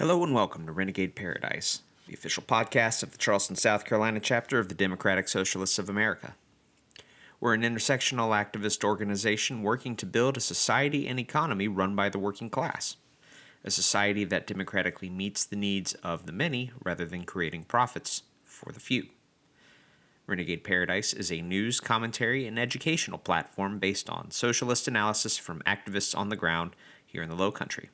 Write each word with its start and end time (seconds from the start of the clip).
Hello 0.00 0.24
and 0.24 0.32
welcome 0.32 0.64
to 0.64 0.72
Renegade 0.72 1.14
Paradise, 1.14 1.82
the 2.06 2.14
official 2.14 2.42
podcast 2.42 3.02
of 3.02 3.12
the 3.12 3.18
Charleston, 3.18 3.54
South 3.54 3.84
Carolina 3.84 4.18
chapter 4.18 4.58
of 4.58 4.70
the 4.70 4.74
Democratic 4.74 5.28
Socialists 5.28 5.78
of 5.78 5.90
America. 5.90 6.36
We're 7.38 7.52
an 7.52 7.60
intersectional 7.60 8.30
activist 8.30 8.82
organization 8.82 9.62
working 9.62 9.96
to 9.96 10.06
build 10.06 10.38
a 10.38 10.40
society 10.40 11.06
and 11.06 11.20
economy 11.20 11.68
run 11.68 11.94
by 11.94 12.08
the 12.08 12.18
working 12.18 12.48
class, 12.48 12.96
a 13.62 13.70
society 13.70 14.24
that 14.24 14.46
democratically 14.46 15.10
meets 15.10 15.44
the 15.44 15.54
needs 15.54 15.92
of 15.96 16.24
the 16.24 16.32
many 16.32 16.72
rather 16.82 17.04
than 17.04 17.24
creating 17.24 17.64
profits 17.64 18.22
for 18.42 18.72
the 18.72 18.80
few. 18.80 19.08
Renegade 20.26 20.64
Paradise 20.64 21.12
is 21.12 21.30
a 21.30 21.42
news, 21.42 21.78
commentary, 21.78 22.46
and 22.46 22.58
educational 22.58 23.18
platform 23.18 23.78
based 23.78 24.08
on 24.08 24.30
socialist 24.30 24.88
analysis 24.88 25.36
from 25.36 25.60
activists 25.66 26.16
on 26.16 26.30
the 26.30 26.36
ground 26.36 26.74
here 27.04 27.22
in 27.22 27.28
the 27.28 27.36
Low 27.36 27.52
Country 27.52 27.90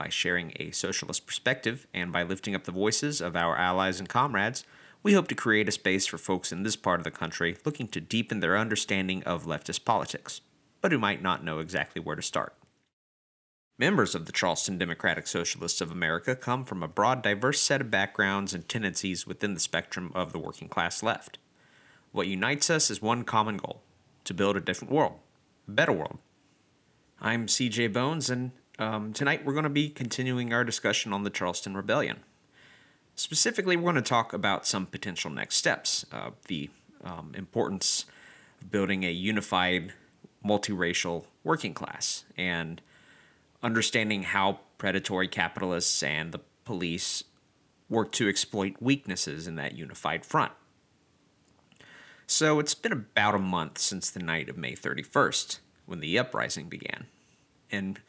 by 0.00 0.08
sharing 0.08 0.54
a 0.56 0.70
socialist 0.70 1.26
perspective 1.26 1.86
and 1.92 2.10
by 2.10 2.22
lifting 2.22 2.54
up 2.54 2.64
the 2.64 2.72
voices 2.72 3.20
of 3.20 3.36
our 3.36 3.54
allies 3.58 4.00
and 4.00 4.08
comrades, 4.08 4.64
we 5.02 5.12
hope 5.12 5.28
to 5.28 5.34
create 5.34 5.68
a 5.68 5.72
space 5.72 6.06
for 6.06 6.16
folks 6.16 6.52
in 6.52 6.62
this 6.62 6.74
part 6.74 7.00
of 7.00 7.04
the 7.04 7.10
country 7.10 7.58
looking 7.66 7.86
to 7.86 8.00
deepen 8.00 8.40
their 8.40 8.56
understanding 8.56 9.22
of 9.24 9.44
leftist 9.44 9.84
politics, 9.84 10.40
but 10.80 10.90
who 10.90 10.98
might 10.98 11.20
not 11.20 11.44
know 11.44 11.58
exactly 11.58 12.00
where 12.00 12.16
to 12.16 12.22
start. 12.22 12.54
Members 13.78 14.14
of 14.14 14.24
the 14.24 14.32
Charleston 14.32 14.78
Democratic 14.78 15.26
Socialists 15.26 15.82
of 15.82 15.90
America 15.90 16.34
come 16.34 16.64
from 16.64 16.82
a 16.82 16.88
broad, 16.88 17.20
diverse 17.20 17.60
set 17.60 17.82
of 17.82 17.90
backgrounds 17.90 18.54
and 18.54 18.66
tendencies 18.66 19.26
within 19.26 19.52
the 19.52 19.60
spectrum 19.60 20.12
of 20.14 20.32
the 20.32 20.38
working 20.38 20.68
class 20.68 21.02
left. 21.02 21.36
What 22.10 22.26
unites 22.26 22.70
us 22.70 22.90
is 22.90 23.02
one 23.02 23.24
common 23.24 23.58
goal 23.58 23.82
to 24.24 24.32
build 24.32 24.56
a 24.56 24.62
different 24.62 24.94
world, 24.94 25.18
a 25.68 25.72
better 25.72 25.92
world. 25.92 26.16
I'm 27.20 27.48
CJ 27.48 27.92
Bones, 27.92 28.30
and 28.30 28.52
um, 28.80 29.12
tonight, 29.12 29.44
we're 29.44 29.52
going 29.52 29.64
to 29.64 29.68
be 29.68 29.90
continuing 29.90 30.54
our 30.54 30.64
discussion 30.64 31.12
on 31.12 31.22
the 31.22 31.30
Charleston 31.30 31.76
Rebellion. 31.76 32.20
Specifically, 33.14 33.76
we're 33.76 33.92
going 33.92 33.94
to 33.96 34.02
talk 34.02 34.32
about 34.32 34.66
some 34.66 34.86
potential 34.86 35.30
next 35.30 35.56
steps, 35.56 36.06
uh, 36.10 36.30
the 36.48 36.70
um, 37.04 37.32
importance 37.36 38.06
of 38.60 38.70
building 38.70 39.04
a 39.04 39.10
unified, 39.10 39.92
multiracial 40.44 41.24
working 41.44 41.74
class, 41.74 42.24
and 42.38 42.80
understanding 43.62 44.22
how 44.22 44.60
predatory 44.78 45.28
capitalists 45.28 46.02
and 46.02 46.32
the 46.32 46.40
police 46.64 47.22
work 47.90 48.10
to 48.12 48.28
exploit 48.28 48.76
weaknesses 48.80 49.46
in 49.46 49.56
that 49.56 49.76
unified 49.76 50.24
front. 50.24 50.52
So, 52.26 52.58
it's 52.58 52.74
been 52.74 52.92
about 52.92 53.34
a 53.34 53.38
month 53.38 53.76
since 53.76 54.08
the 54.08 54.20
night 54.20 54.48
of 54.48 54.56
May 54.56 54.72
31st, 54.72 55.58
when 55.84 56.00
the 56.00 56.18
uprising 56.18 56.68
began. 56.68 57.06
And 57.70 58.00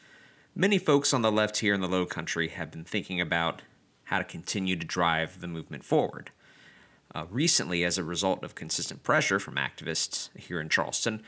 Many 0.54 0.80
folks 0.80 1.14
on 1.14 1.22
the 1.22 1.32
left 1.32 1.60
here 1.60 1.74
in 1.74 1.80
the 1.80 1.88
Low 1.88 2.06
Country 2.06 2.50
have 2.50 2.72
been 2.72 2.84
thinking 2.84 3.22
about 3.22 3.62
how 4.04 4.18
to 4.18 4.26
continue 4.26 4.76
to 4.76 4.86
drive 4.86 5.40
the 5.40 5.48
movement 5.48 5.86
forward. 5.86 6.32
Uh, 7.16 7.26
recently, 7.30 7.86
as 7.86 7.98
a 7.98 8.04
result 8.04 8.44
of 8.44 8.54
consistent 8.54 9.02
pressure 9.02 9.40
from 9.40 9.56
activists 9.56 10.28
here 10.38 10.60
in 10.60 10.68
Charleston, 10.68 11.24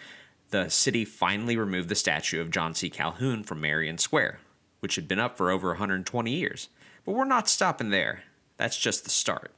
the 0.50 0.68
city 0.68 1.06
finally 1.06 1.56
removed 1.56 1.88
the 1.88 1.96
statue 1.96 2.42
of 2.42 2.52
John 2.52 2.76
C. 2.76 2.90
Calhoun 2.90 3.46
from 3.46 3.62
Marion 3.62 3.98
Square, 3.98 4.40
which 4.82 4.96
had 4.96 5.08
been 5.08 5.20
up 5.20 5.38
for 5.38 5.52
over 5.52 5.70
120 5.70 6.30
years. 6.30 6.68
But 7.06 7.14
we're 7.14 7.24
not 7.24 7.48
stopping 7.48 7.92
there. 7.92 8.24
That's 8.58 8.78
just 8.78 9.06
the 9.06 9.10
start. 9.10 9.54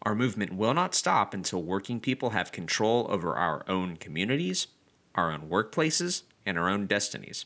Our 0.00 0.14
movement 0.14 0.54
will 0.54 0.72
not 0.72 0.94
stop 0.94 1.34
until 1.34 1.62
working 1.62 2.00
people 2.00 2.30
have 2.30 2.52
control 2.52 3.06
over 3.10 3.34
our 3.34 3.64
own 3.68 3.98
communities, 3.98 4.68
our 5.14 5.30
own 5.30 5.50
workplaces, 5.50 6.22
and 6.46 6.58
our 6.58 6.70
own 6.70 6.86
destinies. 6.86 7.44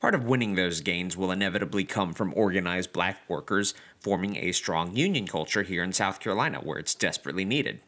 Part 0.00 0.14
of 0.14 0.24
winning 0.24 0.54
those 0.54 0.80
gains 0.80 1.14
will 1.14 1.30
inevitably 1.30 1.84
come 1.84 2.14
from 2.14 2.32
organized 2.34 2.92
black 2.92 3.18
workers 3.28 3.74
forming 3.98 4.36
a 4.36 4.52
strong 4.52 4.96
union 4.96 5.26
culture 5.26 5.62
here 5.62 5.82
in 5.82 5.92
South 5.92 6.20
Carolina, 6.20 6.58
where 6.58 6.78
it's 6.78 6.94
desperately 6.94 7.44
needed. 7.44 7.80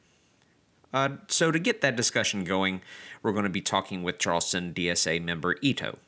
Uh, 0.92 1.08
so, 1.26 1.50
to 1.50 1.58
get 1.58 1.80
that 1.80 1.96
discussion 1.96 2.44
going, 2.44 2.82
we're 3.22 3.32
going 3.32 3.44
to 3.44 3.50
be 3.50 3.62
talking 3.62 4.02
with 4.02 4.18
Charleston 4.18 4.74
DSA 4.74 5.24
member 5.24 5.56
Ito. 5.62 5.98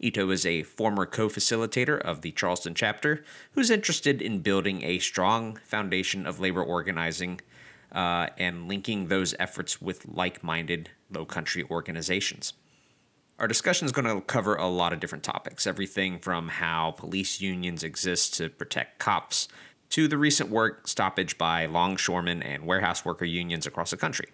Ito 0.00 0.30
is 0.30 0.44
a 0.44 0.64
former 0.64 1.06
co 1.06 1.28
facilitator 1.28 1.98
of 1.98 2.20
the 2.20 2.30
Charleston 2.32 2.74
chapter 2.74 3.24
who's 3.52 3.70
interested 3.70 4.20
in 4.20 4.40
building 4.40 4.82
a 4.82 4.98
strong 4.98 5.58
foundation 5.64 6.26
of 6.26 6.38
labor 6.38 6.62
organizing 6.62 7.40
uh, 7.90 8.26
and 8.36 8.68
linking 8.68 9.08
those 9.08 9.34
efforts 9.38 9.80
with 9.80 10.06
like 10.06 10.44
minded 10.44 10.90
low 11.10 11.24
country 11.24 11.64
organizations. 11.70 12.52
Our 13.38 13.46
discussion 13.46 13.86
is 13.86 13.92
going 13.92 14.04
to 14.04 14.20
cover 14.20 14.56
a 14.56 14.66
lot 14.66 14.92
of 14.92 14.98
different 14.98 15.22
topics 15.22 15.64
everything 15.64 16.18
from 16.18 16.48
how 16.48 16.90
police 16.90 17.40
unions 17.40 17.84
exist 17.84 18.34
to 18.34 18.48
protect 18.48 18.98
cops 18.98 19.46
to 19.90 20.08
the 20.08 20.18
recent 20.18 20.50
work 20.50 20.88
stoppage 20.88 21.38
by 21.38 21.66
longshoremen 21.66 22.42
and 22.42 22.66
warehouse 22.66 23.04
worker 23.04 23.24
unions 23.24 23.64
across 23.64 23.92
the 23.92 23.96
country. 23.96 24.26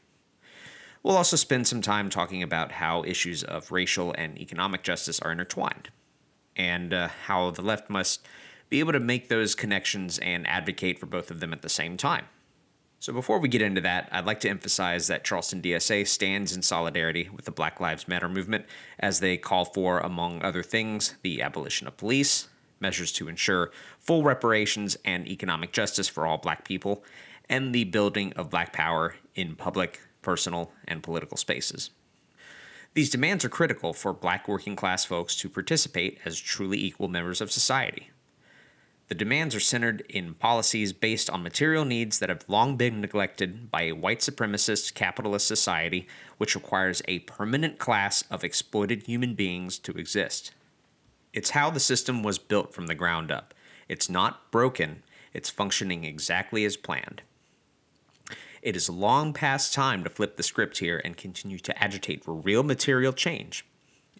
We'll 1.02 1.18
also 1.18 1.36
spend 1.36 1.66
some 1.66 1.82
time 1.82 2.08
talking 2.08 2.42
about 2.42 2.72
how 2.72 3.04
issues 3.04 3.44
of 3.44 3.70
racial 3.70 4.14
and 4.16 4.38
economic 4.38 4.82
justice 4.82 5.20
are 5.20 5.32
intertwined, 5.32 5.90
and 6.56 6.94
uh, 6.94 7.08
how 7.26 7.50
the 7.50 7.60
left 7.60 7.90
must 7.90 8.26
be 8.70 8.80
able 8.80 8.92
to 8.92 9.00
make 9.00 9.28
those 9.28 9.54
connections 9.54 10.18
and 10.20 10.46
advocate 10.46 10.98
for 10.98 11.04
both 11.04 11.30
of 11.30 11.40
them 11.40 11.52
at 11.52 11.60
the 11.60 11.68
same 11.68 11.98
time. 11.98 12.24
So, 13.04 13.12
before 13.12 13.38
we 13.38 13.50
get 13.50 13.60
into 13.60 13.82
that, 13.82 14.08
I'd 14.12 14.24
like 14.24 14.40
to 14.40 14.48
emphasize 14.48 15.08
that 15.08 15.24
Charleston 15.24 15.60
DSA 15.60 16.08
stands 16.08 16.56
in 16.56 16.62
solidarity 16.62 17.28
with 17.28 17.44
the 17.44 17.50
Black 17.50 17.78
Lives 17.78 18.08
Matter 18.08 18.30
movement 18.30 18.64
as 18.98 19.20
they 19.20 19.36
call 19.36 19.66
for, 19.66 19.98
among 19.98 20.42
other 20.42 20.62
things, 20.62 21.14
the 21.20 21.42
abolition 21.42 21.86
of 21.86 21.98
police, 21.98 22.48
measures 22.80 23.12
to 23.12 23.28
ensure 23.28 23.72
full 23.98 24.22
reparations 24.22 24.96
and 25.04 25.28
economic 25.28 25.70
justice 25.70 26.08
for 26.08 26.26
all 26.26 26.38
black 26.38 26.64
people, 26.64 27.04
and 27.46 27.74
the 27.74 27.84
building 27.84 28.32
of 28.36 28.48
black 28.48 28.72
power 28.72 29.16
in 29.34 29.54
public, 29.54 30.00
personal, 30.22 30.72
and 30.88 31.02
political 31.02 31.36
spaces. 31.36 31.90
These 32.94 33.10
demands 33.10 33.44
are 33.44 33.50
critical 33.50 33.92
for 33.92 34.14
black 34.14 34.48
working 34.48 34.76
class 34.76 35.04
folks 35.04 35.36
to 35.36 35.50
participate 35.50 36.20
as 36.24 36.40
truly 36.40 36.82
equal 36.82 37.08
members 37.08 37.42
of 37.42 37.52
society. 37.52 38.12
The 39.08 39.14
demands 39.14 39.54
are 39.54 39.60
centered 39.60 40.02
in 40.08 40.34
policies 40.34 40.94
based 40.94 41.28
on 41.28 41.42
material 41.42 41.84
needs 41.84 42.18
that 42.18 42.30
have 42.30 42.48
long 42.48 42.76
been 42.76 43.02
neglected 43.02 43.70
by 43.70 43.82
a 43.82 43.92
white 43.92 44.20
supremacist 44.20 44.94
capitalist 44.94 45.46
society 45.46 46.08
which 46.38 46.54
requires 46.54 47.02
a 47.06 47.18
permanent 47.20 47.78
class 47.78 48.24
of 48.30 48.42
exploited 48.42 49.02
human 49.02 49.34
beings 49.34 49.78
to 49.80 49.92
exist. 49.92 50.54
It's 51.34 51.50
how 51.50 51.68
the 51.68 51.80
system 51.80 52.22
was 52.22 52.38
built 52.38 52.72
from 52.72 52.86
the 52.86 52.94
ground 52.94 53.30
up. 53.30 53.52
It's 53.88 54.08
not 54.08 54.50
broken, 54.50 55.02
it's 55.34 55.50
functioning 55.50 56.04
exactly 56.04 56.64
as 56.64 56.78
planned. 56.78 57.22
It 58.62 58.76
is 58.76 58.88
long 58.88 59.34
past 59.34 59.74
time 59.74 60.02
to 60.04 60.10
flip 60.10 60.38
the 60.38 60.42
script 60.42 60.78
here 60.78 61.02
and 61.04 61.14
continue 61.14 61.58
to 61.58 61.82
agitate 61.82 62.24
for 62.24 62.32
real 62.32 62.62
material 62.62 63.12
change. 63.12 63.66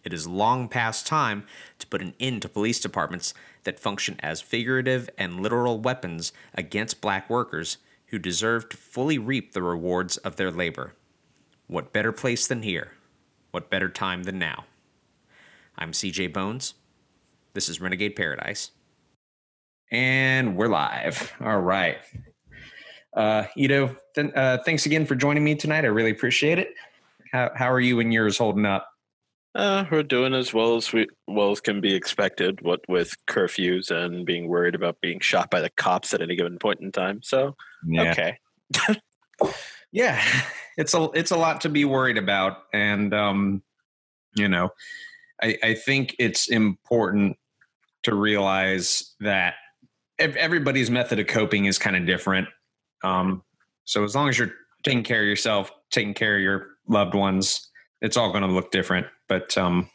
It 0.05 0.13
is 0.13 0.27
long 0.27 0.69
past 0.69 1.07
time 1.07 1.45
to 1.79 1.87
put 1.87 2.03
an 2.03 2.15
end 2.21 2.43
to 2.43 2.49
police 2.49 2.79
departments 2.79 3.33
that 3.65 3.81
function 3.81 4.17
as 4.21 4.43
figurative 4.43 5.09
and 5.17 5.41
literal 5.41 5.81
weapons 5.81 6.33
against 6.55 7.01
black 7.01 7.31
workers 7.31 7.79
who 8.09 8.19
deserve 8.19 8.69
to 8.69 8.77
fully 8.77 9.19
reap 9.19 9.53
the 9.53 9.63
rewards 9.63 10.19
of 10.19 10.37
their 10.37 10.51
labor. 10.51 10.95
What 11.67 11.93
better 11.93 12.13
place 12.13 12.47
than 12.47 12.63
here? 12.63 12.93
What 13.51 13.71
better 13.71 13.89
time 13.89 14.25
than 14.25 14.39
now? 14.39 14.67
I'm 15.79 15.93
CJ 15.93 16.33
Bones. 16.33 16.75
This 17.55 17.69
is 17.69 17.81
Renegade 17.81 18.15
Paradise. 18.15 18.71
And 19.91 20.57
we're 20.57 20.69
live. 20.69 21.33
All 21.41 21.61
right. 21.61 21.99
Uh, 23.17 23.45
Ito, 23.57 23.97
th- 24.15 24.35
uh, 24.35 24.59
thanks 24.65 24.87
again 24.87 25.07
for 25.07 25.15
joining 25.15 25.45
me 25.45 25.55
tonight. 25.55 25.85
I 25.85 25.89
really 25.89 26.11
appreciate 26.11 26.59
it. 26.59 26.75
How, 27.33 27.51
how 27.55 27.73
are 27.73 27.81
you 27.81 28.01
and 28.01 28.13
yours 28.13 28.37
holding 28.37 28.67
up? 28.67 28.94
Uh, 29.55 29.85
we're 29.91 30.03
doing 30.03 30.35
as 30.35 30.53
well 30.53 30.77
as 30.77 30.93
we 30.93 31.07
well 31.29 31.53
as 31.53 31.61
can 31.61 31.81
be 31.81 31.95
expected. 31.95 32.61
What 32.63 32.81
with 32.89 33.15
curfews 33.29 33.91
and 33.91 34.27
being 34.27 34.49
worried 34.49 34.75
about 34.75 35.01
being 35.01 35.21
shot 35.21 35.51
by 35.51 35.61
the 35.61 35.71
cops 35.71 36.13
at 36.13 36.21
any 36.21 36.35
given 36.35 36.59
point 36.59 36.81
in 36.81 36.91
time. 36.91 37.23
So 37.23 37.55
yeah. 37.87 38.11
okay. 38.11 38.39
yeah, 39.93 40.21
it's 40.77 40.93
a 40.95 41.09
it's 41.15 41.31
a 41.31 41.37
lot 41.37 41.61
to 41.61 41.69
be 41.69 41.85
worried 41.85 42.19
about, 42.19 42.65
and 42.73 43.15
um, 43.15 43.63
you 44.35 44.49
know, 44.49 44.71
I, 45.41 45.57
I 45.63 45.75
think 45.75 46.17
it's 46.19 46.49
important 46.49 47.37
to 48.03 48.15
realize 48.15 49.15
that 49.21 49.55
everybody's 50.19 50.91
method 50.91 51.19
of 51.19 51.27
coping 51.27 51.65
is 51.67 51.79
kind 51.79 51.97
of 51.97 52.07
different. 52.07 52.49
Um, 53.03 53.43
so 53.85 54.05
as 54.05 54.15
long 54.15 54.29
as 54.29 54.39
you're 54.39 54.53
taking 54.83 55.03
care 55.03 55.23
of 55.23 55.27
yourself, 55.27 55.71
taking 55.91 56.15
care 56.15 56.37
of 56.37 56.43
your 56.43 56.67
loved 56.89 57.15
ones, 57.15 57.71
it's 58.01 58.17
all 58.17 58.31
going 58.31 58.43
to 58.43 58.49
look 58.49 58.71
different. 58.71 59.07
But 59.29 59.57
um, 59.57 59.89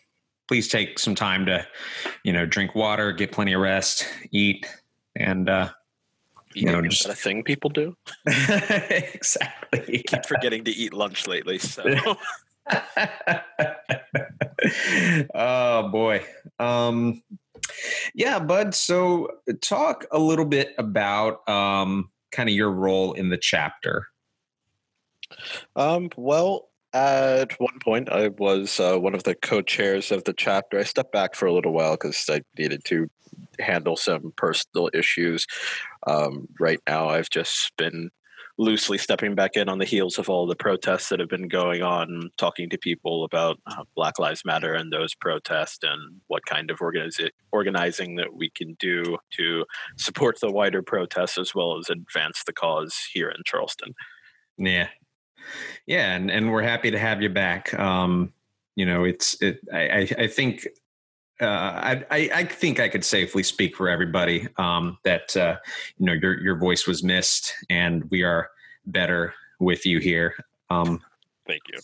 please 0.47 0.67
take 0.67 0.99
some 0.99 1.15
time 1.15 1.45
to, 1.45 1.65
you 2.23 2.33
know, 2.33 2.45
drink 2.45 2.75
water, 2.75 3.11
get 3.11 3.31
plenty 3.31 3.53
of 3.53 3.61
rest, 3.61 4.07
eat, 4.31 4.65
and 5.15 5.49
uh, 5.49 5.69
you 6.53 6.65
know, 6.65 6.81
just 6.81 7.07
a 7.07 7.13
thing 7.13 7.43
people 7.43 7.69
do. 7.69 7.95
exactly. 8.25 9.99
I 9.99 10.03
keep 10.07 10.25
forgetting 10.25 10.63
to 10.65 10.71
eat 10.71 10.93
lunch 10.93 11.27
lately. 11.27 11.59
So. 11.59 11.83
oh 15.35 15.89
boy. 15.89 16.25
Um, 16.57 17.21
Yeah, 18.13 18.39
Bud. 18.39 18.73
So, 18.73 19.29
talk 19.61 20.05
a 20.11 20.19
little 20.19 20.45
bit 20.45 20.73
about 20.77 21.47
um, 21.47 22.09
kind 22.31 22.49
of 22.49 22.55
your 22.55 22.71
role 22.71 23.13
in 23.13 23.29
the 23.29 23.37
chapter. 23.37 24.07
Um, 25.75 26.09
well, 26.17 26.69
at 26.94 27.59
one 27.59 27.80
point, 27.83 28.09
I 28.09 28.30
was 28.30 28.80
uh, 28.80 28.97
one 28.97 29.15
of 29.15 29.24
the 29.24 29.36
co-chairs 29.36 30.12
of 30.12 30.24
the 30.24 30.33
chapter. 30.33 30.80
I 30.80 30.83
stepped 30.83 31.12
back 31.12 31.36
for 31.36 31.45
a 31.45 31.53
little 31.53 31.74
while 31.74 31.94
because 31.94 32.25
I 32.30 32.41
needed 32.57 32.83
to 32.86 33.07
handle 33.59 33.95
some 33.95 34.33
personal 34.36 34.89
issues. 34.94 35.45
Um, 36.07 36.47
right 36.59 36.80
now, 36.88 37.09
I've 37.09 37.30
just 37.30 37.75
been 37.77 38.09
loosely 38.57 38.97
stepping 38.97 39.36
back 39.36 39.56
in 39.56 39.69
on 39.69 39.77
the 39.77 39.86
heels 39.86 40.19
of 40.19 40.30
all 40.30 40.45
the 40.45 40.56
protests 40.56 41.07
that 41.09 41.19
have 41.19 41.30
been 41.30 41.47
going 41.47 41.81
on, 41.81 42.30
talking 42.38 42.69
to 42.69 42.77
people 42.77 43.24
about 43.24 43.57
uh, 43.68 43.83
Black 43.95 44.19
Lives 44.19 44.44
Matter 44.44 44.74
and 44.74 44.92
those 44.92 45.15
protests 45.15 45.80
and 45.81 46.19
what 46.27 46.45
kind 46.45 46.69
of 46.69 46.80
organizi- 46.80 47.30
organizing 47.53 48.18
that 48.18 48.33
we 48.33 48.50
can 48.50 48.75
do 48.77 49.18
to 49.38 49.65
support 49.95 50.39
the 50.42 50.51
wider 50.51 50.81
protests 50.81 51.38
as 51.38 51.56
well 51.56 51.77
as 51.77 51.89
advance 51.89 52.44
the 52.45 52.51
cause 52.51 52.97
here 53.13 53.30
in 53.30 53.42
Charleston. 53.45 53.94
Yeah. 54.57 54.89
Yeah, 55.86 56.15
and, 56.15 56.30
and 56.30 56.51
we're 56.51 56.63
happy 56.63 56.91
to 56.91 57.00
have 57.00 57.21
you 57.21 57.30
back. 57.30 57.74
Um, 57.74 58.33
you 58.75 58.86
know, 58.86 59.03
it's 59.03 59.41
it. 59.41 59.59
I 59.74 59.80
I, 59.80 60.09
I 60.19 60.27
think 60.27 60.68
uh, 61.41 61.45
I, 61.45 62.06
I, 62.12 62.44
think 62.44 62.81
I 62.81 62.89
could 62.89 63.06
safely 63.06 63.44
speak 63.44 63.75
for 63.77 63.88
everybody 63.88 64.47
um, 64.57 64.97
that 65.03 65.36
uh, 65.38 65.56
you 65.97 66.06
know 66.06 66.13
your 66.13 66.39
your 66.41 66.57
voice 66.57 66.86
was 66.86 67.03
missed, 67.03 67.53
and 67.69 68.09
we 68.12 68.24
are 68.24 68.50
better 68.86 69.33
with 69.59 69.86
you 69.86 70.00
here. 70.00 70.36
Um, 70.69 71.01
Thank 71.47 71.62
you. 71.71 71.80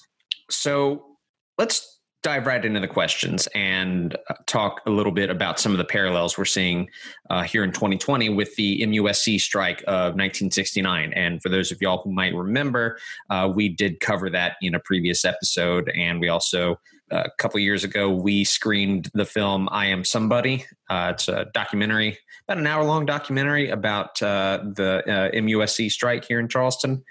So 0.50 1.18
let's 1.58 1.95
dive 2.26 2.48
right 2.48 2.66
into 2.66 2.80
the 2.80 2.88
questions 2.88 3.48
and 3.54 4.16
uh, 4.32 4.34
talk 4.48 4.82
a 4.88 4.90
little 4.90 5.12
bit 5.12 5.30
about 5.30 5.60
some 5.60 5.72
of 5.72 5.78
the 5.78 5.86
parallels 5.86 6.40
we're 6.40 6.44
seeing 6.44 6.90
uh, 7.30 7.44
here 7.44 7.64
in 7.64 7.72
2020 7.72 8.30
with 8.30 8.56
the 8.56 8.82
MUSC 8.82 9.40
strike 9.40 9.82
of 9.82 10.16
1969. 10.16 11.14
And 11.14 11.40
for 11.40 11.50
those 11.50 11.72
of 11.72 11.80
y'all 11.84 12.02
who 12.04 12.12
might 12.12 12.34
remember, 12.34 12.98
uh, 13.30 13.52
we 13.54 13.70
did 13.70 14.00
cover 14.00 14.32
that 14.32 14.56
in 14.64 14.74
a 14.74 14.80
previous 14.80 15.24
episode, 15.24 15.92
and 15.96 16.20
we 16.20 16.28
also 16.28 16.80
a 17.12 17.30
couple 17.38 17.60
years 17.60 17.84
ago, 17.84 18.10
we 18.10 18.44
screened 18.44 19.12
the 19.14 19.26
film 19.26 19.70
"I 19.72 19.86
Am 19.86 20.04
Somebody." 20.04 20.66
Uh, 20.90 21.12
it's 21.14 21.28
a 21.28 21.46
documentary, 21.54 22.18
about 22.48 22.58
an 22.58 22.66
hour-long 22.66 23.06
documentary 23.06 23.70
about 23.70 24.20
uh, 24.24 24.64
the 24.74 25.04
uh, 25.06 25.30
MUSC 25.32 25.92
strike 25.92 26.26
here 26.26 26.40
in 26.40 26.48
Charleston. 26.48 27.04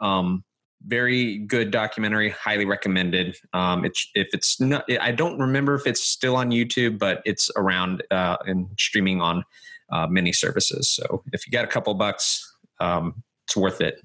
Um, 0.00 0.44
very 0.86 1.38
good 1.38 1.70
documentary, 1.70 2.30
highly 2.30 2.64
recommended. 2.64 3.36
Um, 3.52 3.84
it's 3.84 4.10
if 4.14 4.28
it's 4.32 4.60
not, 4.60 4.84
I 5.00 5.12
don't 5.12 5.38
remember 5.38 5.74
if 5.74 5.86
it's 5.86 6.02
still 6.02 6.36
on 6.36 6.50
YouTube, 6.50 6.98
but 6.98 7.22
it's 7.24 7.50
around 7.56 8.02
uh, 8.10 8.36
and 8.46 8.68
streaming 8.78 9.20
on 9.20 9.44
uh, 9.90 10.06
many 10.06 10.32
services. 10.32 10.90
So 10.90 11.22
if 11.32 11.46
you 11.46 11.52
got 11.52 11.64
a 11.64 11.68
couple 11.68 11.94
bucks, 11.94 12.56
um, 12.80 13.22
it's 13.46 13.56
worth 13.56 13.80
it. 13.80 14.00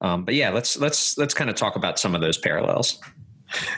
Um, 0.00 0.24
but 0.24 0.34
yeah, 0.34 0.50
let's 0.50 0.78
let's 0.78 1.16
let's 1.18 1.34
kind 1.34 1.50
of 1.50 1.56
talk 1.56 1.76
about 1.76 1.98
some 1.98 2.14
of 2.14 2.20
those 2.20 2.38
parallels. 2.38 3.00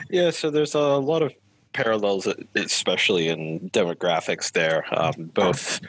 Yeah, 0.09 0.29
so 0.29 0.49
there's 0.49 0.75
a 0.75 0.79
lot 0.79 1.21
of 1.21 1.33
parallels, 1.73 2.27
especially 2.55 3.27
in 3.27 3.69
demographics. 3.71 4.51
There, 4.51 4.85
um, 4.91 5.31
both 5.33 5.81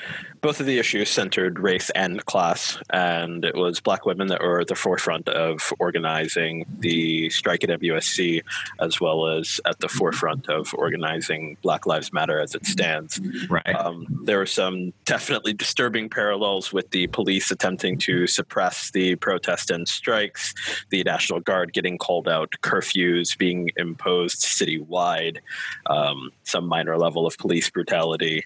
both 0.44 0.60
of 0.60 0.66
the 0.66 0.78
issues 0.78 1.08
centered 1.08 1.58
race 1.58 1.88
and 1.94 2.22
class, 2.26 2.76
and 2.90 3.46
it 3.46 3.54
was 3.54 3.80
black 3.80 4.04
women 4.04 4.26
that 4.26 4.42
were 4.42 4.60
at 4.60 4.66
the 4.66 4.74
forefront 4.74 5.26
of 5.26 5.72
organizing 5.78 6.66
the 6.80 7.30
strike 7.30 7.64
at 7.64 7.70
MUSC, 7.70 8.42
as 8.78 9.00
well 9.00 9.26
as 9.26 9.58
at 9.64 9.80
the 9.80 9.88
forefront 9.88 10.50
of 10.50 10.74
organizing 10.74 11.56
Black 11.62 11.86
Lives 11.86 12.12
Matter 12.12 12.38
as 12.38 12.54
it 12.54 12.66
stands. 12.66 13.18
Right. 13.48 13.74
Um, 13.74 14.06
there 14.24 14.36
were 14.36 14.44
some 14.44 14.92
definitely 15.06 15.54
disturbing 15.54 16.10
parallels 16.10 16.74
with 16.74 16.90
the 16.90 17.06
police 17.06 17.50
attempting 17.50 17.96
to 18.00 18.26
suppress 18.26 18.90
the 18.90 19.16
protest 19.16 19.70
and 19.70 19.88
strikes, 19.88 20.52
the 20.90 21.02
National 21.04 21.40
Guard 21.40 21.72
getting 21.72 21.96
called 21.96 22.28
out, 22.28 22.52
curfews 22.62 23.38
being 23.38 23.70
imposed 23.78 24.40
citywide, 24.40 25.38
um, 25.86 26.32
some 26.42 26.66
minor 26.66 26.98
level 26.98 27.26
of 27.26 27.38
police 27.38 27.70
brutality 27.70 28.44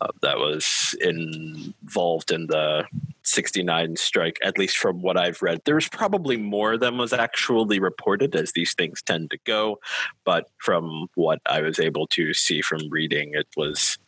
uh, 0.00 0.08
that 0.22 0.38
was 0.38 0.96
involved 1.00 2.30
in 2.30 2.46
the 2.46 2.84
69 3.24 3.96
strike, 3.96 4.38
at 4.42 4.58
least 4.58 4.78
from 4.78 5.02
what 5.02 5.16
I've 5.16 5.42
read. 5.42 5.60
There's 5.64 5.88
probably 5.88 6.36
more 6.36 6.76
than 6.76 6.98
was 6.98 7.12
actually 7.12 7.78
reported, 7.78 8.34
as 8.34 8.52
these 8.52 8.74
things 8.74 9.02
tend 9.02 9.30
to 9.30 9.38
go. 9.44 9.78
But 10.24 10.48
from 10.58 11.08
what 11.14 11.40
I 11.46 11.60
was 11.60 11.78
able 11.78 12.06
to 12.08 12.34
see 12.34 12.62
from 12.62 12.88
reading, 12.90 13.32
it 13.34 13.48
was 13.56 13.98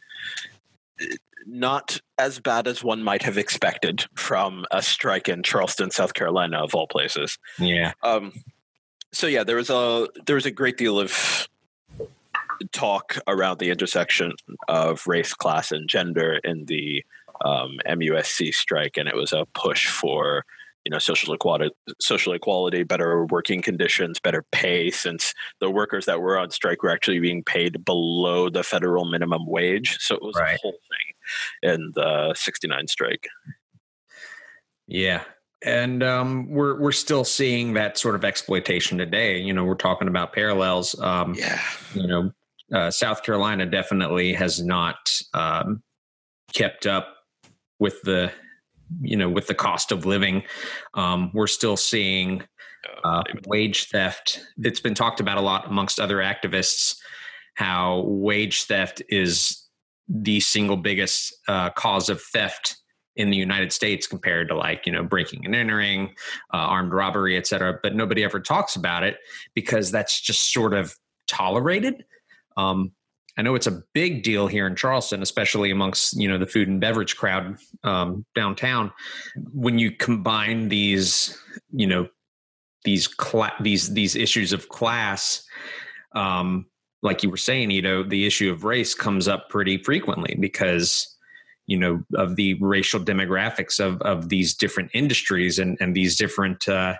uh, 1.00 1.06
not 1.46 2.00
as 2.18 2.38
bad 2.38 2.66
as 2.66 2.84
one 2.84 3.02
might 3.02 3.22
have 3.22 3.38
expected 3.38 4.04
from 4.14 4.64
a 4.70 4.82
strike 4.82 5.28
in 5.28 5.42
Charleston, 5.42 5.90
South 5.90 6.14
Carolina, 6.14 6.62
of 6.62 6.74
all 6.74 6.86
places. 6.86 7.38
Yeah. 7.58 7.92
Um, 8.02 8.32
so 9.12 9.26
yeah, 9.26 9.44
there 9.44 9.56
was 9.56 9.70
a 9.70 10.08
there 10.26 10.36
was 10.36 10.46
a 10.46 10.50
great 10.50 10.76
deal 10.76 10.98
of 10.98 11.48
talk 12.72 13.18
around 13.26 13.58
the 13.58 13.70
intersection 13.70 14.32
of 14.68 15.06
race, 15.06 15.34
class, 15.34 15.72
and 15.72 15.88
gender 15.88 16.40
in 16.44 16.66
the 16.66 17.04
um, 17.44 17.78
MUSC 17.86 18.52
strike, 18.54 18.96
and 18.96 19.08
it 19.08 19.16
was 19.16 19.32
a 19.32 19.46
push 19.54 19.86
for 19.86 20.44
you 20.84 20.90
know 20.90 20.98
social 20.98 21.34
equality, 21.34 21.70
social 22.00 22.32
equality, 22.32 22.82
better 22.82 23.26
working 23.26 23.62
conditions, 23.62 24.20
better 24.20 24.44
pay. 24.52 24.90
Since 24.90 25.34
the 25.60 25.70
workers 25.70 26.06
that 26.06 26.20
were 26.20 26.38
on 26.38 26.50
strike 26.50 26.82
were 26.82 26.90
actually 26.90 27.20
being 27.20 27.42
paid 27.42 27.84
below 27.84 28.48
the 28.48 28.62
federal 28.62 29.04
minimum 29.04 29.46
wage, 29.46 29.98
so 30.00 30.14
it 30.14 30.22
was 30.22 30.36
right. 30.36 30.56
a 30.56 30.58
whole 30.62 30.72
thing 30.72 31.70
in 31.70 31.92
the 31.94 32.34
'69 32.34 32.88
strike. 32.88 33.28
Yeah, 34.86 35.22
and 35.62 36.02
um, 36.02 36.50
we're 36.50 36.78
we're 36.80 36.92
still 36.92 37.24
seeing 37.24 37.74
that 37.74 37.98
sort 37.98 38.14
of 38.14 38.24
exploitation 38.24 38.98
today. 38.98 39.38
You 39.38 39.52
know, 39.52 39.64
we're 39.64 39.74
talking 39.74 40.08
about 40.08 40.32
parallels. 40.32 40.98
Um, 41.00 41.34
yeah, 41.34 41.60
you 41.94 42.06
know, 42.06 42.32
uh, 42.72 42.90
South 42.90 43.22
Carolina 43.22 43.66
definitely 43.66 44.32
has 44.32 44.62
not 44.62 44.96
um, 45.34 45.82
kept 46.52 46.86
up 46.86 47.16
with 47.78 48.00
the 48.02 48.30
you 49.00 49.16
know 49.16 49.28
with 49.28 49.46
the 49.46 49.54
cost 49.54 49.92
of 49.92 50.06
living. 50.06 50.42
Um, 50.94 51.30
we're 51.34 51.46
still 51.46 51.76
seeing 51.76 52.42
oh, 53.04 53.08
uh, 53.08 53.22
wage 53.46 53.88
theft. 53.88 54.40
It's 54.58 54.80
been 54.80 54.94
talked 54.94 55.20
about 55.20 55.38
a 55.38 55.42
lot 55.42 55.66
amongst 55.66 56.00
other 56.00 56.18
activists. 56.18 56.96
How 57.54 58.04
wage 58.06 58.64
theft 58.64 59.02
is 59.08 59.68
the 60.08 60.40
single 60.40 60.76
biggest 60.76 61.34
uh, 61.48 61.70
cause 61.70 62.08
of 62.08 62.20
theft 62.20 62.76
in 63.16 63.30
the 63.30 63.36
United 63.36 63.72
States 63.72 64.06
compared 64.06 64.48
to 64.48 64.56
like 64.56 64.86
you 64.86 64.92
know 64.92 65.02
breaking 65.02 65.44
and 65.44 65.54
entering, 65.54 66.14
uh, 66.54 66.56
armed 66.56 66.92
robbery, 66.92 67.36
et 67.36 67.46
cetera. 67.46 67.78
But 67.82 67.94
nobody 67.94 68.24
ever 68.24 68.40
talks 68.40 68.76
about 68.76 69.02
it 69.02 69.18
because 69.54 69.90
that's 69.90 70.20
just 70.20 70.52
sort 70.52 70.74
of 70.74 70.96
tolerated. 71.26 72.04
Um, 72.56 72.92
I 73.38 73.42
know 73.42 73.54
it's 73.54 73.66
a 73.66 73.82
big 73.94 74.22
deal 74.22 74.46
here 74.46 74.66
in 74.66 74.76
Charleston, 74.76 75.22
especially 75.22 75.70
amongst 75.70 76.16
you 76.16 76.28
know 76.28 76.38
the 76.38 76.46
food 76.46 76.68
and 76.68 76.80
beverage 76.80 77.16
crowd 77.16 77.56
um, 77.84 78.24
downtown. 78.34 78.92
When 79.52 79.78
you 79.78 79.92
combine 79.92 80.68
these, 80.68 81.38
you 81.70 81.86
know, 81.86 82.08
these 82.84 83.06
cla- 83.06 83.54
these 83.60 83.92
these 83.94 84.16
issues 84.16 84.52
of 84.52 84.68
class, 84.68 85.44
um, 86.14 86.66
like 87.02 87.22
you 87.22 87.30
were 87.30 87.36
saying, 87.36 87.70
you 87.70 87.82
know, 87.82 88.02
the 88.02 88.26
issue 88.26 88.50
of 88.52 88.64
race 88.64 88.94
comes 88.94 89.28
up 89.28 89.48
pretty 89.48 89.82
frequently 89.82 90.36
because 90.38 91.16
you 91.66 91.78
know 91.78 92.02
of 92.16 92.36
the 92.36 92.54
racial 92.54 93.00
demographics 93.00 93.78
of 93.78 94.02
of 94.02 94.28
these 94.28 94.54
different 94.54 94.90
industries 94.92 95.58
and 95.58 95.78
and 95.80 95.94
these 95.94 96.16
different 96.16 96.68
uh, 96.68 96.94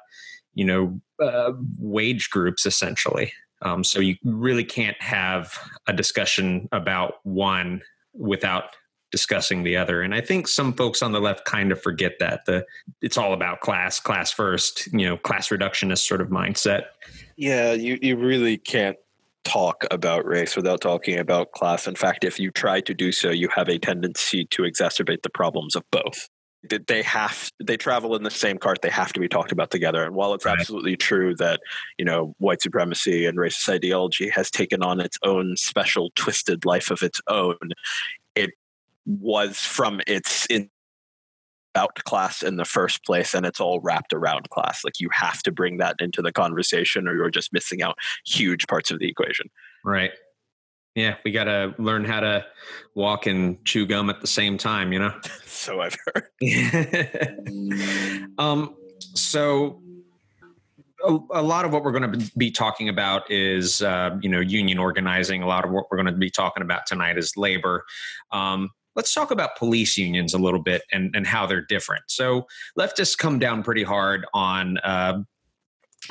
you 0.55 0.65
know 0.65 1.01
uh, 1.23 1.53
wage 1.79 2.31
groups 2.31 2.65
essentially. 2.67 3.33
Um, 3.63 3.85
so 3.85 4.01
you 4.01 4.17
really 4.25 4.65
can't 4.65 5.01
have 5.01 5.59
a 5.87 5.93
discussion 5.93 6.69
about 6.73 7.15
one 7.25 7.83
without 8.15 8.77
discussing 9.11 9.65
the 9.65 9.77
other. 9.77 10.03
And 10.03 10.15
I 10.15 10.21
think 10.21 10.47
some 10.47 10.73
folks 10.73 11.03
on 11.03 11.13
the 11.13 11.21
left 11.21 11.45
kind 11.45 11.73
of 11.73 11.83
forget 11.83 12.13
that 12.21 12.45
the 12.47 12.65
it's 13.03 13.19
all 13.19 13.33
about 13.33 13.61
class, 13.61 13.99
class 13.99 14.31
first, 14.31 14.87
you 14.93 15.07
know, 15.07 15.17
class 15.17 15.49
reductionist 15.49 16.07
sort 16.07 16.21
of 16.21 16.29
mindset. 16.29 16.85
Yeah, 17.37 17.73
you, 17.73 17.99
you 18.01 18.17
really 18.17 18.57
can't 18.57 18.97
talk 19.45 19.85
about 19.91 20.25
race 20.27 20.55
without 20.55 20.81
talking 20.81 21.19
about 21.19 21.53
class. 21.53 21.87
In 21.87 21.95
fact, 21.95 22.25
if 22.25 22.39
you 22.39 22.51
try 22.51 22.81
to 22.83 22.95
do 22.95 23.11
so, 23.11 23.31
you 23.31 23.49
have 23.49 23.69
a 23.69 23.79
tendency 23.79 24.45
to 24.47 24.63
exacerbate 24.63 25.23
the 25.23 25.31
problems 25.31 25.75
of 25.75 25.83
both 25.91 26.29
they 26.63 27.03
have 27.03 27.51
they 27.63 27.77
travel 27.77 28.15
in 28.15 28.23
the 28.23 28.31
same 28.31 28.59
cart 28.59 28.83
they 28.83 28.91
have 28.91 29.13
to 29.15 29.21
be 29.21 29.29
talked 29.29 29.53
about 29.53 29.71
together. 29.71 30.05
And 30.05 30.15
while 30.15 30.35
it's 30.35 30.45
right. 30.45 30.59
absolutely 30.59 30.97
true 30.97 31.35
that 31.37 31.61
you 31.99 32.05
know 32.05 32.35
white 32.39 32.61
supremacy 32.61 33.27
and 33.27 33.39
racist 33.39 33.69
ideology 33.69 34.29
has 34.29 34.51
taken 34.51 34.83
on 34.83 35.01
its 35.01 35.19
own 35.25 35.57
special 35.57 36.11
twisted 36.17 36.65
life 36.65 36.91
of 36.91 37.03
its 37.03 37.21
own 37.29 37.57
it 38.35 38.51
was 39.07 39.59
from 39.59 40.01
its 40.07 40.47
in 40.47 40.69
about 41.75 41.95
class 42.05 42.43
in 42.43 42.57
the 42.57 42.65
first 42.65 43.05
place 43.05 43.33
and 43.33 43.47
it's 43.47 43.61
all 43.61 43.81
wrapped 43.81 44.13
around 44.13 44.51
class. 44.51 44.85
Like 44.85 44.99
you 44.99 45.09
have 45.13 45.41
to 45.45 45.53
bring 45.53 45.79
that 45.79 45.97
into 46.01 46.21
the 46.21 46.33
conversation 46.33 47.07
or 47.07 47.15
you're 47.15 47.31
just 47.31 47.53
missing 47.53 47.81
out 47.81 47.97
huge 48.27 48.67
parts 48.67 48.91
of 48.91 48.99
the 48.99 49.09
equation. 49.09 49.47
Right 49.85 50.11
Yeah, 50.95 51.17
we 51.25 51.31
got 51.31 51.45
to 51.45 51.75
learn 51.79 52.05
how 52.05 52.21
to 52.21 52.45
walk 52.95 53.27
and 53.27 53.65
chew 53.65 53.87
gum 53.87 54.11
at 54.11 54.21
the 54.21 54.27
same 54.27 54.59
time, 54.59 54.93
you 54.93 54.99
know? 54.99 55.15
so 55.47 55.81
I've 55.81 55.97
heard. 56.07 56.25
um, 58.39 58.75
so 59.15 59.81
a, 61.05 61.19
a, 61.31 61.43
lot 61.43 61.65
of 61.65 61.73
what 61.73 61.85
we're 61.85 61.93
going 61.93 62.13
to 62.13 62.31
be 62.37 62.51
talking 62.51 62.89
about 62.89 63.31
is, 63.31 63.83
uh, 63.83 64.19
you 64.21 64.29
know, 64.29 64.41
union 64.41 64.79
organizing. 64.79 65.43
A 65.43 65.47
lot 65.47 65.65
of 65.65 65.71
what 65.71 65.87
we're 65.91 65.97
going 65.97 66.13
to 66.13 66.19
be 66.19 66.31
talking 66.31 66.63
about 66.63 66.87
tonight 66.87 67.17
is 67.17 67.37
labor. 67.37 67.85
Um, 68.33 68.71
let's 68.97 69.15
talk 69.15 69.31
about 69.31 69.57
police 69.57 69.97
unions 69.97 70.35
a 70.35 70.39
little 70.39 70.63
bit 70.63 70.83
and, 70.93 71.15
and 71.15 71.27
how 71.27 71.47
they're 71.47 71.65
different. 71.65 72.03
So 72.09 72.47
leftists 72.79 73.17
come 73.17 73.39
down 73.39 73.63
pretty 73.63 73.85
hard 73.85 74.27
on 74.35 74.79
uh, 74.79 75.21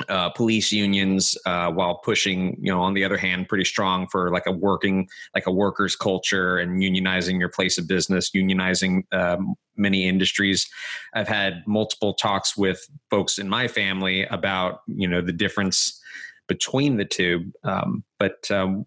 uh, 0.08 0.30
police 0.30 0.72
unions 0.72 1.36
uh, 1.46 1.70
while 1.70 1.96
pushing, 1.96 2.56
you 2.60 2.72
know, 2.72 2.80
on 2.80 2.94
the 2.94 3.04
other 3.04 3.16
hand, 3.16 3.48
pretty 3.48 3.64
strong 3.64 4.06
for 4.08 4.30
like 4.30 4.46
a 4.46 4.52
working, 4.52 5.08
like 5.34 5.46
a 5.46 5.52
workers' 5.52 5.96
culture 5.96 6.58
and 6.58 6.80
unionizing 6.80 7.38
your 7.38 7.48
place 7.48 7.76
of 7.76 7.88
business, 7.88 8.30
unionizing 8.30 9.02
um, 9.12 9.54
many 9.76 10.08
industries. 10.08 10.68
I've 11.14 11.28
had 11.28 11.62
multiple 11.66 12.14
talks 12.14 12.56
with 12.56 12.88
folks 13.10 13.38
in 13.38 13.48
my 13.48 13.68
family 13.68 14.24
about, 14.26 14.82
you 14.86 15.08
know, 15.08 15.20
the 15.20 15.32
difference 15.32 16.00
between 16.46 16.96
the 16.96 17.04
two. 17.04 17.52
Um, 17.64 18.04
but 18.18 18.50
um, 18.50 18.86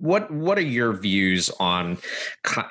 what 0.00 0.30
what 0.30 0.56
are 0.56 0.62
your 0.62 0.94
views 0.94 1.50
on 1.60 1.98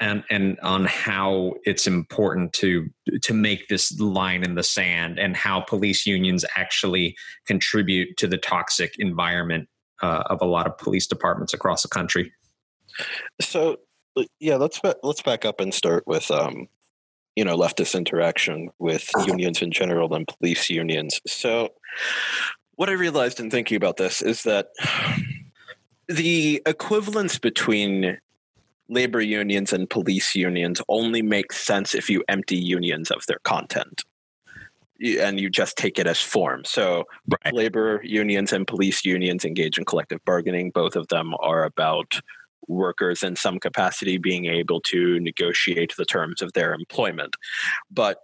and, 0.01 0.23
and 0.31 0.59
on 0.61 0.85
how 0.85 1.53
it's 1.63 1.85
important 1.85 2.53
to 2.53 2.89
to 3.21 3.33
make 3.33 3.67
this 3.67 3.97
line 3.99 4.43
in 4.43 4.55
the 4.55 4.63
sand 4.63 5.19
and 5.19 5.37
how 5.37 5.61
police 5.61 6.07
unions 6.07 6.43
actually 6.55 7.15
contribute 7.45 8.17
to 8.17 8.27
the 8.27 8.37
toxic 8.37 8.95
environment 8.97 9.69
uh, 10.01 10.23
of 10.25 10.41
a 10.41 10.45
lot 10.45 10.65
of 10.65 10.77
police 10.79 11.05
departments 11.05 11.53
across 11.53 11.83
the 11.83 11.87
country? 11.87 12.31
So 13.39 13.77
yeah 14.39 14.55
let's 14.55 14.81
let's 15.03 15.21
back 15.21 15.45
up 15.45 15.59
and 15.59 15.71
start 15.71 16.03
with 16.07 16.31
um, 16.31 16.67
you 17.35 17.45
know 17.45 17.55
leftist 17.55 17.95
interaction 17.95 18.69
with 18.79 19.07
unions 19.27 19.61
in 19.61 19.71
general 19.71 20.13
and 20.15 20.27
police 20.27 20.67
unions. 20.69 21.21
So 21.27 21.69
what 22.75 22.89
i 22.89 22.93
realized 22.93 23.39
in 23.41 23.51
thinking 23.51 23.75
about 23.75 23.97
this 23.97 24.21
is 24.21 24.43
that 24.43 24.67
the 26.09 26.61
equivalence 26.65 27.37
between 27.37 28.17
labor 28.89 29.21
unions 29.21 29.71
and 29.71 29.89
police 29.89 30.35
unions 30.35 30.81
only 30.89 31.21
makes 31.21 31.57
sense 31.63 31.93
if 31.93 32.09
you 32.09 32.23
empty 32.27 32.57
unions 32.57 33.11
of 33.11 33.25
their 33.27 33.39
content 33.43 34.03
and 35.01 35.39
you 35.39 35.49
just 35.49 35.77
take 35.77 35.97
it 35.97 36.07
as 36.07 36.19
form. 36.19 36.65
So, 36.65 37.05
right. 37.27 37.53
labor 37.53 38.01
unions 38.03 38.51
and 38.51 38.67
police 38.67 39.05
unions 39.05 39.45
engage 39.45 39.77
in 39.77 39.85
collective 39.85 40.19
bargaining. 40.25 40.71
Both 40.71 40.97
of 40.97 41.07
them 41.07 41.35
are 41.39 41.63
about 41.63 42.19
workers 42.67 43.23
in 43.23 43.35
some 43.35 43.59
capacity 43.59 44.17
being 44.17 44.45
able 44.45 44.81
to 44.81 45.19
negotiate 45.19 45.93
the 45.97 46.05
terms 46.05 46.41
of 46.41 46.51
their 46.53 46.73
employment. 46.73 47.35
But 47.89 48.17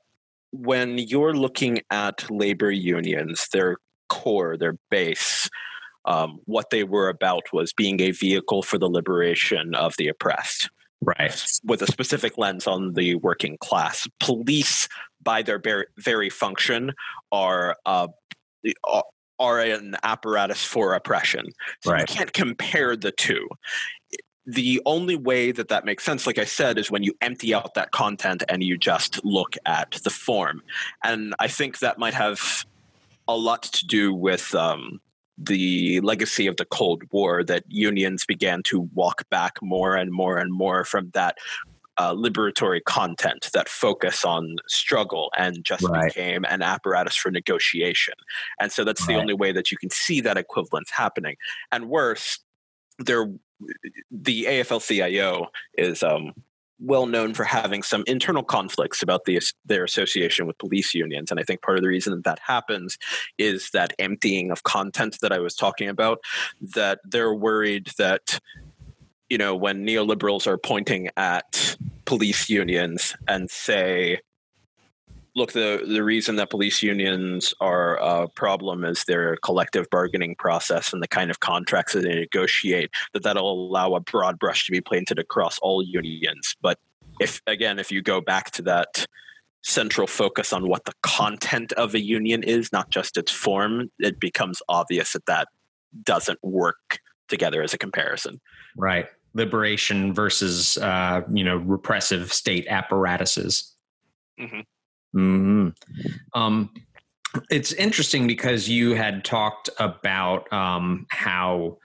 when 0.51 0.98
you're 0.98 1.34
looking 1.34 1.82
at 1.92 2.30
labor 2.30 2.72
unions, 2.72 3.48
their 3.54 3.77
core, 4.10 4.58
their 4.58 4.77
base, 4.89 5.50
um, 6.05 6.39
what 6.45 6.69
they 6.69 6.83
were 6.83 7.09
about 7.09 7.43
was 7.51 7.74
being 7.74 8.00
a 8.01 8.12
vehicle 8.12 8.63
for 8.63 8.77
the 8.77 8.89
liberation 8.89 9.75
of 9.75 9.95
the 9.97 10.07
oppressed. 10.07 10.69
Right. 11.01 11.35
With 11.63 11.81
a 11.81 11.88
specific 11.88 12.38
lens 12.38 12.67
on 12.67 12.93
the 12.93 13.15
working 13.15 13.57
class. 13.59 14.07
Police, 14.19 14.88
by 15.21 15.41
their 15.41 15.62
very 15.97 16.29
function, 16.29 16.93
are 17.31 17.75
uh, 17.85 18.07
are 19.39 19.59
an 19.59 19.97
apparatus 20.03 20.63
for 20.63 20.93
oppression. 20.93 21.47
So 21.83 21.91
right. 21.91 22.01
you 22.01 22.15
can't 22.15 22.33
compare 22.33 22.95
the 22.95 23.12
two. 23.12 23.47
The 24.47 24.81
only 24.85 25.15
way 25.15 25.51
that 25.51 25.69
that 25.69 25.85
makes 25.85 26.03
sense, 26.03 26.27
like 26.27 26.38
I 26.38 26.45
said, 26.45 26.77
is 26.77 26.91
when 26.91 27.03
you 27.03 27.13
empty 27.21 27.53
out 27.53 27.74
that 27.74 27.91
content 27.91 28.43
and 28.47 28.63
you 28.63 28.77
just 28.77 29.24
look 29.25 29.57
at 29.65 29.91
the 30.03 30.09
form. 30.12 30.62
And 31.03 31.33
I 31.39 31.47
think 31.47 31.79
that 31.79 31.97
might 31.97 32.13
have 32.13 32.65
a 33.27 33.35
lot 33.35 33.63
to 33.63 33.85
do 33.88 34.13
with 34.13 34.53
um, 34.53 35.01
the 35.38 36.00
legacy 36.01 36.48
of 36.48 36.58
the 36.58 36.65
Cold 36.65 37.04
War 37.12 37.44
that 37.44 37.63
unions 37.68 38.25
began 38.25 38.63
to 38.63 38.89
walk 38.94 39.27
back 39.30 39.62
more 39.62 39.96
and 39.96 40.12
more 40.12 40.38
and 40.38 40.51
more 40.51 40.84
from 40.86 41.10
that 41.13 41.38
uh, 41.98 42.13
liberatory 42.13 42.84
content 42.84 43.50
that 43.54 43.70
focus 43.70 44.25
on 44.25 44.58
struggle 44.68 45.32
and 45.38 45.63
just 45.63 45.84
right. 45.84 46.08
became 46.08 46.44
an 46.46 46.62
apparatus 46.62 47.15
for 47.15 47.32
negotiation. 47.32 48.13
And 48.60 48.72
so 48.72 48.84
that's 48.84 49.01
right. 49.01 49.15
the 49.15 49.20
only 49.20 49.34
way 49.34 49.51
that 49.51 49.72
you 49.72 49.77
can 49.77 49.89
see 49.89 50.22
that 50.22 50.38
equivalence 50.38 50.89
happening. 50.92 51.38
And 51.72 51.89
worse, 51.89 52.39
there 53.00 53.27
the 54.12 54.46
AFL-CIO 54.46 55.48
is 55.77 56.04
um, 56.04 56.34
well 56.79 57.05
known 57.05 57.34
for 57.34 57.44
having 57.44 57.84
some 57.84 58.03
internal 58.08 58.44
conflicts 58.44 59.01
about 59.01 59.25
the, 59.25 59.39
their 59.65 59.84
association 59.84 60.46
with 60.46 60.58
police 60.58 60.94
unions. 60.94 61.32
And 61.32 61.39
I 61.39 61.44
think 61.44 61.62
part 61.62 61.77
of 61.77 61.84
the 61.84 61.89
reason 61.89 62.13
that 62.13 62.24
that 62.24 62.39
happens 62.39 62.98
is 63.38 63.70
that 63.72 63.94
emptying 64.00 64.51
of 64.51 64.63
content 64.63 65.17
that 65.22 65.32
I 65.32 65.39
was 65.39 65.55
talking 65.55 65.88
about, 65.88 66.20
that 66.62 67.00
they're 67.05 67.34
worried 67.34 67.91
that, 67.98 68.39
you 69.29 69.38
know, 69.38 69.55
when 69.55 69.86
neoliberals 69.86 70.48
are 70.48 70.58
pointing 70.58 71.10
at 71.17 71.77
police 72.05 72.50
unions 72.50 73.15
and 73.27 73.50
say, 73.50 74.20
look, 75.36 75.51
the 75.51 75.84
the 75.88 76.04
reason 76.04 76.38
that 76.38 76.50
police 76.50 76.82
unions 76.82 77.54
are 77.60 77.98
a 77.98 78.27
problem 78.27 78.86
is 78.86 79.04
their 79.04 79.38
collective 79.38 79.88
bargaining 79.89 80.36
process 80.36 80.94
and 80.94 81.04
the 81.04 81.08
kind 81.08 81.30
of 81.30 81.39
contracts 81.39 81.94
that 81.94 82.04
they 82.04 82.15
negotiate. 82.15 82.89
That 83.13 83.24
that'll 83.24 83.51
allow 83.70 83.94
a 83.96 84.00
broad 84.00 84.39
brush 84.39 84.65
to 84.65 84.72
be 84.72 84.82
painted 84.82 85.20
across 85.20 85.60
all 85.60 85.84
unions. 85.84 86.56
But 86.62 86.80
if 87.20 87.42
again, 87.48 87.80
if 87.80 87.92
you 87.92 88.01
go 88.01 88.22
back 88.22 88.51
to 88.51 88.62
that 88.63 89.06
central 89.62 90.08
focus 90.08 90.54
on 90.54 90.70
what 90.70 90.86
the 90.86 90.94
content 91.01 91.74
of 91.74 91.96
a 91.96 92.00
union 92.00 92.44
is, 92.44 92.72
not 92.72 92.89
just 92.92 93.18
its 93.18 93.32
form, 93.32 93.89
it 94.00 94.20
becomes 94.20 94.62
obvious 94.70 95.13
that 95.13 95.25
that 95.25 95.48
doesn't 96.04 96.39
work 96.44 97.00
together 97.27 97.63
as 97.63 97.74
a 97.74 97.77
comparison. 97.77 98.39
Right. 98.77 99.08
Liberation 99.34 100.13
versus, 100.13 100.77
uh, 100.77 101.22
you 101.34 101.44
know, 101.44 101.58
repressive 101.58 102.32
state 102.32 102.68
apparatuses. 102.70 103.75
Mm-hmm. 104.39 104.60
Hmm. 105.15 105.69
Um, 106.34 106.72
it's 107.50 107.72
interesting 107.72 108.27
because 108.27 108.67
you 108.67 108.95
had 108.95 109.24
talked 109.24 109.69
about 109.79 110.51
um, 110.51 111.05
how 111.10 111.77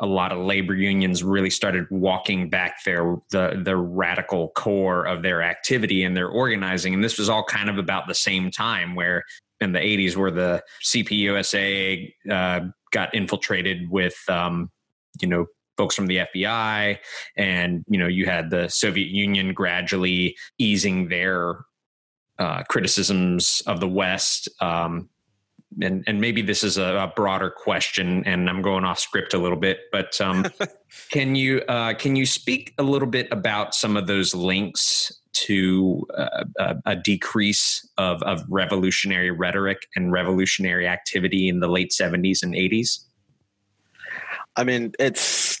a 0.00 0.06
lot 0.06 0.32
of 0.32 0.38
labor 0.38 0.74
unions 0.74 1.22
really 1.22 1.50
started 1.50 1.86
walking 1.88 2.50
back 2.50 2.82
their 2.84 3.16
the 3.30 3.62
the 3.64 3.76
radical 3.76 4.48
core 4.56 5.06
of 5.06 5.22
their 5.22 5.40
activity 5.40 6.02
and 6.02 6.16
their 6.16 6.28
organizing, 6.28 6.94
and 6.94 7.04
this 7.04 7.16
was 7.16 7.28
all 7.28 7.44
kind 7.44 7.70
of 7.70 7.78
about 7.78 8.08
the 8.08 8.14
same 8.14 8.50
time 8.50 8.96
where 8.96 9.22
in 9.60 9.72
the 9.72 9.78
80s 9.78 10.16
where 10.16 10.32
the 10.32 10.62
CPUSA 10.84 12.12
uh, 12.28 12.60
got 12.90 13.14
infiltrated 13.14 13.88
with 13.88 14.16
um, 14.28 14.68
you 15.22 15.28
know 15.28 15.46
folks 15.76 15.94
from 15.94 16.06
the 16.06 16.18
FBI 16.34 16.98
and 17.36 17.84
you 17.88 17.98
know 17.98 18.08
you 18.08 18.26
had 18.26 18.50
the 18.50 18.68
Soviet 18.68 19.08
Union 19.08 19.54
gradually 19.54 20.36
easing 20.58 21.08
their 21.08 21.64
uh, 22.38 22.62
criticisms 22.64 23.62
of 23.66 23.80
the 23.80 23.88
West. 23.88 24.48
Um, 24.60 25.08
and, 25.82 26.04
and 26.06 26.20
maybe 26.20 26.42
this 26.42 26.62
is 26.62 26.78
a, 26.78 26.96
a, 26.96 27.12
broader 27.14 27.50
question, 27.50 28.22
and 28.24 28.48
I'm 28.48 28.62
going 28.62 28.84
off 28.84 28.98
script 28.98 29.34
a 29.34 29.38
little 29.38 29.58
bit, 29.58 29.80
but 29.90 30.20
um, 30.20 30.46
can 31.10 31.34
you 31.34 31.62
uh, 31.62 31.94
can 31.94 32.14
you 32.14 32.26
speak 32.26 32.74
a 32.78 32.82
little 32.82 33.08
bit 33.08 33.26
about 33.32 33.74
some 33.74 33.96
of 33.96 34.06
those 34.06 34.34
links 34.34 35.12
to 35.32 36.06
uh, 36.16 36.44
a, 36.58 36.76
a, 36.86 36.96
decrease 36.96 37.88
of, 37.98 38.22
of 38.22 38.44
revolutionary 38.48 39.32
rhetoric 39.32 39.88
and 39.96 40.12
revolutionary 40.12 40.86
activity 40.86 41.48
in 41.48 41.58
the 41.58 41.66
late 41.66 41.90
70s 41.90 42.42
and 42.44 42.54
80s? 42.54 43.00
I 44.56 44.62
mean, 44.62 44.92
it's 45.00 45.60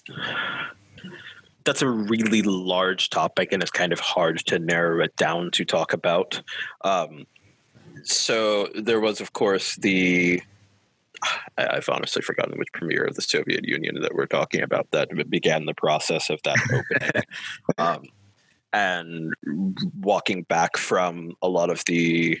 that's 1.64 1.82
a 1.82 1.88
really 1.88 2.42
large 2.42 3.10
topic 3.10 3.52
and 3.52 3.62
it's 3.62 3.70
kind 3.70 3.92
of 3.92 4.00
hard 4.00 4.38
to 4.46 4.58
narrow 4.58 5.02
it 5.02 5.16
down 5.16 5.50
to 5.52 5.64
talk 5.64 5.92
about. 5.92 6.42
Um, 6.82 7.26
so 8.02 8.68
there 8.74 9.00
was, 9.00 9.20
of 9.20 9.32
course, 9.32 9.76
the 9.76 10.42
I've 11.56 11.88
honestly 11.88 12.22
forgotten 12.22 12.58
which 12.58 12.72
premier 12.72 13.04
of 13.04 13.14
the 13.14 13.22
Soviet 13.22 13.66
Union 13.66 14.00
that 14.02 14.14
we're 14.14 14.26
talking 14.26 14.62
about 14.62 14.90
that 14.90 15.08
began 15.30 15.64
the 15.64 15.74
process 15.74 16.28
of 16.28 16.40
that 16.44 16.58
opening. 16.72 17.22
um, 17.78 18.02
and 18.72 19.32
walking 20.00 20.42
back 20.42 20.76
from 20.76 21.32
a 21.40 21.48
lot 21.48 21.70
of 21.70 21.82
the 21.86 22.38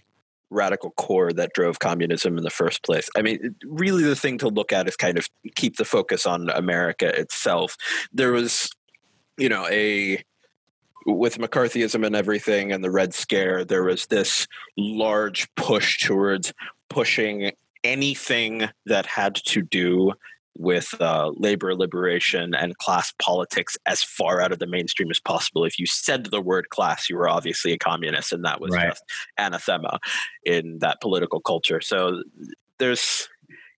radical 0.50 0.90
core 0.92 1.32
that 1.32 1.52
drove 1.54 1.78
communism 1.78 2.36
in 2.36 2.44
the 2.44 2.50
first 2.50 2.82
place. 2.82 3.08
I 3.16 3.22
mean, 3.22 3.54
really, 3.64 4.02
the 4.02 4.16
thing 4.16 4.38
to 4.38 4.48
look 4.48 4.72
at 4.72 4.88
is 4.88 4.96
kind 4.96 5.16
of 5.16 5.28
keep 5.54 5.76
the 5.76 5.84
focus 5.84 6.26
on 6.26 6.50
America 6.50 7.08
itself. 7.18 7.76
There 8.12 8.32
was 8.32 8.70
you 9.38 9.48
know 9.48 9.66
a 9.68 10.22
with 11.06 11.38
McCarthyism 11.38 12.06
and 12.06 12.16
everything 12.16 12.72
and 12.72 12.82
the 12.82 12.90
Red 12.90 13.12
Scare, 13.12 13.64
there 13.64 13.84
was 13.84 14.06
this 14.06 14.46
large 14.78 15.52
push 15.54 15.98
towards 16.06 16.52
pushing 16.88 17.52
anything 17.82 18.68
that 18.86 19.04
had 19.04 19.34
to 19.34 19.60
do 19.60 20.12
with 20.56 20.94
uh, 21.00 21.30
labor 21.36 21.74
liberation 21.74 22.54
and 22.54 22.78
class 22.78 23.12
politics 23.20 23.76
as 23.86 24.02
far 24.02 24.40
out 24.40 24.52
of 24.52 24.60
the 24.60 24.66
mainstream 24.66 25.10
as 25.10 25.20
possible. 25.20 25.64
If 25.64 25.78
you 25.78 25.86
said 25.86 26.26
the 26.26 26.40
word 26.40 26.68
class, 26.70 27.10
you 27.10 27.16
were 27.16 27.28
obviously 27.28 27.72
a 27.72 27.78
communist, 27.78 28.32
and 28.32 28.44
that 28.44 28.60
was 28.60 28.72
right. 28.72 28.88
just 28.88 29.02
anathema 29.36 29.98
in 30.44 30.78
that 30.78 31.00
political 31.00 31.40
culture. 31.40 31.80
So 31.80 32.22
there's 32.78 33.28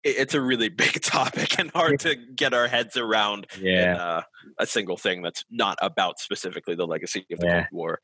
it's 0.06 0.34
a 0.34 0.40
really 0.40 0.68
big 0.84 1.00
topic 1.02 1.58
and 1.58 1.70
hard 1.72 2.00
to 2.00 2.14
get 2.14 2.54
our 2.54 2.68
heads 2.68 2.96
around 2.96 3.46
yeah. 3.60 3.94
in 3.94 4.00
uh, 4.00 4.22
a 4.58 4.66
single 4.66 4.96
thing 4.96 5.22
that's 5.22 5.44
not 5.50 5.78
about 5.80 6.18
specifically 6.18 6.74
the 6.74 6.86
legacy 6.86 7.26
of 7.32 7.40
the 7.40 7.46
yeah. 7.46 7.60
Cold 7.64 7.66
War. 7.72 8.00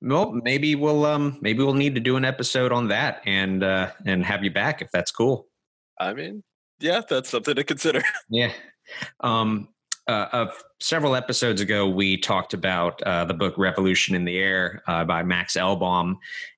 Well, 0.00 0.32
maybe 0.32 0.74
we'll 0.74 1.04
um 1.04 1.38
maybe 1.40 1.62
we'll 1.62 1.74
need 1.74 1.94
to 1.94 2.00
do 2.00 2.16
an 2.16 2.24
episode 2.24 2.72
on 2.72 2.88
that 2.88 3.20
and 3.26 3.64
uh 3.64 3.90
and 4.06 4.24
have 4.24 4.44
you 4.44 4.50
back 4.50 4.82
if 4.82 4.90
that's 4.92 5.10
cool. 5.10 5.46
I 5.98 6.14
mean, 6.14 6.42
yeah, 6.78 7.00
that's 7.08 7.30
something 7.30 7.54
to 7.54 7.64
consider. 7.64 8.02
Yeah. 8.30 8.52
Um 9.20 9.68
uh, 10.08 10.28
of 10.32 10.64
several 10.80 11.14
episodes 11.14 11.60
ago, 11.60 11.86
we 11.86 12.16
talked 12.16 12.54
about 12.54 13.02
uh, 13.02 13.26
the 13.26 13.34
book 13.34 13.54
Revolution 13.58 14.14
in 14.14 14.24
the 14.24 14.38
Air 14.38 14.82
uh, 14.86 15.04
by 15.04 15.22
Max 15.22 15.54
Elbaum, 15.54 16.14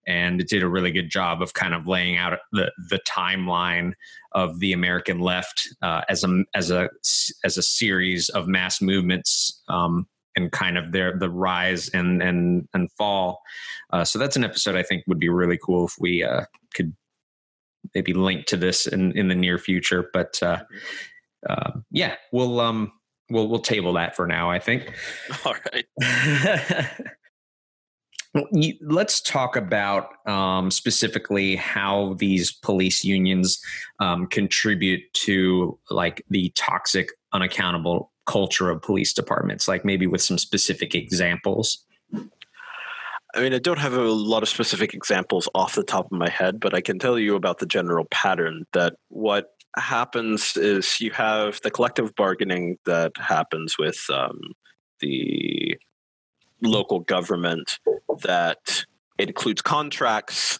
and 0.07 0.41
it 0.41 0.49
did 0.49 0.63
a 0.63 0.69
really 0.69 0.93
good 0.93 1.11
job 1.11 1.43
of 1.43 1.53
kind 1.53 1.75
of 1.75 1.87
laying 1.87 2.17
out 2.17 2.39
the 2.53 2.71
the 2.89 3.01
timeline 3.09 3.93
of 4.33 4.61
the 4.61 4.73
American 4.73 5.19
left 5.19 5.69
uh, 5.83 6.03
as 6.09 6.23
a 6.23 6.45
as 6.55 6.71
a 6.71 6.89
as 7.45 7.59
a 7.59 7.63
series 7.63 8.29
of 8.31 8.47
mass 8.47 8.81
movements 8.81 9.61
um, 9.69 10.07
and 10.37 10.53
kind 10.53 10.79
of 10.79 10.93
their 10.93 11.19
the 11.19 11.29
rise 11.29 11.89
and 11.89 12.23
and 12.23 12.69
and 12.73 12.91
fall. 12.93 13.41
Uh, 13.93 14.05
so 14.05 14.17
that's 14.19 14.37
an 14.37 14.45
episode 14.45 14.77
I 14.77 14.85
think 14.85 15.03
would 15.09 15.19
be 15.19 15.29
really 15.29 15.59
cool 15.61 15.89
if 15.89 15.95
we 15.99 16.23
uh, 16.23 16.45
could 16.73 16.95
maybe 17.97 18.13
link 18.15 18.47
to 18.47 18.57
this 18.57 18.87
in 18.87 19.11
in 19.19 19.27
the 19.27 19.35
near 19.35 19.59
future. 19.59 20.09
But 20.13 20.41
yeah, 21.91 22.15
we'll 22.31 22.61
um 22.61 22.93
we'll 23.31 23.49
we'll 23.49 23.61
table 23.61 23.93
that 23.95 24.17
for 24.17 24.27
now. 24.27 24.51
I 24.51 24.59
think. 24.59 24.93
All 25.45 25.55
right. 25.73 25.87
Let's 28.81 29.21
talk 29.21 29.57
about 29.57 30.11
um, 30.29 30.71
specifically 30.71 31.57
how 31.57 32.15
these 32.15 32.53
police 32.53 33.05
unions 33.05 33.61
um, 33.99 34.29
contribute 34.29 35.01
to 35.15 35.77
like 35.91 36.25
the 36.31 36.51
toxic, 36.55 37.09
unaccountable 37.33 38.13
culture 38.27 38.71
of 38.71 38.81
police 38.83 39.13
departments, 39.13 39.67
like 39.67 39.85
maybe 39.85 40.07
with 40.07 40.23
some 40.23 40.39
specific 40.39 40.95
examples? 40.95 41.85
I 43.35 43.41
mean, 43.41 43.55
I 43.55 43.59
don't 43.59 43.79
have 43.79 43.95
a 43.95 44.03
lot 44.03 44.43
of 44.43 44.49
specific 44.49 44.95
examples 44.95 45.49
off 45.55 45.75
the 45.75 45.83
top 45.83 46.07
of 46.07 46.13
my 46.13 46.29
head, 46.29 46.61
but 46.61 46.75
I 46.75 46.81
can 46.81 46.99
tell 46.99 47.19
you 47.19 47.35
about 47.35 47.59
the 47.59 47.67
general 47.67 48.07
pattern 48.11 48.67
that 48.73 48.95
what 49.09 49.51
happens 49.77 50.57
is 50.57 51.01
you 51.01 51.11
have 51.13 51.61
the 51.63 51.71
collective 51.71 52.15
bargaining 52.15 52.79
that 52.87 53.13
happens 53.17 53.77
with 53.79 53.99
um, 54.13 54.41
the 55.01 55.79
local 56.63 57.01
government 57.01 57.79
that 58.23 58.85
includes 59.19 59.63
contracts 59.63 60.59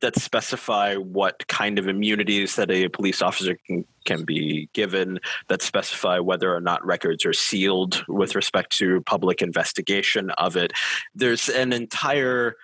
that 0.00 0.18
specify 0.18 0.94
what 0.94 1.46
kind 1.48 1.78
of 1.78 1.88
immunities 1.88 2.56
that 2.56 2.70
a 2.70 2.88
police 2.88 3.22
officer 3.22 3.56
can, 3.66 3.84
can 4.04 4.24
be 4.24 4.68
given, 4.74 5.18
that 5.48 5.62
specify 5.62 6.18
whether 6.18 6.54
or 6.54 6.60
not 6.60 6.84
records 6.84 7.24
are 7.24 7.32
sealed 7.32 8.04
with 8.06 8.34
respect 8.34 8.76
to 8.76 9.00
public 9.02 9.40
investigation 9.40 10.30
of 10.32 10.56
it. 10.56 10.72
There's 11.14 11.48
an 11.48 11.72
entire 11.72 12.56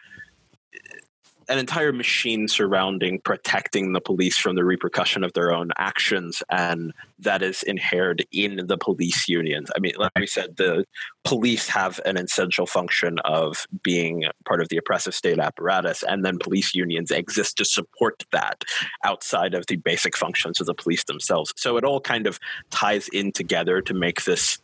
an 1.48 1.58
entire 1.58 1.92
machine 1.92 2.48
surrounding 2.48 3.20
protecting 3.20 3.92
the 3.92 4.00
police 4.00 4.36
from 4.38 4.56
the 4.56 4.64
repercussion 4.64 5.24
of 5.24 5.32
their 5.32 5.52
own 5.52 5.70
actions, 5.78 6.42
and 6.50 6.92
that 7.18 7.42
is 7.42 7.62
inherent 7.62 8.22
in 8.32 8.66
the 8.66 8.76
police 8.76 9.28
unions. 9.28 9.70
I 9.74 9.80
mean, 9.80 9.92
like 9.98 10.12
we 10.16 10.26
said, 10.26 10.56
the 10.56 10.84
police 11.24 11.68
have 11.68 12.00
an 12.04 12.16
essential 12.16 12.66
function 12.66 13.18
of 13.20 13.66
being 13.82 14.24
part 14.44 14.60
of 14.60 14.68
the 14.68 14.76
oppressive 14.76 15.14
state 15.14 15.38
apparatus, 15.38 16.02
and 16.02 16.24
then 16.24 16.38
police 16.38 16.74
unions 16.74 17.10
exist 17.10 17.56
to 17.58 17.64
support 17.64 18.24
that 18.32 18.64
outside 19.04 19.54
of 19.54 19.66
the 19.66 19.76
basic 19.76 20.16
functions 20.16 20.60
of 20.60 20.66
the 20.66 20.74
police 20.74 21.04
themselves. 21.04 21.52
So 21.56 21.76
it 21.76 21.84
all 21.84 22.00
kind 22.00 22.26
of 22.26 22.38
ties 22.70 23.08
in 23.08 23.32
together 23.32 23.80
to 23.82 23.94
make 23.94 24.24
this 24.24 24.58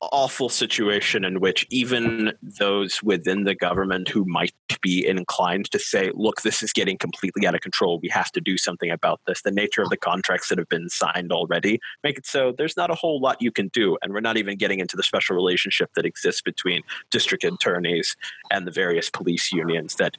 awful 0.00 0.48
situation 0.48 1.24
in 1.24 1.40
which 1.40 1.66
even 1.70 2.32
those 2.42 3.02
within 3.02 3.44
the 3.44 3.54
government 3.54 4.08
who 4.08 4.24
might 4.24 4.54
be 4.80 5.06
inclined 5.06 5.70
to 5.72 5.78
say, 5.78 6.10
look, 6.14 6.42
this 6.42 6.62
is 6.62 6.72
getting 6.72 6.96
completely 6.96 7.46
out 7.46 7.54
of 7.54 7.60
control. 7.60 7.98
We 8.00 8.08
have 8.10 8.30
to 8.32 8.40
do 8.40 8.56
something 8.56 8.90
about 8.90 9.20
this. 9.26 9.42
The 9.42 9.50
nature 9.50 9.82
of 9.82 9.90
the 9.90 9.96
contracts 9.96 10.48
that 10.48 10.58
have 10.58 10.68
been 10.68 10.88
signed 10.88 11.32
already 11.32 11.80
make 12.04 12.18
it 12.18 12.26
so 12.26 12.52
there's 12.56 12.76
not 12.76 12.90
a 12.90 12.94
whole 12.94 13.20
lot 13.20 13.42
you 13.42 13.50
can 13.50 13.68
do. 13.68 13.98
And 14.02 14.12
we're 14.12 14.20
not 14.20 14.36
even 14.36 14.56
getting 14.56 14.78
into 14.78 14.96
the 14.96 15.02
special 15.02 15.34
relationship 15.34 15.90
that 15.94 16.06
exists 16.06 16.42
between 16.42 16.82
district 17.10 17.44
attorneys 17.44 18.16
and 18.50 18.66
the 18.66 18.72
various 18.72 19.10
police 19.10 19.50
unions 19.52 19.96
that 19.96 20.16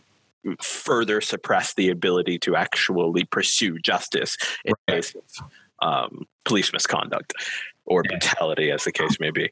further 0.61 1.21
suppress 1.21 1.73
the 1.73 1.89
ability 1.89 2.39
to 2.39 2.55
actually 2.55 3.23
pursue 3.25 3.77
justice 3.79 4.37
in 4.65 4.73
right. 4.87 4.95
case 4.95 5.15
of 5.15 5.49
um, 5.81 6.25
police 6.43 6.73
misconduct 6.73 7.33
or 7.89 8.03
yeah. 8.05 8.11
brutality, 8.11 8.71
as 8.71 8.83
the 8.83 8.91
case 8.91 9.19
may 9.19 9.31
be. 9.31 9.49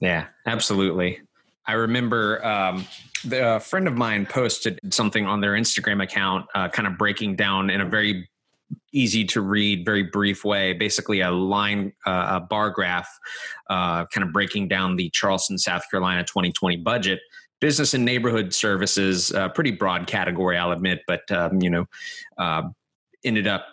Yeah, 0.00 0.26
absolutely. 0.46 1.20
I 1.66 1.72
remember 1.72 2.44
um, 2.46 2.86
the, 3.24 3.56
a 3.56 3.60
friend 3.60 3.88
of 3.88 3.94
mine 3.94 4.26
posted 4.26 4.78
something 4.90 5.26
on 5.26 5.40
their 5.40 5.52
Instagram 5.52 6.02
account, 6.02 6.46
uh, 6.54 6.68
kind 6.68 6.86
of 6.86 6.96
breaking 6.96 7.36
down 7.36 7.70
in 7.70 7.80
a 7.80 7.84
very 7.84 8.28
easy 8.92 9.24
to 9.24 9.40
read, 9.40 9.84
very 9.84 10.02
brief 10.02 10.44
way, 10.44 10.72
basically 10.72 11.20
a 11.20 11.30
line, 11.30 11.92
uh, 12.06 12.38
a 12.38 12.40
bar 12.40 12.70
graph, 12.70 13.08
uh, 13.68 14.06
kind 14.06 14.26
of 14.26 14.32
breaking 14.32 14.68
down 14.68 14.96
the 14.96 15.10
Charleston, 15.10 15.58
South 15.58 15.82
Carolina 15.90 16.24
2020 16.24 16.76
budget. 16.76 17.20
Business 17.60 17.92
and 17.92 18.04
neighborhood 18.04 18.54
services, 18.54 19.32
uh, 19.32 19.48
pretty 19.48 19.72
broad 19.72 20.06
category, 20.06 20.56
I'll 20.56 20.70
admit, 20.70 21.00
but 21.08 21.28
um, 21.32 21.60
you 21.60 21.70
know, 21.70 21.86
uh, 22.38 22.62
ended 23.24 23.48
up, 23.48 23.66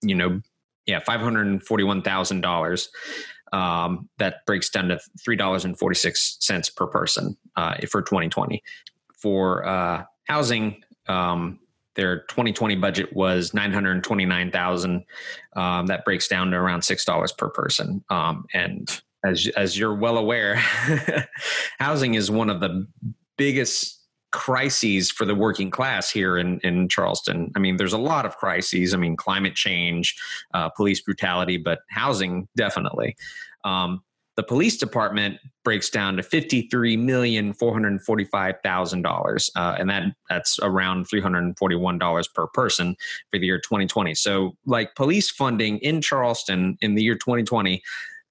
you 0.00 0.14
know, 0.14 0.40
yeah, 0.86 1.00
five 1.00 1.20
hundred 1.20 1.46
and 1.46 1.62
forty-one 1.62 2.02
thousand 2.02 2.40
dollars 2.40 2.88
um, 3.52 4.08
that 4.18 4.46
breaks 4.46 4.70
down 4.70 4.88
to 4.88 4.98
three 5.22 5.36
dollars 5.36 5.64
and 5.64 5.78
forty 5.78 5.94
six 5.96 6.36
cents 6.40 6.70
per 6.70 6.86
person 6.86 7.36
uh, 7.56 7.76
for 7.90 8.02
2020. 8.02 8.62
For 9.20 9.66
uh, 9.66 10.04
housing, 10.26 10.82
um, 11.08 11.60
their 11.94 12.20
2020 12.20 12.76
budget 12.76 13.14
was 13.14 13.52
929,000. 13.54 15.04
Um, 15.54 15.86
that 15.86 16.04
breaks 16.04 16.26
down 16.26 16.50
to 16.50 16.56
around 16.56 16.82
six 16.82 17.04
dollars 17.04 17.32
per 17.32 17.50
person. 17.50 18.02
Um, 18.08 18.46
and 18.54 19.02
as 19.24 19.48
as 19.56 19.78
you're 19.78 19.94
well 19.94 20.18
aware, 20.18 20.56
housing 21.78 22.14
is 22.14 22.30
one 22.30 22.50
of 22.50 22.60
the 22.60 22.86
biggest 23.36 24.01
crises 24.32 25.10
for 25.10 25.24
the 25.24 25.34
working 25.34 25.70
class 25.70 26.10
here 26.10 26.36
in, 26.38 26.58
in 26.60 26.88
Charleston. 26.88 27.52
I 27.54 27.58
mean, 27.58 27.76
there's 27.76 27.92
a 27.92 27.98
lot 27.98 28.26
of 28.26 28.36
crises. 28.36 28.94
I 28.94 28.96
mean, 28.96 29.16
climate 29.16 29.54
change, 29.54 30.16
uh, 30.54 30.68
police 30.70 31.00
brutality, 31.00 31.58
but 31.58 31.80
housing 31.90 32.48
definitely. 32.56 33.16
Um, 33.64 34.02
the 34.36 34.42
police 34.42 34.78
department 34.78 35.38
breaks 35.62 35.90
down 35.90 36.16
to 36.16 36.22
fifty-three 36.22 36.96
million 36.96 37.52
four 37.52 37.72
hundred 37.72 38.00
forty-five 38.00 38.54
thousand 38.62 39.04
uh, 39.04 39.10
dollars, 39.10 39.50
and 39.54 39.90
that 39.90 40.04
that's 40.30 40.58
around 40.62 41.04
three 41.04 41.20
hundred 41.20 41.56
forty-one 41.58 41.98
dollars 41.98 42.28
per 42.28 42.46
person 42.46 42.96
for 43.30 43.38
the 43.38 43.44
year 43.44 43.58
2020. 43.58 44.14
So, 44.14 44.56
like 44.64 44.94
police 44.94 45.30
funding 45.30 45.78
in 45.78 46.00
Charleston 46.00 46.78
in 46.80 46.94
the 46.94 47.02
year 47.02 47.14
2020 47.14 47.82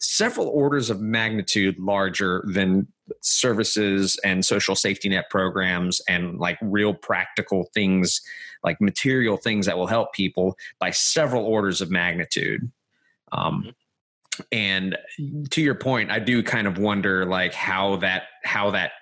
several 0.02 0.48
orders 0.48 0.90
of 0.90 1.00
magnitude 1.00 1.78
larger 1.80 2.44
than 2.48 2.88
services 3.22 4.20
and 4.24 4.44
social 4.44 4.76
safety 4.76 5.08
net 5.10 5.30
programs 5.30 6.02
and 6.10 6.40
like 6.40 6.58
real 6.62 6.94
practical 6.94 7.70
things 7.74 8.22
like 8.64 8.82
material 8.82 9.38
things 9.38 9.66
that 9.66 9.78
will 9.78 9.88
help 9.88 10.12
people 10.14 10.58
by 10.80 10.90
several 10.90 11.46
orders 11.46 11.82
of 11.82 11.92
magnitude 11.92 12.72
um, 13.32 13.64
mm-hmm. 13.64 14.42
and 14.52 14.98
to 15.52 15.62
your 15.62 15.76
point 15.76 16.10
i 16.10 16.20
do 16.20 16.42
kind 16.42 16.68
of 16.68 16.78
wonder 16.80 17.26
like 17.26 17.54
how 17.54 17.96
that 17.98 18.24
how 18.44 18.72
that 18.72 18.94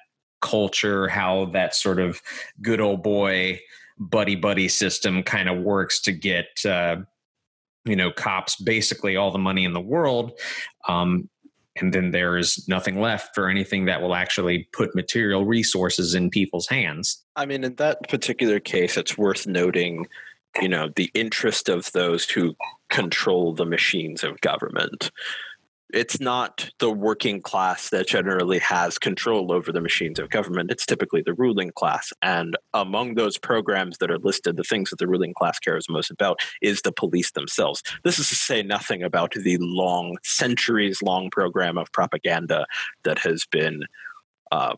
culture 0.41 1.07
how 1.07 1.45
that 1.45 1.75
sort 1.75 1.99
of 1.99 2.21
good 2.61 2.81
old 2.81 3.03
boy 3.03 3.59
buddy 3.97 4.35
buddy 4.35 4.67
system 4.67 5.23
kind 5.23 5.47
of 5.47 5.59
works 5.59 6.01
to 6.01 6.11
get 6.11 6.47
uh, 6.65 6.97
you 7.85 7.95
know 7.95 8.11
cops 8.11 8.55
basically 8.55 9.15
all 9.15 9.31
the 9.31 9.37
money 9.37 9.65
in 9.65 9.73
the 9.73 9.79
world 9.79 10.33
um, 10.87 11.29
and 11.77 11.93
then 11.93 12.11
there's 12.11 12.67
nothing 12.67 12.99
left 12.99 13.33
for 13.33 13.49
anything 13.49 13.85
that 13.85 14.01
will 14.01 14.15
actually 14.15 14.67
put 14.73 14.95
material 14.95 15.45
resources 15.45 16.13
in 16.13 16.29
people's 16.29 16.67
hands. 16.67 17.23
I 17.35 17.45
mean 17.45 17.63
in 17.63 17.75
that 17.75 18.07
particular 18.09 18.59
case 18.59 18.97
it's 18.97 19.17
worth 19.17 19.47
noting 19.47 20.07
you 20.61 20.69
know 20.69 20.89
the 20.95 21.11
interest 21.13 21.69
of 21.69 21.91
those 21.91 22.29
who 22.29 22.55
control 22.89 23.53
the 23.53 23.65
machines 23.65 24.23
of 24.23 24.41
government 24.41 25.11
it's 25.91 26.19
not 26.19 26.69
the 26.79 26.91
working 26.91 27.41
class 27.41 27.89
that 27.89 28.07
generally 28.07 28.59
has 28.59 28.99
control 28.99 29.51
over 29.51 29.71
the 29.71 29.81
machines 29.81 30.19
of 30.19 30.29
government. 30.29 30.71
It's 30.71 30.85
typically 30.85 31.21
the 31.21 31.33
ruling 31.33 31.71
class. 31.71 32.13
And 32.21 32.55
among 32.73 33.15
those 33.15 33.37
programs 33.37 33.97
that 33.97 34.11
are 34.11 34.19
listed, 34.19 34.55
the 34.55 34.63
things 34.63 34.91
that 34.91 34.99
the 34.99 35.07
ruling 35.07 35.33
class 35.33 35.57
cares 35.57 35.89
most 35.89 36.11
about 36.11 36.39
is 36.61 36.81
the 36.81 36.91
police 36.91 37.31
themselves. 37.31 37.81
This 38.03 38.19
is 38.19 38.29
to 38.29 38.35
say 38.35 38.61
nothing 38.61 39.01
about 39.01 39.33
the 39.33 39.57
long, 39.59 40.17
centuries 40.23 41.01
long 41.01 41.29
program 41.31 41.77
of 41.77 41.91
propaganda 41.91 42.65
that 43.03 43.19
has 43.19 43.45
been 43.51 43.83
um, 44.51 44.77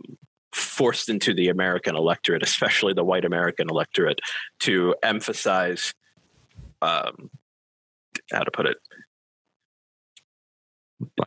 forced 0.53 1.09
into 1.09 1.33
the 1.33 1.49
American 1.49 1.95
electorate, 1.95 2.43
especially 2.43 2.93
the 2.93 3.03
white 3.03 3.25
American 3.25 3.69
electorate, 3.69 4.19
to 4.59 4.95
emphasize 5.03 5.93
um, 6.81 7.29
how 8.31 8.43
to 8.43 8.51
put 8.51 8.65
it 8.65 8.77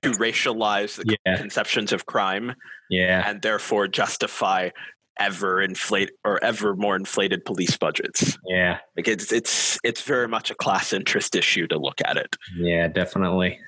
to 0.02 0.10
racialize 0.12 0.96
the 0.96 1.16
yeah. 1.26 1.36
conceptions 1.36 1.92
of 1.92 2.06
crime 2.06 2.54
yeah. 2.90 3.28
and 3.28 3.42
therefore 3.42 3.88
justify 3.88 4.70
ever 5.18 5.60
inflate 5.60 6.10
or 6.24 6.42
ever 6.42 6.74
more 6.74 6.96
inflated 6.96 7.44
police 7.44 7.76
budgets. 7.76 8.36
Yeah. 8.46 8.78
Like 8.96 9.08
it's 9.08 9.32
it's 9.32 9.78
it's 9.84 10.02
very 10.02 10.28
much 10.28 10.50
a 10.50 10.54
class 10.54 10.92
interest 10.92 11.36
issue 11.36 11.66
to 11.68 11.78
look 11.78 12.00
at 12.04 12.16
it. 12.16 12.36
Yeah 12.56 12.88
definitely. 12.88 13.58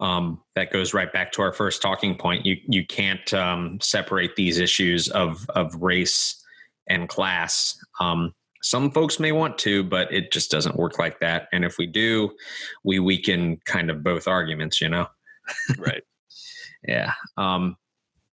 Um, 0.00 0.42
that 0.54 0.70
goes 0.70 0.92
right 0.92 1.10
back 1.12 1.32
to 1.32 1.42
our 1.42 1.52
first 1.52 1.82
talking 1.82 2.16
point. 2.16 2.46
You 2.46 2.56
you 2.66 2.86
can't 2.86 3.32
um, 3.34 3.78
separate 3.80 4.36
these 4.36 4.58
issues 4.58 5.08
of 5.08 5.46
of 5.50 5.74
race 5.76 6.42
and 6.88 7.08
class. 7.08 7.78
Um, 8.00 8.34
some 8.62 8.92
folks 8.92 9.18
may 9.18 9.32
want 9.32 9.58
to 9.58 9.82
but 9.82 10.12
it 10.12 10.32
just 10.32 10.50
doesn't 10.50 10.76
work 10.76 10.98
like 10.98 11.20
that. 11.20 11.48
And 11.52 11.64
if 11.64 11.78
we 11.78 11.86
do 11.86 12.32
we 12.84 12.98
weaken 12.98 13.58
kind 13.64 13.90
of 13.90 14.02
both 14.02 14.26
arguments 14.26 14.80
you 14.80 14.88
know 14.88 15.06
right. 15.78 16.02
Yeah. 16.88 17.12
Um, 17.36 17.76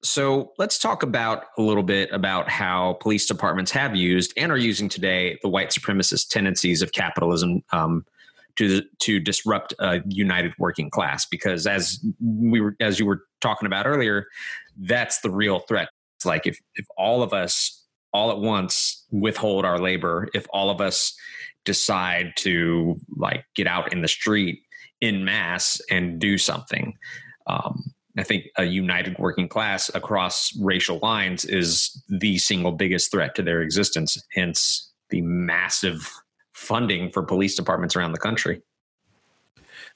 so 0.04 0.52
let's 0.56 0.78
talk 0.78 1.02
about 1.02 1.46
a 1.58 1.62
little 1.62 1.82
bit 1.82 2.10
about 2.12 2.48
how 2.48 2.96
police 3.00 3.26
departments 3.26 3.72
have 3.72 3.96
used 3.96 4.32
and 4.36 4.52
are 4.52 4.56
using 4.56 4.88
today 4.88 5.38
the 5.42 5.48
white 5.48 5.70
supremacist 5.70 6.28
tendencies 6.28 6.80
of 6.80 6.92
capitalism 6.92 7.62
um, 7.72 8.04
to 8.56 8.82
to 9.00 9.20
disrupt 9.20 9.74
a 9.80 10.00
united 10.06 10.52
working 10.58 10.90
class. 10.90 11.26
Because 11.26 11.66
as 11.66 11.98
we 12.20 12.60
were, 12.60 12.76
as 12.80 13.00
you 13.00 13.06
were 13.06 13.22
talking 13.40 13.66
about 13.66 13.86
earlier, 13.86 14.26
that's 14.78 15.20
the 15.20 15.30
real 15.30 15.60
threat. 15.60 15.88
It's 16.16 16.26
like 16.26 16.46
if 16.46 16.58
if 16.76 16.86
all 16.96 17.22
of 17.22 17.32
us 17.32 17.84
all 18.12 18.30
at 18.30 18.38
once 18.38 19.04
withhold 19.10 19.64
our 19.64 19.78
labor, 19.78 20.28
if 20.34 20.46
all 20.50 20.70
of 20.70 20.80
us 20.80 21.14
decide 21.64 22.32
to 22.36 22.96
like 23.16 23.44
get 23.54 23.66
out 23.66 23.92
in 23.92 24.00
the 24.00 24.08
street 24.08 24.60
in 25.06 25.24
mass 25.24 25.80
and 25.90 26.18
do 26.18 26.36
something. 26.36 26.94
Um, 27.46 27.92
I 28.18 28.22
think 28.22 28.46
a 28.56 28.64
united 28.64 29.18
working 29.18 29.48
class 29.48 29.90
across 29.94 30.56
racial 30.58 30.98
lines 31.02 31.44
is 31.44 32.02
the 32.08 32.38
single 32.38 32.72
biggest 32.72 33.10
threat 33.10 33.34
to 33.36 33.42
their 33.42 33.60
existence, 33.60 34.16
hence 34.32 34.90
the 35.10 35.20
massive 35.20 36.10
funding 36.52 37.10
for 37.10 37.22
police 37.22 37.54
departments 37.54 37.94
around 37.94 38.12
the 38.12 38.18
country. 38.18 38.62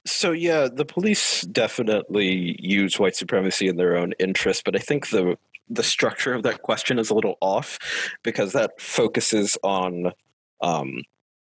So 0.07 0.33
yeah, 0.33 0.69
the 0.73 0.85
police 0.85 1.43
definitely 1.43 2.57
use 2.61 2.99
white 2.99 3.17
supremacy 3.17 3.69
in 3.69 3.77
their 3.77 3.97
own 3.97 4.13
interest, 4.19 4.65
but 4.65 4.77
I 4.77 4.79
think 4.79 5.09
the 5.11 5.37
the 5.73 5.83
structure 5.85 6.35
of 6.35 6.43
that 6.43 6.63
question 6.63 6.99
is 6.99 7.11
a 7.11 7.15
little 7.15 7.37
off 7.41 7.79
because 8.25 8.53
that 8.53 8.81
focuses 8.81 9.57
on 9.63 10.13
um, 10.61 11.05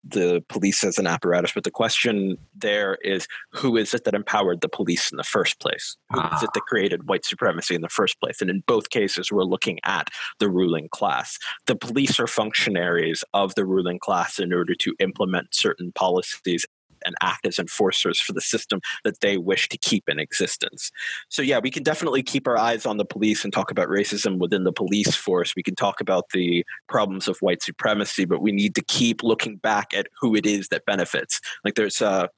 the 0.03 0.43
police 0.49 0.83
as 0.83 0.97
an 0.97 1.07
apparatus, 1.07 1.51
but 1.53 1.63
the 1.63 1.71
question 1.71 2.37
there 2.55 2.97
is 3.03 3.27
who 3.51 3.77
is 3.77 3.93
it 3.93 4.03
that 4.05 4.13
empowered 4.13 4.61
the 4.61 4.69
police 4.69 5.11
in 5.11 5.17
the 5.17 5.23
first 5.23 5.59
place? 5.59 5.97
Who 6.11 6.19
ah. 6.21 6.35
is 6.35 6.43
it 6.43 6.49
that 6.53 6.61
ah. 6.63 6.67
created 6.67 7.07
white 7.07 7.25
supremacy 7.25 7.75
in 7.75 7.81
the 7.81 7.89
first 7.89 8.19
place? 8.19 8.41
And 8.41 8.49
in 8.49 8.63
both 8.67 8.89
cases, 8.89 9.31
we're 9.31 9.43
looking 9.43 9.79
at 9.83 10.07
the 10.39 10.49
ruling 10.49 10.87
class. 10.91 11.37
The 11.65 11.75
police 11.75 12.19
are 12.19 12.27
functionaries 12.27 13.23
of 13.33 13.55
the 13.55 13.65
ruling 13.65 13.99
class 13.99 14.39
in 14.39 14.53
order 14.53 14.75
to 14.75 14.95
implement 14.99 15.53
certain 15.53 15.91
policies 15.93 16.65
and 17.05 17.15
act 17.21 17.45
as 17.45 17.59
enforcers 17.59 18.19
for 18.19 18.33
the 18.33 18.41
system 18.41 18.81
that 19.03 19.21
they 19.21 19.37
wish 19.37 19.69
to 19.69 19.77
keep 19.77 20.07
in 20.07 20.19
existence. 20.19 20.91
So, 21.29 21.41
yeah, 21.41 21.59
we 21.59 21.71
can 21.71 21.83
definitely 21.83 22.23
keep 22.23 22.47
our 22.47 22.57
eyes 22.57 22.85
on 22.85 22.97
the 22.97 23.05
police 23.05 23.43
and 23.43 23.53
talk 23.53 23.71
about 23.71 23.87
racism 23.87 24.37
within 24.37 24.63
the 24.63 24.71
police 24.71 25.15
force. 25.15 25.53
We 25.55 25.63
can 25.63 25.75
talk 25.75 26.01
about 26.01 26.29
the 26.33 26.65
problems 26.87 27.27
of 27.27 27.37
white 27.39 27.63
supremacy, 27.63 28.25
but 28.25 28.41
we 28.41 28.51
need 28.51 28.75
to 28.75 28.83
keep 28.83 29.23
looking 29.23 29.57
back 29.57 29.93
at 29.93 30.07
who 30.19 30.35
it 30.35 30.45
is 30.45 30.69
that 30.69 30.85
benefits. 30.85 31.39
Like, 31.63 31.75
there's 31.75 32.01
a 32.01 32.29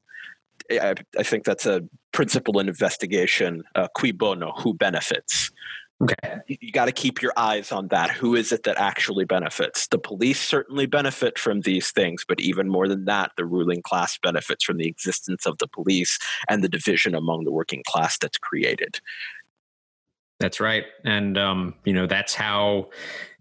I, 0.71 0.93
I 1.17 1.23
think 1.23 1.45
that's 1.45 1.65
a 1.65 1.81
principle 2.11 2.59
in 2.59 2.67
investigation, 2.67 3.63
uh, 3.75 3.87
cui 3.95 4.11
bono, 4.11 4.51
who 4.57 4.73
benefits. 4.73 5.51
Okay. 6.01 6.39
You 6.47 6.71
got 6.71 6.85
to 6.85 6.93
keep 6.93 7.21
your 7.21 7.33
eyes 7.35 7.73
on 7.73 7.89
that. 7.89 8.11
Who 8.11 8.33
is 8.33 8.53
it 8.53 8.63
that 8.63 8.77
actually 8.77 9.25
benefits? 9.25 9.87
The 9.87 9.97
police 9.97 10.39
certainly 10.39 10.85
benefit 10.85 11.37
from 11.37 11.61
these 11.61 11.91
things, 11.91 12.23
but 12.25 12.39
even 12.39 12.69
more 12.69 12.87
than 12.87 13.03
that, 13.05 13.31
the 13.35 13.45
ruling 13.45 13.81
class 13.81 14.17
benefits 14.17 14.63
from 14.63 14.77
the 14.77 14.87
existence 14.87 15.45
of 15.45 15.57
the 15.57 15.67
police 15.67 16.17
and 16.47 16.63
the 16.63 16.69
division 16.69 17.15
among 17.15 17.43
the 17.43 17.51
working 17.51 17.83
class 17.85 18.17
that's 18.17 18.37
created. 18.37 19.01
That's 20.39 20.61
right, 20.61 20.85
and 21.03 21.37
um, 21.37 21.75
you 21.83 21.91
know 21.91 22.07
that's 22.07 22.33
how 22.33 22.89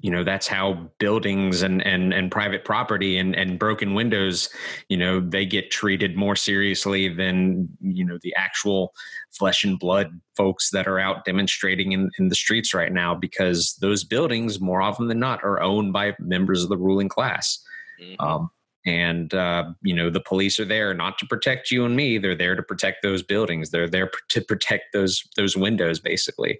you 0.00 0.10
know 0.10 0.24
that's 0.24 0.48
how 0.48 0.90
buildings 0.98 1.62
and 1.62 1.80
and 1.86 2.12
and 2.12 2.28
private 2.28 2.64
property 2.64 3.18
and 3.18 3.36
and 3.36 3.56
broken 3.56 3.94
windows, 3.94 4.48
you 4.88 4.96
know, 4.96 5.20
they 5.20 5.46
get 5.46 5.70
treated 5.70 6.16
more 6.16 6.34
seriously 6.34 7.08
than 7.08 7.68
you 7.80 8.04
know 8.04 8.18
the 8.22 8.34
actual 8.34 8.92
flesh 9.30 9.62
and 9.62 9.78
blood 9.78 10.08
folks 10.36 10.70
that 10.70 10.88
are 10.88 10.98
out 10.98 11.24
demonstrating 11.24 11.92
in, 11.92 12.10
in 12.18 12.28
the 12.28 12.34
streets 12.34 12.74
right 12.74 12.92
now 12.92 13.14
because 13.14 13.76
those 13.80 14.02
buildings 14.02 14.60
more 14.60 14.82
often 14.82 15.06
than 15.06 15.20
not 15.20 15.42
are 15.44 15.60
owned 15.62 15.92
by 15.92 16.14
members 16.18 16.64
of 16.64 16.68
the 16.68 16.76
ruling 16.76 17.08
class. 17.08 17.64
Mm-hmm. 18.00 18.24
Um, 18.24 18.50
and 18.86 19.34
uh, 19.34 19.64
you 19.82 19.94
know 19.94 20.10
the 20.10 20.20
police 20.20 20.58
are 20.60 20.64
there 20.64 20.94
not 20.94 21.18
to 21.18 21.26
protect 21.26 21.70
you 21.70 21.84
and 21.84 21.96
me 21.96 22.18
they're 22.18 22.34
there 22.34 22.54
to 22.54 22.62
protect 22.62 23.02
those 23.02 23.22
buildings 23.22 23.70
they're 23.70 23.88
there 23.88 24.10
to 24.28 24.40
protect 24.40 24.92
those 24.92 25.22
those 25.36 25.56
windows 25.56 26.00
basically. 26.00 26.58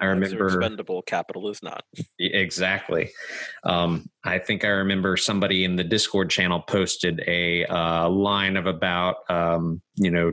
I 0.00 0.06
remember 0.06 0.46
expendable 0.46 1.02
capital 1.02 1.48
is 1.48 1.62
not. 1.62 1.84
Exactly. 2.18 3.10
Um, 3.64 4.08
i 4.24 4.38
think 4.38 4.64
i 4.64 4.68
remember 4.68 5.16
somebody 5.16 5.64
in 5.64 5.76
the 5.76 5.84
discord 5.84 6.30
channel 6.30 6.60
posted 6.60 7.22
a 7.26 7.64
uh, 7.66 8.08
line 8.08 8.56
of 8.56 8.66
about 8.66 9.16
um, 9.30 9.80
you 9.96 10.10
know 10.10 10.32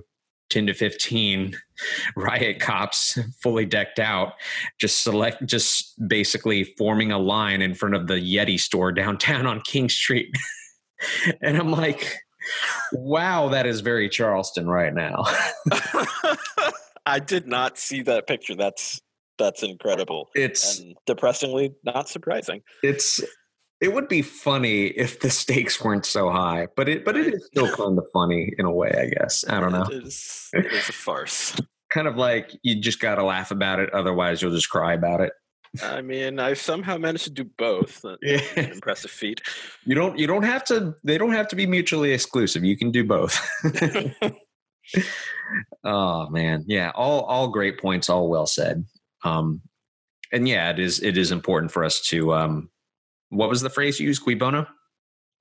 10 0.50 0.68
to 0.68 0.74
15 0.74 1.56
riot 2.16 2.60
cops 2.60 3.20
fully 3.42 3.66
decked 3.66 4.00
out 4.00 4.34
just 4.80 5.04
select 5.04 5.46
just 5.46 5.94
basically 6.08 6.64
forming 6.78 7.12
a 7.12 7.20
line 7.20 7.62
in 7.62 7.74
front 7.74 7.96
of 7.96 8.08
the 8.08 8.16
yeti 8.16 8.60
store 8.60 8.92
downtown 8.92 9.46
on 9.46 9.62
king 9.62 9.90
street 9.90 10.34
and 11.42 11.58
I'm 11.58 11.72
like, 11.72 12.16
wow, 12.94 13.50
that 13.50 13.66
is 13.66 13.82
very 13.82 14.10
Charleston 14.10 14.68
right 14.68 14.94
now. 14.94 15.24
I 17.06 17.20
did 17.20 17.48
not 17.48 17.78
see 17.78 18.02
that 18.04 18.28
picture. 18.28 18.56
That's 18.56 19.02
that's 19.38 19.64
incredible. 19.64 20.30
It's 20.34 20.80
and 20.80 20.96
depressingly 21.06 21.76
not 21.84 22.10
surprising. 22.10 22.62
It's 22.84 23.22
it 23.82 23.94
would 23.94 24.08
be 24.08 24.22
funny 24.22 24.88
if 24.88 25.20
the 25.20 25.30
stakes 25.30 25.84
weren't 25.84 26.06
so 26.06 26.32
high, 26.32 26.68
but 26.76 26.90
it 26.90 27.06
but 27.06 27.18
it 27.18 27.34
is 27.34 27.46
still 27.48 27.74
kind 27.76 27.98
of 27.98 28.06
funny 28.14 28.52
in 28.58 28.66
a 28.66 28.72
way, 28.72 28.92
I 28.98 29.20
guess. 29.20 29.46
I 29.48 29.60
don't 29.60 29.74
know. 29.74 29.84
It 29.84 30.06
is, 30.06 30.50
it 30.54 30.66
is 30.66 30.90
a 30.90 30.94
farce. 30.94 31.56
kind 31.90 32.08
of 32.08 32.16
like 32.16 32.52
you 32.64 32.80
just 32.80 33.00
got 33.00 33.16
to 33.16 33.24
laugh 33.24 33.52
about 33.52 33.80
it, 33.80 33.94
otherwise 33.94 34.42
you'll 34.42 34.52
just 34.52 34.70
cry 34.70 34.94
about 34.94 35.22
it. 35.22 35.34
I 35.84 36.02
mean, 36.02 36.40
I 36.40 36.54
somehow 36.54 36.98
managed 36.98 37.26
to 37.26 37.30
do 37.32 37.44
both. 37.58 38.04
Yeah. 38.22 38.42
impressive 38.56 39.12
feat. 39.12 39.42
You 39.86 39.96
don't. 39.96 40.18
You 40.18 40.28
don't 40.28 40.44
have 40.44 40.64
to. 40.66 40.96
They 41.04 41.18
don't 41.18 41.34
have 41.34 41.48
to 41.50 41.56
be 41.56 41.66
mutually 41.68 42.12
exclusive. 42.12 42.64
You 42.64 42.78
can 42.78 42.92
do 42.92 43.04
both. 43.04 43.40
oh 45.84 46.30
man, 46.30 46.64
yeah. 46.68 46.92
All 46.96 47.22
all 47.22 47.48
great 47.50 47.80
points. 47.80 48.10
All 48.10 48.30
well 48.30 48.48
said. 48.48 48.86
Um, 49.24 49.62
and 50.32 50.48
yeah, 50.48 50.70
it 50.72 50.80
is. 50.80 51.02
It 51.02 51.18
is 51.18 51.32
important 51.32 51.72
for 51.72 51.84
us 51.84 52.02
to. 52.08 52.34
Um, 52.34 52.70
what 53.30 53.50
was 53.50 53.62
the 53.62 53.70
phrase 53.70 54.00
you 54.00 54.08
used? 54.08 54.24
Cui 54.24 54.36
bono. 54.36 54.68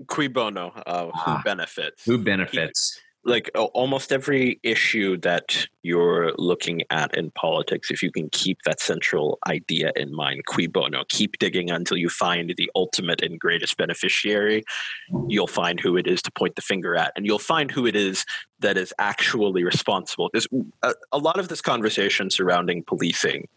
Cui 0.09 0.29
bono. 0.29 0.73
Uh, 0.75 1.11
ah, 1.15 1.37
who 1.37 1.43
benefits? 1.45 2.05
Who 2.05 2.19
benefits? 2.19 2.99
Like 3.27 3.51
almost 3.55 4.13
every 4.13 4.61
issue 4.63 5.17
that 5.19 5.67
you're 5.83 6.33
looking 6.37 6.83
at 6.91 7.17
in 7.17 7.31
politics, 7.31 7.91
if 7.91 8.03
you 8.03 8.13
can 8.13 8.29
keep 8.31 8.59
that 8.67 8.81
central 8.81 9.39
idea 9.47 9.93
in 9.97 10.15
mind, 10.15 10.45
cui 10.47 10.67
bono, 10.67 11.05
keep 11.09 11.39
digging 11.39 11.71
until 11.71 11.97
you 11.97 12.11
find 12.11 12.53
the 12.57 12.71
ultimate 12.75 13.23
and 13.23 13.41
greatest 13.41 13.79
beneficiary, 13.79 14.63
you'll 15.29 15.47
find 15.47 15.81
who 15.81 15.97
it 15.97 16.07
is 16.07 16.21
to 16.23 16.31
point 16.33 16.55
the 16.57 16.63
finger 16.63 16.95
at, 16.97 17.13
and 17.17 17.25
you'll 17.25 17.39
find 17.39 17.71
who 17.71 17.87
it 17.87 17.97
is 17.97 18.27
that 18.61 18.77
is 18.77 18.93
actually 18.99 19.65
responsible. 19.65 20.29
Because 20.31 20.47
a, 20.83 20.95
a 21.13 21.19
lot 21.19 21.39
of 21.39 21.49
this 21.49 21.63
conversation 21.63 22.31
surrounding 22.31 22.83
policing 22.83 23.49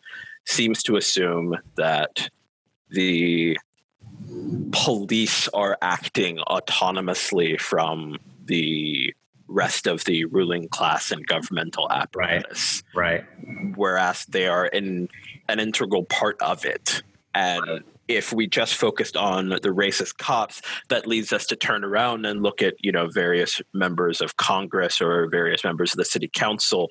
seems 0.45 0.81
to 0.83 0.95
assume 0.95 1.55
that 1.75 2.29
the 2.89 3.57
police 4.71 5.47
are 5.49 5.77
acting 5.81 6.37
autonomously 6.47 7.59
from 7.59 8.17
the 8.45 8.96
rest 9.57 9.87
of 9.87 10.05
the 10.05 10.25
ruling 10.25 10.69
class 10.69 11.11
and 11.11 11.25
governmental 11.25 11.91
apparatus. 11.91 12.83
Right. 12.95 13.07
Right. 13.07 13.73
Whereas 13.75 14.25
they 14.25 14.47
are 14.47 14.67
in 14.67 15.09
an 15.49 15.59
integral 15.59 16.05
part 16.05 16.39
of 16.41 16.63
it. 16.63 17.01
And 17.33 17.83
if 18.07 18.31
we 18.31 18.47
just 18.47 18.75
focused 18.75 19.17
on 19.17 19.49
the 19.49 19.59
racist 19.59 20.17
cops, 20.17 20.61
that 20.89 21.07
leads 21.07 21.33
us 21.33 21.45
to 21.47 21.55
turn 21.55 21.83
around 21.83 22.25
and 22.25 22.43
look 22.43 22.61
at, 22.61 22.75
you 22.79 22.91
know, 22.91 23.07
various 23.07 23.59
members 23.73 24.21
of 24.21 24.37
Congress 24.37 25.01
or 25.01 25.27
various 25.27 25.63
members 25.63 25.91
of 25.91 25.97
the 25.97 26.05
city 26.05 26.29
council 26.31 26.89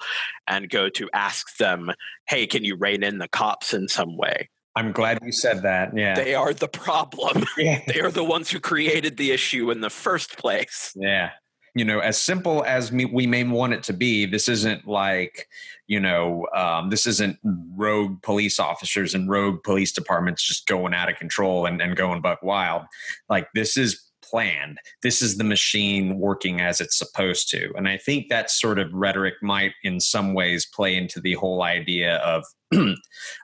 and 0.48 0.68
go 0.68 0.88
to 0.88 1.08
ask 1.14 1.56
them, 1.58 1.90
hey, 2.28 2.46
can 2.46 2.64
you 2.64 2.76
rein 2.76 3.02
in 3.02 3.18
the 3.18 3.28
cops 3.28 3.72
in 3.72 3.88
some 3.88 4.16
way? 4.16 4.48
I'm 4.74 4.92
glad 4.92 5.20
you 5.22 5.32
said 5.32 5.62
that. 5.62 5.96
Yeah. 5.96 6.14
They 6.14 6.34
are 6.34 6.52
the 6.52 6.68
problem. 6.68 7.44
Yeah. 7.56 7.80
they 7.86 8.00
are 8.00 8.10
the 8.10 8.24
ones 8.24 8.50
who 8.50 8.60
created 8.60 9.16
the 9.16 9.30
issue 9.30 9.70
in 9.70 9.80
the 9.80 9.90
first 9.90 10.36
place. 10.36 10.92
Yeah. 10.96 11.30
You 11.76 11.84
know, 11.84 11.98
as 11.98 12.16
simple 12.16 12.64
as 12.64 12.90
we 12.90 13.26
may 13.26 13.44
want 13.44 13.74
it 13.74 13.82
to 13.84 13.92
be, 13.92 14.24
this 14.24 14.48
isn't 14.48 14.86
like, 14.86 15.46
you 15.86 16.00
know, 16.00 16.46
um, 16.54 16.88
this 16.88 17.06
isn't 17.06 17.38
rogue 17.44 18.22
police 18.22 18.58
officers 18.58 19.14
and 19.14 19.28
rogue 19.28 19.62
police 19.62 19.92
departments 19.92 20.42
just 20.42 20.66
going 20.66 20.94
out 20.94 21.10
of 21.10 21.16
control 21.16 21.66
and, 21.66 21.82
and 21.82 21.94
going 21.94 22.22
buck 22.22 22.42
wild. 22.42 22.82
Like, 23.28 23.48
this 23.54 23.76
is 23.76 24.06
planned. 24.28 24.78
This 25.02 25.22
is 25.22 25.36
the 25.36 25.44
machine 25.44 26.18
working 26.18 26.60
as 26.60 26.80
it's 26.80 26.98
supposed 26.98 27.50
to. 27.50 27.72
And 27.76 27.88
I 27.88 27.96
think 27.96 28.28
that 28.28 28.50
sort 28.50 28.78
of 28.78 28.92
rhetoric 28.92 29.34
might 29.42 29.72
in 29.82 30.00
some 30.00 30.34
ways 30.34 30.66
play 30.66 30.96
into 30.96 31.20
the 31.20 31.34
whole 31.34 31.62
idea 31.62 32.16
of 32.16 32.44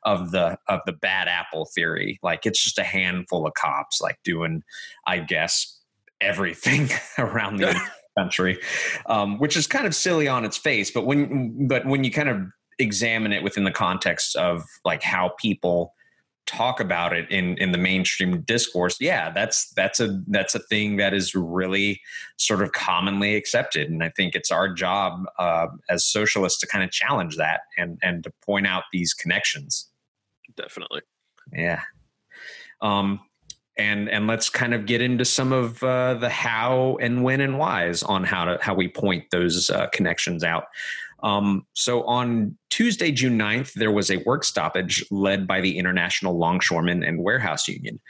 of 0.05 0.33
the 0.33 0.59
of 0.69 0.81
the 0.87 0.93
bad 0.93 1.29
apple 1.29 1.67
theory. 1.75 2.19
Like 2.23 2.47
it's 2.47 2.63
just 2.63 2.79
a 2.79 2.85
handful 2.85 3.47
of 3.47 3.55
cops 3.55 4.01
like 4.01 4.19
doing 4.25 4.63
I 5.07 5.19
guess 5.19 5.79
everything 6.21 6.89
around 7.19 7.59
the 7.59 7.81
country. 8.19 8.59
Um, 9.07 9.39
which 9.39 9.57
is 9.57 9.67
kind 9.67 9.87
of 9.87 9.95
silly 9.95 10.29
on 10.29 10.45
its 10.45 10.57
face, 10.57 10.91
but 10.91 11.07
when 11.07 11.67
but 11.67 11.87
when 11.87 12.05
you 12.05 12.11
kind 12.11 12.29
of 12.29 12.43
examine 12.79 13.33
it 13.33 13.43
within 13.43 13.65
the 13.65 13.71
context 13.71 14.37
of 14.37 14.65
like 14.85 15.03
how 15.03 15.33
people 15.39 15.95
talk 16.47 16.81
about 16.81 17.13
it 17.13 17.31
in 17.31 17.57
in 17.59 17.71
the 17.71 17.79
mainstream 17.79 18.41
discourse 18.43 18.97
yeah 19.01 19.31
that's 19.31 19.71
that's 19.75 20.01
a 20.01 20.21
that's 20.27 20.57
a 20.57 20.59
thing 20.59 20.97
that 20.97 21.15
is 21.15 21.37
really 21.37 22.01
sort 22.37 22.63
of 22.63 22.73
commonly 22.73 23.37
accepted. 23.37 23.89
And 23.89 24.03
i 24.03 24.09
think 24.09 24.35
it's 24.35 24.51
our 24.51 24.69
job 24.69 25.25
uh, 25.39 25.69
as 25.89 26.05
socialists 26.05 26.59
to 26.61 26.67
kind 26.67 26.83
of 26.83 26.91
challenge 26.91 27.37
that 27.37 27.61
and 27.79 27.99
and 28.03 28.25
to 28.25 28.33
point 28.45 28.67
out 28.67 28.85
these 28.93 29.15
connections. 29.15 29.89
Definitely. 30.57 31.03
Yeah. 31.53 31.81
Um 32.81 33.21
and 33.77 34.09
and 34.09 34.27
let's 34.27 34.49
kind 34.49 34.75
of 34.75 34.87
get 34.87 35.01
into 35.01 35.25
some 35.25 35.53
of 35.53 35.83
uh, 35.83 36.15
the 36.15 36.29
how 36.29 36.99
and 37.01 37.23
when 37.25 37.41
and 37.41 37.59
whys 37.59 38.03
on 38.03 38.25
how 38.25 38.45
to 38.45 38.59
how 38.61 38.75
we 38.75 38.89
point 38.89 39.25
those 39.31 39.71
uh, 39.71 39.87
connections 39.89 40.45
out 40.45 40.65
um, 41.23 41.67
so 41.75 42.03
on 42.05 42.57
Tuesday, 42.69 43.13
June 43.13 43.39
9th, 43.39 43.75
there 43.75 43.93
was 43.93 44.11
a 44.11 44.17
work 44.19 44.45
stoppage 44.45 45.05
led 45.11 45.47
by 45.47 45.61
the 45.61 45.79
International 45.79 46.37
Longshoremen 46.37 47.05
and 47.05 47.23
Warehouse 47.23 47.69
Union. 47.69 48.01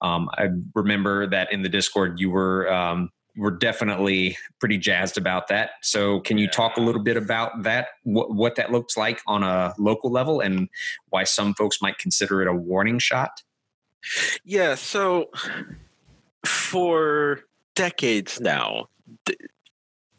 Um, 0.00 0.28
I 0.38 0.48
remember 0.74 1.26
that 1.28 1.52
in 1.52 1.62
the 1.62 1.68
Discord, 1.68 2.18
you 2.18 2.30
were 2.30 2.72
um, 2.72 3.10
were 3.36 3.50
definitely 3.50 4.36
pretty 4.58 4.78
jazzed 4.78 5.16
about 5.16 5.48
that. 5.48 5.72
So, 5.82 6.20
can 6.20 6.38
you 6.38 6.48
talk 6.48 6.76
a 6.76 6.80
little 6.80 7.02
bit 7.02 7.16
about 7.16 7.62
that? 7.62 7.88
What, 8.04 8.34
what 8.34 8.56
that 8.56 8.72
looks 8.72 8.96
like 8.96 9.20
on 9.26 9.42
a 9.42 9.74
local 9.78 10.10
level, 10.10 10.40
and 10.40 10.68
why 11.10 11.24
some 11.24 11.54
folks 11.54 11.82
might 11.82 11.98
consider 11.98 12.40
it 12.42 12.48
a 12.48 12.54
warning 12.54 12.98
shot? 12.98 13.42
Yeah. 14.44 14.74
So, 14.74 15.30
for 16.44 17.40
decades 17.74 18.40
now, 18.40 18.88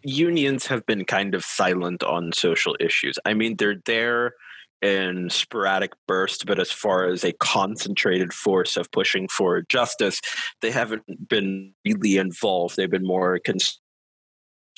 unions 0.04 0.68
have 0.68 0.86
been 0.86 1.06
kind 1.06 1.36
of 1.36 1.44
silent 1.44 2.04
on 2.04 2.32
social 2.34 2.76
issues. 2.80 3.18
I 3.26 3.34
mean, 3.34 3.56
they're 3.58 3.82
there 3.86 4.34
in 4.82 5.30
sporadic 5.30 5.92
bursts, 6.08 6.44
but 6.44 6.60
as 6.60 6.72
far 6.72 7.06
as 7.08 7.24
a 7.24 7.32
concentrated 7.34 8.34
force 8.34 8.76
of 8.76 8.92
pushing 8.92 9.30
for 9.30 9.62
justice, 9.62 10.20
they 10.62 10.72
haven't 10.72 11.30
been 11.30 11.74
really 11.86 12.18
involved. 12.18 12.76
They've 12.76 12.90
been 12.90 13.08
more 13.08 13.40
concerned 13.40 13.80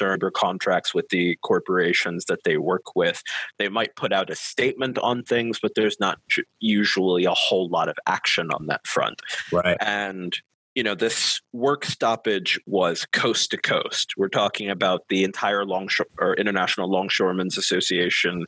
or 0.01 0.31
contracts 0.31 0.93
with 0.93 1.09
the 1.09 1.37
corporations 1.43 2.25
that 2.25 2.43
they 2.43 2.57
work 2.57 2.95
with. 2.95 3.21
They 3.59 3.69
might 3.69 3.95
put 3.95 4.13
out 4.13 4.29
a 4.29 4.35
statement 4.35 4.97
on 4.99 5.23
things, 5.23 5.59
but 5.61 5.73
there's 5.75 5.99
not 5.99 6.19
usually 6.59 7.25
a 7.25 7.31
whole 7.31 7.69
lot 7.69 7.89
of 7.89 7.97
action 8.07 8.51
on 8.51 8.67
that 8.67 8.85
front. 8.85 9.21
Right. 9.51 9.77
And 9.79 10.35
you 10.75 10.83
know 10.83 10.93
this 10.93 11.41
work 11.53 11.85
stoppage 11.85 12.59
was 12.67 13.05
coast 13.13 13.51
to 13.51 13.57
coast 13.57 14.13
we're 14.17 14.27
talking 14.27 14.69
about 14.69 15.03
the 15.07 15.23
entire 15.23 15.65
longshore 15.65 16.05
or 16.19 16.35
international 16.35 16.91
longshoremen's 16.91 17.57
association 17.57 18.45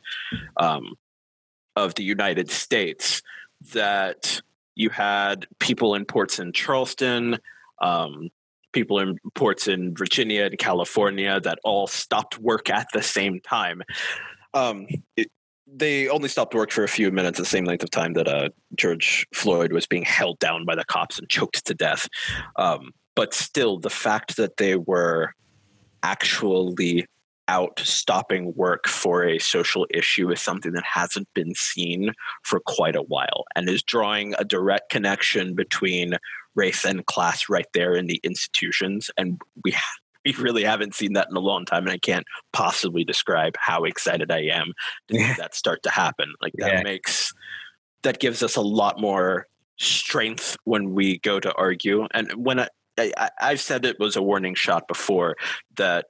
um, 0.58 0.94
of 1.74 1.94
the 1.94 2.04
united 2.04 2.50
states 2.50 3.22
that 3.72 4.42
you 4.76 4.90
had 4.90 5.46
people 5.58 5.94
in 5.94 6.04
ports 6.04 6.38
in 6.38 6.52
charleston 6.52 7.38
um, 7.80 8.28
people 8.72 8.98
in 8.98 9.18
ports 9.34 9.68
in 9.68 9.94
virginia 9.94 10.44
and 10.44 10.58
california 10.58 11.40
that 11.40 11.58
all 11.64 11.86
stopped 11.86 12.38
work 12.38 12.70
at 12.70 12.86
the 12.92 13.02
same 13.02 13.40
time 13.40 13.82
um, 14.54 14.86
it, 15.16 15.30
they 15.70 16.08
only 16.08 16.28
stopped 16.28 16.54
work 16.54 16.70
for 16.70 16.84
a 16.84 16.88
few 16.88 17.10
minutes, 17.10 17.38
the 17.38 17.44
same 17.44 17.64
length 17.64 17.82
of 17.82 17.90
time 17.90 18.14
that 18.14 18.26
uh, 18.26 18.48
George 18.74 19.26
Floyd 19.34 19.72
was 19.72 19.86
being 19.86 20.02
held 20.02 20.38
down 20.38 20.64
by 20.64 20.74
the 20.74 20.84
cops 20.84 21.18
and 21.18 21.28
choked 21.28 21.66
to 21.66 21.74
death. 21.74 22.08
Um, 22.56 22.92
but 23.14 23.34
still, 23.34 23.78
the 23.78 23.90
fact 23.90 24.36
that 24.36 24.56
they 24.56 24.76
were 24.76 25.34
actually 26.02 27.06
out 27.48 27.80
stopping 27.80 28.54
work 28.54 28.86
for 28.86 29.24
a 29.24 29.38
social 29.38 29.86
issue 29.90 30.30
is 30.30 30.40
something 30.40 30.72
that 30.72 30.84
hasn't 30.84 31.28
been 31.34 31.54
seen 31.54 32.12
for 32.42 32.60
quite 32.60 32.94
a 32.94 33.02
while 33.02 33.44
and 33.56 33.68
is 33.68 33.82
drawing 33.82 34.34
a 34.38 34.44
direct 34.44 34.90
connection 34.90 35.54
between 35.54 36.12
race 36.58 36.84
and 36.84 37.06
class 37.06 37.48
right 37.48 37.68
there 37.72 37.94
in 37.94 38.06
the 38.06 38.20
institutions. 38.22 39.10
And 39.16 39.40
we 39.64 39.74
we 40.24 40.32
really 40.34 40.64
haven't 40.64 40.94
seen 40.94 41.14
that 41.14 41.28
in 41.30 41.36
a 41.36 41.40
long 41.40 41.64
time, 41.64 41.84
and 41.84 41.92
I 41.92 41.98
can't 41.98 42.26
possibly 42.52 43.04
describe 43.04 43.54
how 43.56 43.84
excited 43.84 44.30
I 44.30 44.48
am 44.52 44.72
to 45.08 45.18
see 45.18 45.32
that 45.38 45.54
start 45.54 45.82
to 45.84 45.90
happen. 45.90 46.34
Like 46.42 46.52
that 46.58 46.72
yeah. 46.72 46.82
makes 46.82 47.32
that 48.02 48.18
gives 48.18 48.42
us 48.42 48.56
a 48.56 48.60
lot 48.60 49.00
more 49.00 49.46
strength 49.78 50.56
when 50.64 50.92
we 50.92 51.18
go 51.18 51.40
to 51.40 51.54
argue. 51.54 52.06
And 52.12 52.32
when 52.32 52.60
I, 52.60 52.68
I 52.98 53.30
I've 53.40 53.60
said 53.60 53.84
it 53.84 53.98
was 53.98 54.16
a 54.16 54.22
warning 54.22 54.54
shot 54.54 54.88
before 54.88 55.36
that 55.76 56.06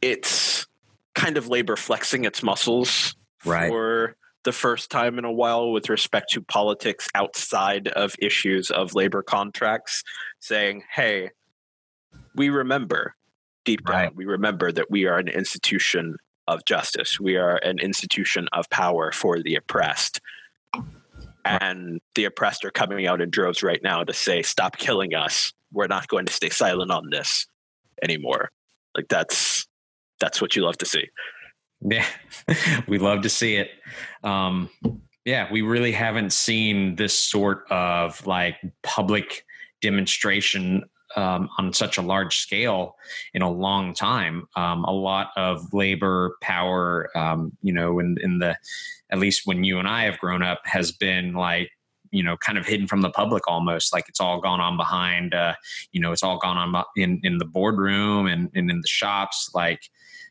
it's 0.00 0.66
kind 1.14 1.36
of 1.36 1.48
labor 1.48 1.76
flexing 1.76 2.24
its 2.24 2.42
muscles 2.42 3.14
right. 3.44 3.68
for 3.68 4.16
the 4.44 4.52
first 4.52 4.90
time 4.90 5.18
in 5.18 5.24
a 5.24 5.32
while 5.32 5.70
with 5.70 5.88
respect 5.88 6.30
to 6.30 6.40
politics 6.40 7.08
outside 7.14 7.88
of 7.88 8.14
issues 8.18 8.70
of 8.70 8.94
labor 8.94 9.22
contracts, 9.22 10.02
saying, 10.40 10.82
hey, 10.92 11.30
we 12.34 12.48
remember 12.48 13.14
deep 13.64 13.84
down 13.86 13.94
right. 13.94 14.16
we 14.16 14.24
remember 14.24 14.72
that 14.72 14.90
we 14.90 15.06
are 15.06 15.18
an 15.18 15.28
institution 15.28 16.16
of 16.48 16.64
justice. 16.64 17.20
We 17.20 17.36
are 17.36 17.56
an 17.56 17.78
institution 17.78 18.48
of 18.52 18.68
power 18.70 19.12
for 19.12 19.40
the 19.40 19.54
oppressed. 19.54 20.20
And 21.44 22.00
the 22.14 22.24
oppressed 22.24 22.64
are 22.64 22.70
coming 22.70 23.06
out 23.06 23.20
in 23.20 23.30
droves 23.30 23.62
right 23.62 23.80
now 23.82 24.04
to 24.04 24.12
say 24.12 24.42
stop 24.42 24.76
killing 24.76 25.14
us. 25.14 25.52
We're 25.72 25.86
not 25.86 26.08
going 26.08 26.26
to 26.26 26.32
stay 26.32 26.50
silent 26.50 26.90
on 26.90 27.10
this 27.10 27.46
anymore. 28.02 28.50
Like 28.96 29.08
that's 29.08 29.66
that's 30.20 30.40
what 30.40 30.54
you 30.54 30.62
love 30.62 30.78
to 30.78 30.86
see 30.86 31.08
yeah. 31.88 32.06
We 32.88 32.98
love 32.98 33.22
to 33.22 33.28
see 33.28 33.56
it. 33.56 33.70
Um 34.24 34.68
yeah 35.24 35.46
we 35.52 35.62
really 35.62 35.92
haven't 35.92 36.32
seen 36.32 36.96
this 36.96 37.16
sort 37.16 37.64
of 37.70 38.26
like 38.26 38.56
public 38.82 39.44
demonstration 39.80 40.84
um, 41.16 41.48
on 41.58 41.72
such 41.72 41.98
a 41.98 42.02
large 42.02 42.38
scale 42.38 42.96
in 43.34 43.42
a 43.42 43.50
long 43.50 43.94
time. 43.94 44.48
Um, 44.56 44.84
a 44.84 44.92
lot 44.92 45.30
of 45.36 45.72
labor 45.72 46.36
power, 46.40 47.10
um, 47.16 47.52
you 47.62 47.72
know, 47.72 47.98
in, 47.98 48.16
in 48.20 48.38
the 48.38 48.56
at 49.10 49.18
least 49.18 49.42
when 49.44 49.62
you 49.62 49.78
and 49.78 49.86
I 49.86 50.04
have 50.04 50.18
grown 50.18 50.42
up, 50.42 50.60
has 50.64 50.92
been 50.92 51.34
like 51.34 51.70
you 52.10 52.22
know 52.22 52.36
kind 52.36 52.58
of 52.58 52.66
hidden 52.66 52.86
from 52.86 53.02
the 53.02 53.10
public 53.10 53.46
almost. 53.46 53.92
Like 53.92 54.08
it's 54.08 54.20
all 54.20 54.40
gone 54.40 54.60
on 54.60 54.76
behind 54.76 55.34
uh, 55.34 55.54
you 55.92 56.00
know 56.00 56.12
it's 56.12 56.22
all 56.22 56.38
gone 56.38 56.56
on 56.56 56.84
in 56.96 57.20
in 57.22 57.38
the 57.38 57.44
boardroom 57.44 58.26
and, 58.26 58.50
and 58.54 58.70
in 58.70 58.80
the 58.80 58.88
shops. 58.88 59.50
Like 59.54 59.82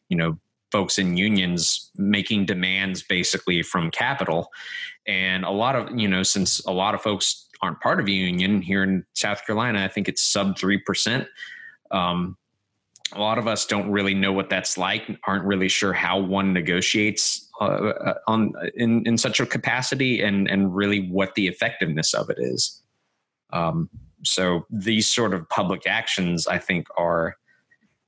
you 0.09 0.17
know 0.17 0.39
folks 0.71 0.97
in 0.97 1.17
unions 1.17 1.91
making 1.97 2.45
demands 2.45 3.03
basically 3.03 3.61
from 3.61 3.91
capital 3.91 4.49
and 5.07 5.43
a 5.43 5.49
lot 5.49 5.75
of 5.75 5.97
you 5.99 6.07
know 6.07 6.23
since 6.23 6.59
a 6.65 6.71
lot 6.71 6.93
of 6.95 7.01
folks 7.01 7.47
aren't 7.61 7.79
part 7.79 7.99
of 7.99 8.07
a 8.07 8.11
union 8.11 8.61
here 8.61 8.83
in 8.83 9.05
South 9.13 9.45
Carolina. 9.45 9.83
I 9.83 9.87
think 9.87 10.09
it's 10.09 10.21
sub 10.21 10.57
three 10.57 10.77
percent. 10.77 11.27
Um, 11.91 12.37
a 13.13 13.19
lot 13.19 13.37
of 13.37 13.47
us 13.47 13.65
don't 13.65 13.91
really 13.91 14.13
know 14.13 14.31
what 14.31 14.49
that's 14.49 14.77
like, 14.77 15.03
aren't 15.25 15.43
really 15.43 15.67
sure 15.67 15.91
how 15.91 16.17
one 16.17 16.53
negotiates 16.53 17.49
uh, 17.59 17.65
uh, 17.65 18.13
on 18.27 18.53
in 18.75 19.05
in 19.05 19.17
such 19.17 19.39
a 19.39 19.45
capacity, 19.45 20.21
and 20.21 20.49
and 20.49 20.75
really 20.75 21.09
what 21.09 21.35
the 21.35 21.47
effectiveness 21.47 22.13
of 22.13 22.29
it 22.29 22.37
is. 22.39 22.81
Um, 23.53 23.89
so 24.23 24.65
these 24.69 25.07
sort 25.07 25.33
of 25.33 25.47
public 25.49 25.87
actions, 25.87 26.47
I 26.47 26.57
think, 26.57 26.87
are 26.97 27.37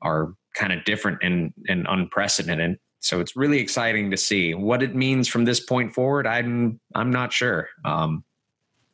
are 0.01 0.33
kind 0.53 0.73
of 0.73 0.83
different 0.85 1.19
and 1.21 1.53
and 1.67 1.85
unprecedented. 1.89 2.77
So 2.99 3.19
it's 3.19 3.35
really 3.35 3.59
exciting 3.59 4.11
to 4.11 4.17
see 4.17 4.53
what 4.53 4.81
it 4.81 4.95
means 4.95 5.27
from 5.27 5.45
this 5.45 5.59
point 5.59 5.93
forward. 5.93 6.25
I'm 6.25 6.79
I'm 6.95 7.11
not 7.11 7.33
sure. 7.33 7.67
Um, 7.83 8.23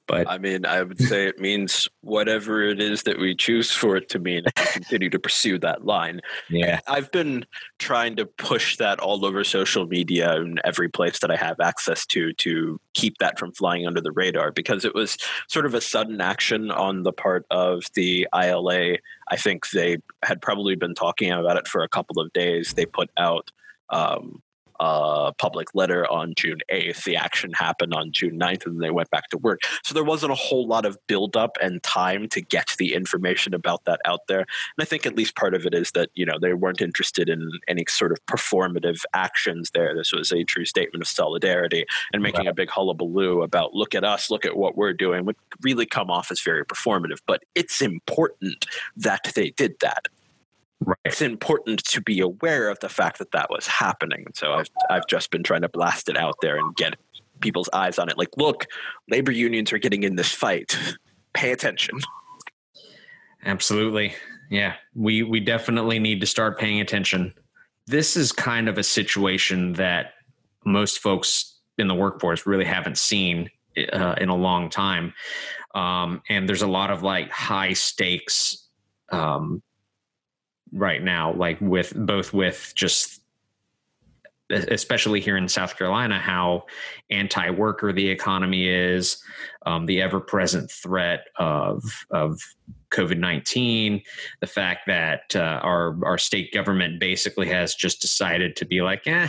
but 0.09 0.27
I 0.27 0.39
mean, 0.39 0.65
I 0.65 0.81
would 0.81 0.99
say 0.99 1.27
it 1.27 1.39
means 1.39 1.87
whatever 2.01 2.63
it 2.63 2.81
is 2.81 3.03
that 3.03 3.19
we 3.19 3.35
choose 3.35 3.71
for 3.71 3.95
it 3.95 4.09
to 4.09 4.19
mean. 4.19 4.43
And 4.45 4.55
continue 4.55 5.09
to 5.11 5.19
pursue 5.19 5.59
that 5.59 5.85
line. 5.85 6.21
Yeah, 6.49 6.79
I've 6.87 7.11
been 7.11 7.45
trying 7.77 8.15
to 8.15 8.25
push 8.25 8.77
that 8.77 8.99
all 8.99 9.23
over 9.23 9.43
social 9.43 9.85
media 9.85 10.33
and 10.33 10.59
every 10.63 10.89
place 10.89 11.19
that 11.19 11.29
I 11.29 11.35
have 11.35 11.59
access 11.59 12.05
to 12.07 12.33
to 12.33 12.81
keep 12.95 13.19
that 13.19 13.37
from 13.37 13.51
flying 13.51 13.85
under 13.85 14.01
the 14.01 14.11
radar 14.11 14.51
because 14.51 14.83
it 14.83 14.95
was 14.95 15.17
sort 15.47 15.67
of 15.67 15.75
a 15.75 15.81
sudden 15.81 16.19
action 16.21 16.71
on 16.71 17.03
the 17.03 17.13
part 17.13 17.45
of 17.51 17.83
the 17.93 18.27
ILA. 18.33 18.95
I 19.27 19.35
think 19.35 19.69
they 19.69 19.97
had 20.23 20.41
probably 20.41 20.75
been 20.75 20.95
talking 20.95 21.31
about 21.31 21.57
it 21.57 21.67
for 21.67 21.83
a 21.83 21.89
couple 21.89 22.19
of 22.19 22.33
days. 22.33 22.73
They 22.73 22.87
put 22.87 23.11
out 23.17 23.51
um, 23.89 24.41
a 24.79 25.33
public 25.37 25.73
letter 25.73 26.09
on 26.11 26.33
June 26.37 26.59
8th. 26.71 27.03
The 27.03 27.15
action 27.15 27.51
happened 27.53 27.93
on 27.93 28.11
June 28.11 28.39
9th, 28.39 28.65
and 28.65 28.75
then 28.75 28.79
they 28.79 28.91
went 28.91 29.09
back 29.09 29.29
to 29.29 29.37
work. 29.37 29.61
So 29.83 29.93
there 29.93 30.03
wasn't 30.03 30.31
a 30.31 30.35
whole 30.35 30.67
lot 30.67 30.85
of 30.85 30.97
buildup 31.07 31.57
and 31.61 31.81
time 31.83 32.27
to 32.29 32.41
get 32.41 32.75
the 32.77 32.93
information 32.93 33.53
about 33.53 33.85
that 33.85 33.99
out 34.05 34.27
there. 34.27 34.39
And 34.39 34.47
I 34.81 34.85
think 34.85 35.05
at 35.05 35.15
least 35.15 35.35
part 35.35 35.53
of 35.53 35.65
it 35.65 35.73
is 35.73 35.91
that, 35.91 36.09
you 36.13 36.25
know, 36.25 36.37
they 36.39 36.53
weren't 36.53 36.81
interested 36.81 37.29
in 37.29 37.51
any 37.67 37.85
sort 37.89 38.11
of 38.11 38.25
performative 38.25 39.01
actions 39.13 39.71
there. 39.73 39.95
This 39.95 40.11
was 40.13 40.31
a 40.31 40.43
true 40.43 40.65
statement 40.65 41.01
of 41.01 41.07
solidarity 41.07 41.85
and 42.13 42.23
making 42.23 42.45
right. 42.45 42.49
a 42.49 42.53
big 42.53 42.69
hullabaloo 42.69 43.41
about 43.41 43.73
look 43.73 43.95
at 43.95 44.03
us, 44.03 44.29
look 44.29 44.45
at 44.45 44.55
what 44.55 44.77
we're 44.77 44.93
doing 44.93 45.25
would 45.25 45.35
really 45.61 45.85
come 45.85 46.09
off 46.09 46.31
as 46.31 46.41
very 46.41 46.65
performative. 46.65 47.19
But 47.25 47.43
it's 47.55 47.81
important 47.81 48.65
that 48.95 49.31
they 49.35 49.51
did 49.51 49.79
that. 49.81 50.07
Right. 50.81 50.97
It's 51.03 51.21
important 51.21 51.83
to 51.85 52.01
be 52.01 52.21
aware 52.21 52.69
of 52.69 52.79
the 52.79 52.89
fact 52.89 53.19
that 53.19 53.31
that 53.31 53.49
was 53.49 53.67
happening. 53.67 54.27
So 54.33 54.53
I've 54.53 54.69
I've 54.89 55.07
just 55.07 55.29
been 55.29 55.43
trying 55.43 55.61
to 55.61 55.69
blast 55.69 56.07
it 56.07 56.17
out 56.17 56.35
there 56.41 56.57
and 56.57 56.75
get 56.75 56.95
people's 57.41 57.69
eyes 57.73 57.99
on 57.99 58.09
it. 58.09 58.17
Like, 58.17 58.29
look, 58.37 58.65
labor 59.09 59.31
unions 59.31 59.73
are 59.73 59.77
getting 59.77 60.03
in 60.03 60.15
this 60.15 60.31
fight. 60.31 60.77
Pay 61.33 61.51
attention. 61.51 61.99
Absolutely. 63.45 64.13
Yeah. 64.49 64.75
We 64.95 65.23
we 65.23 65.39
definitely 65.39 65.99
need 65.99 66.21
to 66.21 66.27
start 66.27 66.57
paying 66.57 66.79
attention. 66.79 67.33
This 67.85 68.15
is 68.15 68.31
kind 68.31 68.69
of 68.69 68.77
a 68.77 68.83
situation 68.83 69.73
that 69.73 70.13
most 70.65 70.99
folks 70.99 71.59
in 71.77 71.87
the 71.87 71.95
workforce 71.95 72.45
really 72.45 72.65
haven't 72.65 72.97
seen 72.97 73.49
uh, 73.93 74.15
in 74.19 74.29
a 74.29 74.35
long 74.35 74.69
time. 74.69 75.13
Um, 75.75 76.21
and 76.29 76.47
there's 76.47 76.61
a 76.61 76.67
lot 76.67 76.89
of 76.89 77.03
like 77.03 77.29
high 77.31 77.73
stakes 77.73 78.67
um, 79.11 79.61
right 80.71 81.03
now, 81.03 81.34
like 81.34 81.60
with 81.62 81.93
both 81.95 82.34
with 82.34 82.73
just 82.75 83.21
especially 84.51 85.19
here 85.19 85.38
in 85.38 85.47
South 85.47 85.77
Carolina, 85.77 86.17
how 86.17 86.63
anti-worker 87.12 87.93
the 87.93 88.10
economy 88.10 88.67
is, 88.67 89.23
um, 89.67 89.86
the 89.86 90.01
ever-present 90.01 90.71
threat 90.71 91.25
of 91.38 91.84
of 92.10 92.39
COVID 92.91 93.19
nineteen, 93.19 94.01
the 94.39 94.47
fact 94.47 94.88
that 94.88 95.36
uh, 95.36 95.60
our 95.62 96.03
our 96.03 96.17
state 96.17 96.51
government 96.51 96.99
basically 96.99 97.47
has 97.47 97.75
just 97.75 98.01
decided 98.01 98.55
to 98.55 98.65
be 98.65 98.82
like, 98.82 99.05
eh, 99.05 99.27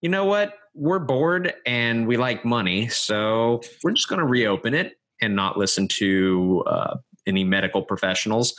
you 0.00 0.08
know 0.08 0.24
what, 0.24 0.54
we're 0.74 1.00
bored 1.00 1.52
and 1.66 2.06
we 2.06 2.16
like 2.16 2.44
money, 2.44 2.86
so 2.88 3.60
we're 3.82 3.90
just 3.90 4.08
going 4.08 4.20
to 4.20 4.26
reopen 4.26 4.74
it 4.74 4.98
and 5.20 5.34
not 5.34 5.56
listen 5.56 5.88
to 5.88 6.62
uh, 6.68 6.96
any 7.26 7.42
medical 7.42 7.82
professionals. 7.82 8.54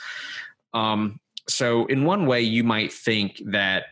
Um, 0.74 1.22
so, 1.50 1.86
in 1.88 2.06
one 2.06 2.26
way, 2.26 2.42
you 2.42 2.64
might 2.64 2.94
think 2.94 3.42
that 3.48 3.86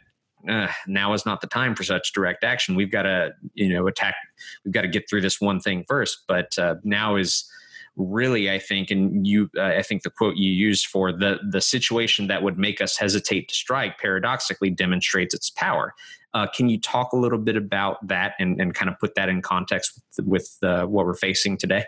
uh, 0.48 0.67
now 0.88 1.13
is 1.13 1.26
not 1.26 1.41
the 1.41 1.48
time 1.48 1.76
for 1.76 1.84
such 1.84 2.13
direct 2.13 2.43
action. 2.43 2.76
We've 2.76 2.91
got 2.91 3.04
to, 3.04 3.32
you 3.54 3.70
know, 3.70 3.88
attack. 3.88 4.15
We've 4.63 4.74
got 4.74 4.84
to 4.84 4.88
get 4.88 5.10
through 5.10 5.22
this 5.22 5.41
one 5.41 5.60
thing 5.60 5.84
first. 5.88 6.20
But 6.28 6.58
uh, 6.58 6.76
now 6.84 7.15
is 7.15 7.50
really, 7.96 8.50
I 8.50 8.60
think, 8.60 8.91
and 8.91 9.26
you, 9.26 9.50
uh, 9.58 9.63
I 9.63 9.82
think 9.82 10.04
the 10.04 10.10
quote 10.10 10.38
you 10.38 10.52
used 10.52 10.88
for 10.88 11.12
the 11.12 11.39
the 11.50 11.62
situation 11.62 12.28
that 12.28 12.43
would 12.43 12.58
make 12.58 12.82
us 12.82 12.98
hesitate 12.98 13.50
to 13.50 13.56
strike 13.56 14.00
paradoxically 14.00 14.70
demonstrates 14.70 15.34
its 15.34 15.50
power. 15.50 15.93
Uh, 16.34 16.46
can 16.56 16.70
you 16.70 16.80
talk 16.80 17.13
a 17.13 17.17
little 17.17 17.39
bit 17.39 17.58
about 17.58 18.06
that 18.08 18.34
and, 18.39 18.62
and 18.62 18.76
kind 18.76 18.89
of 18.89 19.00
put 19.00 19.15
that 19.15 19.30
in 19.30 19.41
context 19.41 20.00
with, 20.17 20.28
with 20.28 20.58
uh, 20.62 20.86
what 20.86 21.06
we're 21.06 21.15
facing 21.15 21.58
today? 21.58 21.86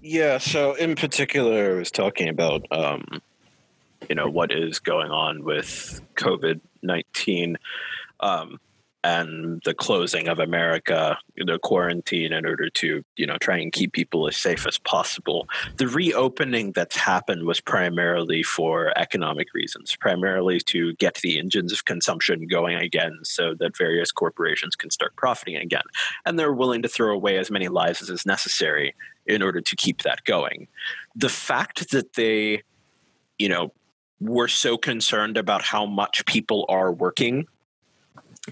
Yeah. 0.00 0.38
So, 0.38 0.74
in 0.74 0.94
particular, 0.94 1.72
I 1.72 1.78
was 1.78 1.90
talking 1.90 2.28
about. 2.28 2.66
Um, 2.70 3.20
you 4.08 4.14
know 4.14 4.28
what 4.28 4.52
is 4.52 4.78
going 4.78 5.10
on 5.10 5.44
with 5.44 6.00
COVID 6.16 6.60
nineteen, 6.82 7.58
um, 8.20 8.58
and 9.02 9.62
the 9.64 9.72
closing 9.72 10.28
of 10.28 10.38
America, 10.38 11.16
the 11.36 11.58
quarantine 11.58 12.32
in 12.32 12.44
order 12.44 12.68
to 12.68 13.02
you 13.16 13.26
know 13.26 13.36
try 13.38 13.58
and 13.58 13.72
keep 13.72 13.92
people 13.92 14.26
as 14.26 14.36
safe 14.36 14.66
as 14.66 14.78
possible. 14.78 15.48
The 15.76 15.86
reopening 15.88 16.72
that's 16.72 16.96
happened 16.96 17.44
was 17.44 17.60
primarily 17.60 18.42
for 18.42 18.92
economic 18.98 19.48
reasons, 19.54 19.96
primarily 19.96 20.60
to 20.66 20.94
get 20.94 21.16
the 21.16 21.38
engines 21.38 21.72
of 21.72 21.84
consumption 21.84 22.46
going 22.46 22.76
again, 22.76 23.18
so 23.22 23.54
that 23.58 23.76
various 23.76 24.12
corporations 24.12 24.76
can 24.76 24.90
start 24.90 25.16
profiting 25.16 25.56
again, 25.56 25.84
and 26.24 26.38
they're 26.38 26.52
willing 26.52 26.82
to 26.82 26.88
throw 26.88 27.14
away 27.14 27.38
as 27.38 27.50
many 27.50 27.68
lives 27.68 28.02
as 28.02 28.10
is 28.10 28.26
necessary 28.26 28.94
in 29.26 29.42
order 29.42 29.60
to 29.60 29.76
keep 29.76 30.02
that 30.02 30.24
going. 30.24 30.66
The 31.14 31.28
fact 31.28 31.90
that 31.90 32.14
they 32.14 32.62
you 33.38 33.48
know 33.48 33.72
we're 34.20 34.48
so 34.48 34.76
concerned 34.76 35.36
about 35.36 35.62
how 35.62 35.86
much 35.86 36.24
people 36.26 36.66
are 36.68 36.92
working 36.92 37.46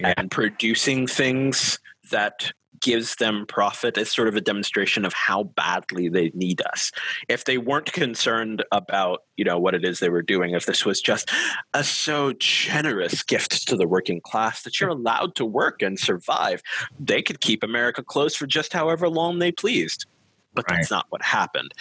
yeah. 0.00 0.14
and 0.16 0.30
producing 0.30 1.06
things 1.06 1.78
that 2.10 2.52
gives 2.80 3.16
them 3.16 3.46
profit 3.46 3.98
is 3.98 4.10
sort 4.10 4.28
of 4.28 4.36
a 4.36 4.40
demonstration 4.40 5.04
of 5.04 5.12
how 5.12 5.42
badly 5.42 6.08
they 6.08 6.30
need 6.34 6.62
us. 6.62 6.92
If 7.28 7.44
they 7.44 7.58
weren't 7.58 7.92
concerned 7.92 8.64
about, 8.72 9.24
you 9.36 9.44
know, 9.44 9.58
what 9.58 9.74
it 9.74 9.84
is 9.84 9.98
they 9.98 10.08
were 10.08 10.22
doing, 10.22 10.54
if 10.54 10.66
this 10.66 10.84
was 10.84 11.00
just 11.00 11.30
a 11.74 11.82
so 11.82 12.32
generous 12.38 13.22
gift 13.22 13.66
to 13.68 13.76
the 13.76 13.88
working 13.88 14.20
class 14.20 14.62
that 14.62 14.80
you're 14.80 14.90
allowed 14.90 15.34
to 15.36 15.44
work 15.44 15.82
and 15.82 15.98
survive, 15.98 16.62
they 17.00 17.22
could 17.22 17.40
keep 17.40 17.62
America 17.62 18.02
closed 18.02 18.36
for 18.36 18.46
just 18.46 18.72
however 18.72 19.08
long 19.08 19.38
they 19.38 19.52
pleased. 19.52 20.06
But 20.54 20.64
right. 20.70 20.78
that's 20.78 20.90
not 20.90 21.06
what 21.10 21.22
happened. 21.22 21.72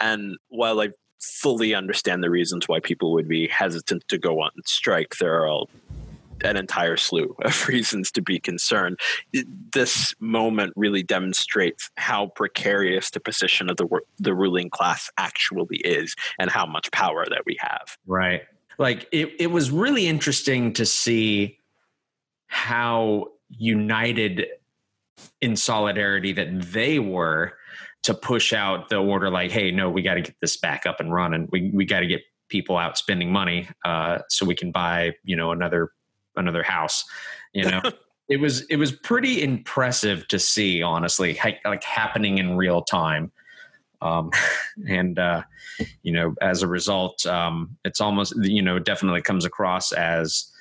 And 0.00 0.36
while 0.48 0.80
I 0.80 0.88
fully 1.20 1.74
understand 1.74 2.22
the 2.22 2.30
reasons 2.30 2.68
why 2.68 2.80
people 2.80 3.12
would 3.12 3.28
be 3.28 3.48
hesitant 3.48 4.06
to 4.08 4.18
go 4.18 4.40
on 4.40 4.50
strike. 4.64 5.16
There 5.18 5.46
are 5.46 5.64
an 6.44 6.56
entire 6.56 6.96
slew 6.96 7.34
of 7.44 7.68
reasons 7.68 8.10
to 8.12 8.22
be 8.22 8.38
concerned. 8.38 8.98
This 9.72 10.14
moment 10.20 10.72
really 10.76 11.02
demonstrates 11.02 11.90
how 11.96 12.28
precarious 12.28 13.10
the 13.10 13.20
position 13.20 13.70
of 13.70 13.76
the 13.76 13.86
the 14.18 14.34
ruling 14.34 14.70
class 14.70 15.10
actually 15.16 15.78
is, 15.78 16.14
and 16.38 16.50
how 16.50 16.66
much 16.66 16.90
power 16.92 17.24
that 17.28 17.42
we 17.46 17.56
have. 17.60 17.96
Right. 18.06 18.42
Like 18.78 19.08
it. 19.12 19.32
It 19.38 19.50
was 19.50 19.70
really 19.70 20.06
interesting 20.06 20.72
to 20.74 20.84
see 20.84 21.58
how 22.48 23.28
united 23.48 24.46
in 25.40 25.56
solidarity 25.56 26.32
that 26.32 26.72
they 26.72 26.98
were 26.98 27.54
to 28.06 28.14
push 28.14 28.52
out 28.52 28.88
the 28.88 28.96
order 28.98 29.30
like, 29.30 29.50
hey, 29.50 29.72
no, 29.72 29.90
we 29.90 30.00
got 30.00 30.14
to 30.14 30.22
get 30.22 30.36
this 30.40 30.56
back 30.56 30.86
up 30.86 31.00
and 31.00 31.12
running. 31.12 31.48
We 31.50 31.72
we 31.74 31.84
got 31.84 32.00
to 32.00 32.06
get 32.06 32.22
people 32.48 32.76
out 32.76 32.96
spending 32.96 33.32
money 33.32 33.68
uh, 33.84 34.18
so 34.28 34.46
we 34.46 34.54
can 34.54 34.70
buy 34.70 35.12
you 35.24 35.34
know 35.34 35.50
another 35.50 35.90
another 36.36 36.62
house. 36.62 37.04
You 37.52 37.68
know, 37.68 37.82
it 38.28 38.38
was 38.38 38.62
it 38.66 38.76
was 38.76 38.92
pretty 38.92 39.42
impressive 39.42 40.28
to 40.28 40.38
see, 40.38 40.82
honestly, 40.82 41.36
like 41.64 41.82
happening 41.82 42.38
in 42.38 42.56
real 42.56 42.82
time. 42.82 43.32
Um, 44.00 44.30
and 44.88 45.18
uh, 45.18 45.42
you 46.04 46.12
know, 46.12 46.36
as 46.40 46.62
a 46.62 46.68
result, 46.68 47.26
um, 47.26 47.76
it's 47.84 48.00
almost 48.00 48.34
you 48.40 48.62
know 48.62 48.78
definitely 48.78 49.22
comes 49.22 49.44
across 49.44 49.90
as 49.90 50.52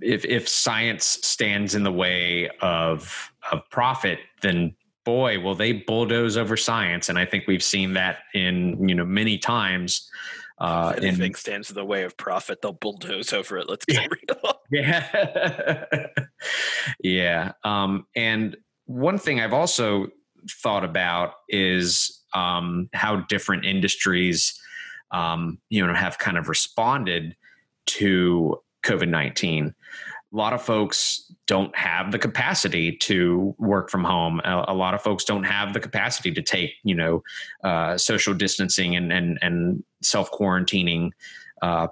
if 0.00 0.24
if 0.24 0.48
science 0.48 1.18
stands 1.22 1.74
in 1.74 1.82
the 1.82 1.90
way 1.90 2.50
of 2.60 3.32
of 3.50 3.68
profit, 3.70 4.20
then 4.42 4.76
boy, 5.04 5.40
will 5.40 5.54
they 5.54 5.72
bulldoze 5.72 6.36
over 6.36 6.56
science. 6.56 7.08
And 7.08 7.18
I 7.18 7.26
think 7.26 7.46
we've 7.46 7.62
seen 7.62 7.94
that 7.94 8.18
in, 8.34 8.88
you 8.88 8.94
know, 8.94 9.04
many 9.04 9.38
times. 9.38 10.10
Uh, 10.58 10.94
if 10.96 11.02
anything 11.02 11.32
in, 11.32 11.34
stands 11.34 11.70
in 11.70 11.74
the 11.74 11.84
way 11.84 12.04
of 12.04 12.16
profit, 12.16 12.62
they'll 12.62 12.72
bulldoze 12.72 13.32
over 13.32 13.58
it. 13.58 13.68
Let's 13.68 13.84
get 13.84 14.08
real. 14.10 14.60
yeah. 14.70 16.06
yeah. 17.02 17.52
Um, 17.64 18.06
and 18.14 18.56
one 18.86 19.18
thing 19.18 19.40
I've 19.40 19.52
also 19.52 20.08
thought 20.48 20.84
about 20.84 21.34
is 21.48 22.22
um, 22.34 22.88
how 22.92 23.16
different 23.16 23.64
industries, 23.64 24.58
um, 25.10 25.58
you 25.70 25.86
know, 25.86 25.94
have 25.94 26.18
kind 26.18 26.38
of 26.38 26.48
responded 26.48 27.36
to 27.86 28.60
COVID 28.84 29.08
19 29.08 29.74
a 30.34 30.36
lot 30.36 30.52
of 30.52 30.60
folks 30.60 31.32
don't 31.46 31.74
have 31.76 32.10
the 32.10 32.18
capacity 32.18 32.96
to 32.96 33.54
work 33.58 33.88
from 33.88 34.02
home. 34.02 34.40
A, 34.44 34.64
a 34.68 34.74
lot 34.74 34.92
of 34.92 35.00
folks 35.00 35.24
don't 35.24 35.44
have 35.44 35.72
the 35.72 35.80
capacity 35.80 36.32
to 36.32 36.42
take, 36.42 36.72
you 36.82 36.94
know, 36.94 37.22
uh, 37.62 37.96
social 37.96 38.34
distancing 38.34 38.96
and 38.96 39.12
and 39.12 39.38
and 39.42 39.84
self 40.02 40.30
quarantining 40.32 41.10
uh, 41.62 41.86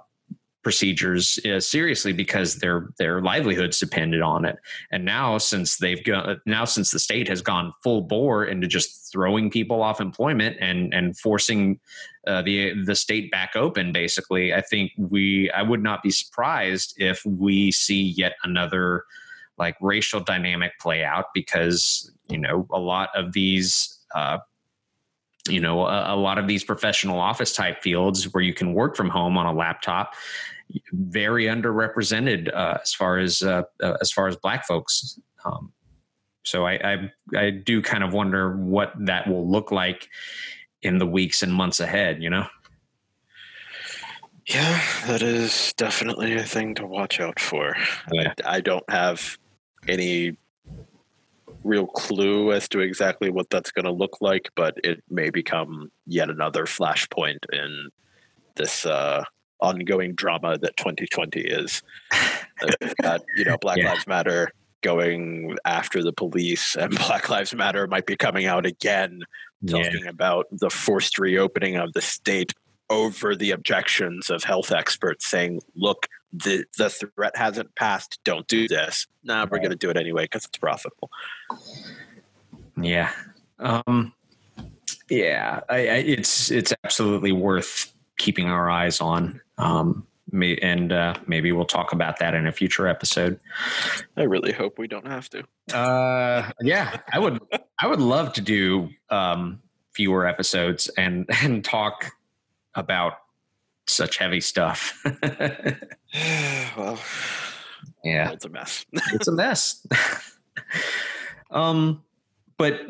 procedures 0.63 1.37
uh, 1.45 1.59
seriously 1.59 2.13
because 2.13 2.55
their 2.55 2.89
their 2.97 3.21
livelihoods 3.21 3.79
depended 3.79 4.21
on 4.21 4.45
it. 4.45 4.55
And 4.91 5.05
now 5.05 5.37
since 5.37 5.77
they've 5.77 6.03
got 6.03 6.37
now 6.45 6.65
since 6.65 6.91
the 6.91 6.99
state 6.99 7.27
has 7.27 7.41
gone 7.41 7.73
full 7.83 8.01
bore 8.01 8.45
into 8.45 8.67
just 8.67 9.11
throwing 9.11 9.49
people 9.49 9.83
off 9.83 10.01
employment 10.01 10.57
and 10.59 10.93
and 10.93 11.17
forcing 11.17 11.79
uh, 12.25 12.41
the 12.41 12.73
the 12.85 12.95
state 12.95 13.29
back 13.31 13.51
open, 13.55 13.91
basically, 13.91 14.53
I 14.53 14.61
think 14.61 14.91
we 14.97 15.51
I 15.51 15.61
would 15.61 15.83
not 15.83 16.01
be 16.01 16.11
surprised 16.11 16.95
if 16.97 17.23
we 17.25 17.71
see 17.71 18.01
yet 18.01 18.33
another 18.43 19.03
like 19.57 19.75
racial 19.81 20.19
dynamic 20.19 20.71
play 20.79 21.03
out 21.03 21.25
because 21.33 22.11
you 22.29 22.37
know 22.37 22.67
a 22.71 22.79
lot 22.79 23.09
of 23.15 23.33
these 23.33 23.99
uh, 24.15 24.37
you 25.49 25.59
know 25.59 25.85
a, 25.85 26.15
a, 26.15 26.15
lot 26.15 26.37
of 26.37 26.47
these 26.47 26.63
professional 26.63 27.19
office 27.19 27.53
type 27.53 27.81
fields 27.81 28.33
where 28.33 28.43
you 28.43 28.53
can 28.53 28.73
work 28.73 28.95
from 28.95 29.09
home 29.09 29.37
on 29.37 29.45
a 29.45 29.53
laptop 29.53 30.13
very 30.91 31.45
underrepresented 31.45 32.53
uh, 32.53 32.77
as 32.81 32.93
far 32.93 33.17
as 33.17 33.43
uh, 33.43 33.63
uh, 33.81 33.97
as 34.01 34.11
far 34.11 34.27
as 34.27 34.35
black 34.37 34.65
folks. 34.65 35.19
Um, 35.45 35.71
so 36.43 36.65
I, 36.65 36.73
I, 36.73 37.11
I 37.37 37.49
do 37.51 37.81
kind 37.81 38.03
of 38.03 38.13
wonder 38.13 38.57
what 38.57 38.93
that 39.05 39.27
will 39.27 39.49
look 39.49 39.71
like 39.71 40.09
in 40.81 40.97
the 40.97 41.05
weeks 41.05 41.41
and 41.41 41.53
months 41.53 41.79
ahead 41.79 42.21
you 42.21 42.29
know? 42.29 42.45
Yeah 44.45 44.81
that 45.07 45.21
is 45.21 45.73
definitely 45.77 46.35
a 46.35 46.43
thing 46.43 46.75
to 46.75 46.85
watch 46.85 47.21
out 47.21 47.39
for. 47.39 47.75
Yeah. 48.11 48.33
I, 48.45 48.57
I 48.57 48.61
don't 48.61 48.89
have 48.89 49.37
any 49.87 50.35
real 51.63 51.87
clue 51.87 52.51
as 52.51 52.67
to 52.69 52.79
exactly 52.79 53.29
what 53.29 53.49
that's 53.49 53.71
going 53.71 53.85
to 53.85 53.91
look 53.91 54.17
like, 54.21 54.49
but 54.55 54.75
it 54.83 55.03
may 55.09 55.29
become 55.29 55.91
yet 56.05 56.29
another 56.29 56.65
flashpoint 56.65 57.39
in 57.51 57.89
this 58.55 58.85
uh, 58.85 59.23
ongoing 59.59 60.13
drama 60.13 60.57
that 60.57 60.77
2020 60.77 61.39
is. 61.41 61.81
that 62.99 63.23
you 63.37 63.45
know, 63.45 63.57
Black 63.57 63.77
yeah. 63.77 63.89
Lives 63.91 64.07
Matter 64.07 64.51
going 64.81 65.57
after 65.65 66.03
the 66.03 66.13
police, 66.13 66.75
and 66.75 66.91
Black 67.07 67.29
Lives 67.29 67.55
Matter 67.55 67.87
might 67.87 68.05
be 68.05 68.15
coming 68.15 68.45
out 68.45 68.65
again, 68.65 69.23
talking 69.67 70.03
yeah. 70.03 70.09
about 70.09 70.47
the 70.51 70.69
forced 70.69 71.17
reopening 71.17 71.77
of 71.77 71.93
the 71.93 72.01
state 72.01 72.53
over 72.89 73.35
the 73.35 73.51
objections 73.51 74.29
of 74.29 74.43
health 74.43 74.71
experts 74.71 75.27
saying, 75.27 75.61
look, 75.75 76.07
the, 76.31 76.65
the 76.77 76.89
threat 76.89 77.35
hasn't 77.35 77.75
passed. 77.75 78.19
Don't 78.23 78.47
do 78.47 78.67
this. 78.67 79.07
Nah, 79.23 79.45
we're 79.49 79.59
going 79.59 79.71
to 79.71 79.75
do 79.75 79.89
it 79.89 79.97
anyway 79.97 80.23
because 80.23 80.45
it's 80.45 80.57
profitable. 80.57 81.09
Yeah. 82.75 83.11
Um, 83.59 84.13
yeah, 85.09 85.61
I, 85.69 85.75
I, 85.75 85.95
it's 85.97 86.51
it's 86.51 86.73
absolutely 86.83 87.31
worth 87.31 87.93
keeping 88.17 88.49
our 88.49 88.69
eyes 88.69 89.01
on. 89.01 89.41
Um, 89.57 90.07
may, 90.31 90.57
and 90.57 90.91
uh, 90.91 91.15
maybe 91.27 91.51
we'll 91.51 91.65
talk 91.65 91.93
about 91.93 92.19
that 92.19 92.33
in 92.33 92.47
a 92.47 92.51
future 92.51 92.87
episode. 92.87 93.39
I 94.17 94.23
really 94.23 94.51
hope 94.51 94.79
we 94.79 94.87
don't 94.87 95.07
have 95.07 95.29
to. 95.29 95.43
Uh, 95.75 96.51
yeah, 96.61 96.99
I 97.11 97.19
would. 97.19 97.39
I 97.79 97.87
would 97.87 98.01
love 98.01 98.33
to 98.33 98.41
do 98.41 98.89
um, 99.09 99.61
fewer 99.93 100.25
episodes 100.25 100.89
and 100.97 101.25
and 101.41 101.63
talk 101.63 102.11
about 102.75 103.13
such 103.87 104.17
heavy 104.17 104.41
stuff. 104.41 104.99
well, 106.77 106.99
yeah, 108.03 108.31
it's 108.31 108.45
a 108.45 108.49
mess. 108.49 108.85
it's 109.13 109.27
a 109.27 109.31
mess. 109.31 109.85
um, 111.51 112.03
but 112.57 112.81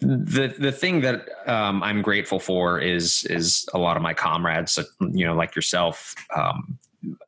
the 0.00 0.54
the 0.58 0.72
thing 0.72 1.00
that 1.00 1.26
um, 1.46 1.82
I'm 1.82 2.02
grateful 2.02 2.38
for 2.38 2.78
is 2.78 3.24
is 3.24 3.66
a 3.72 3.78
lot 3.78 3.96
of 3.96 4.02
my 4.02 4.14
comrades, 4.14 4.78
you 5.00 5.26
know, 5.26 5.34
like 5.34 5.56
yourself, 5.56 6.14
um, 6.34 6.78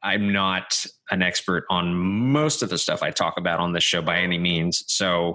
I'm 0.03 0.33
not 0.33 0.85
an 1.11 1.23
expert 1.23 1.65
on 1.71 1.95
most 1.95 2.63
of 2.63 2.69
the 2.69 2.79
stuff 2.79 3.03
I 3.03 3.11
talk 3.11 3.35
about 3.37 3.61
on 3.61 3.73
this 3.73 3.85
show 3.85 4.03
by 4.03 4.19
any 4.19 4.39
means. 4.39 4.85
So 4.87 5.35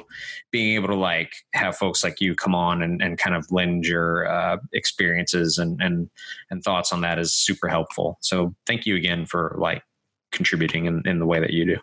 being 0.51 0.75
able 0.75 0.89
to 0.89 0.95
like 0.95 1.33
have 1.53 1.77
folks 1.77 2.03
like 2.03 2.19
you 2.19 2.35
come 2.35 2.55
on 2.55 2.81
and, 2.81 3.01
and 3.01 3.17
kind 3.17 3.35
of 3.35 3.51
lend 3.51 3.85
your 3.85 4.27
uh, 4.27 4.57
experiences 4.73 5.57
and, 5.57 5.81
and, 5.81 6.09
and 6.49 6.63
thoughts 6.63 6.91
on 6.91 7.01
that 7.01 7.19
is 7.19 7.33
super 7.33 7.67
helpful. 7.67 8.17
So 8.21 8.55
thank 8.65 8.85
you 8.85 8.95
again 8.95 9.25
for 9.25 9.55
like 9.59 9.83
contributing 10.31 10.85
in, 10.85 11.03
in 11.05 11.19
the 11.19 11.25
way 11.25 11.39
that 11.39 11.51
you 11.51 11.65
do. 11.65 11.77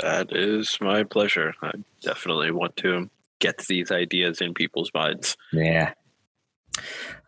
That 0.00 0.36
is 0.36 0.78
my 0.80 1.04
pleasure. 1.04 1.54
I 1.62 1.72
definitely 2.02 2.50
want 2.50 2.76
to 2.78 3.08
get 3.38 3.66
these 3.66 3.90
ideas 3.90 4.40
in 4.40 4.52
people's 4.52 4.90
minds. 4.92 5.36
Yeah. 5.52 5.92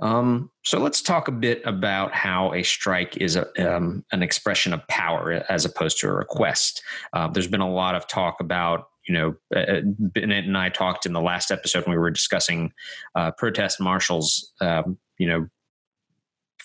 Um, 0.01 0.51
so 0.63 0.79
let's 0.79 1.03
talk 1.03 1.29
a 1.29 1.33
bit 1.33 1.63
about 1.65 2.13
how 2.13 2.55
a 2.55 2.63
strike 2.63 3.17
is 3.19 3.37
a, 3.37 3.77
um, 3.77 4.05
an 4.13 4.23
expression 4.23 4.73
of 4.73 4.87
power 4.89 5.45
as 5.49 5.65
opposed 5.65 5.99
to 6.01 6.09
a 6.09 6.13
request. 6.13 6.83
Uh, 7.13 7.29
there's 7.29 7.49
been 7.49 7.61
a 7.61 7.71
lot 7.71 7.95
of 7.95 8.07
talk 8.07 8.41
about 8.41 8.87
you 9.09 9.15
know, 9.15 9.35
uh, 9.57 9.59
uh, 9.59 9.81
Bennett 9.85 10.45
and 10.45 10.57
I 10.57 10.69
talked 10.69 11.05
in 11.05 11.13
the 11.13 11.21
last 11.21 11.51
episode 11.51 11.85
when 11.85 11.93
we 11.93 11.99
were 11.99 12.11
discussing 12.11 12.73
uh, 13.17 13.33
protest 13.33 13.81
marshals. 13.81 14.53
Um, 14.61 14.99
you 15.19 15.27
know, 15.27 15.49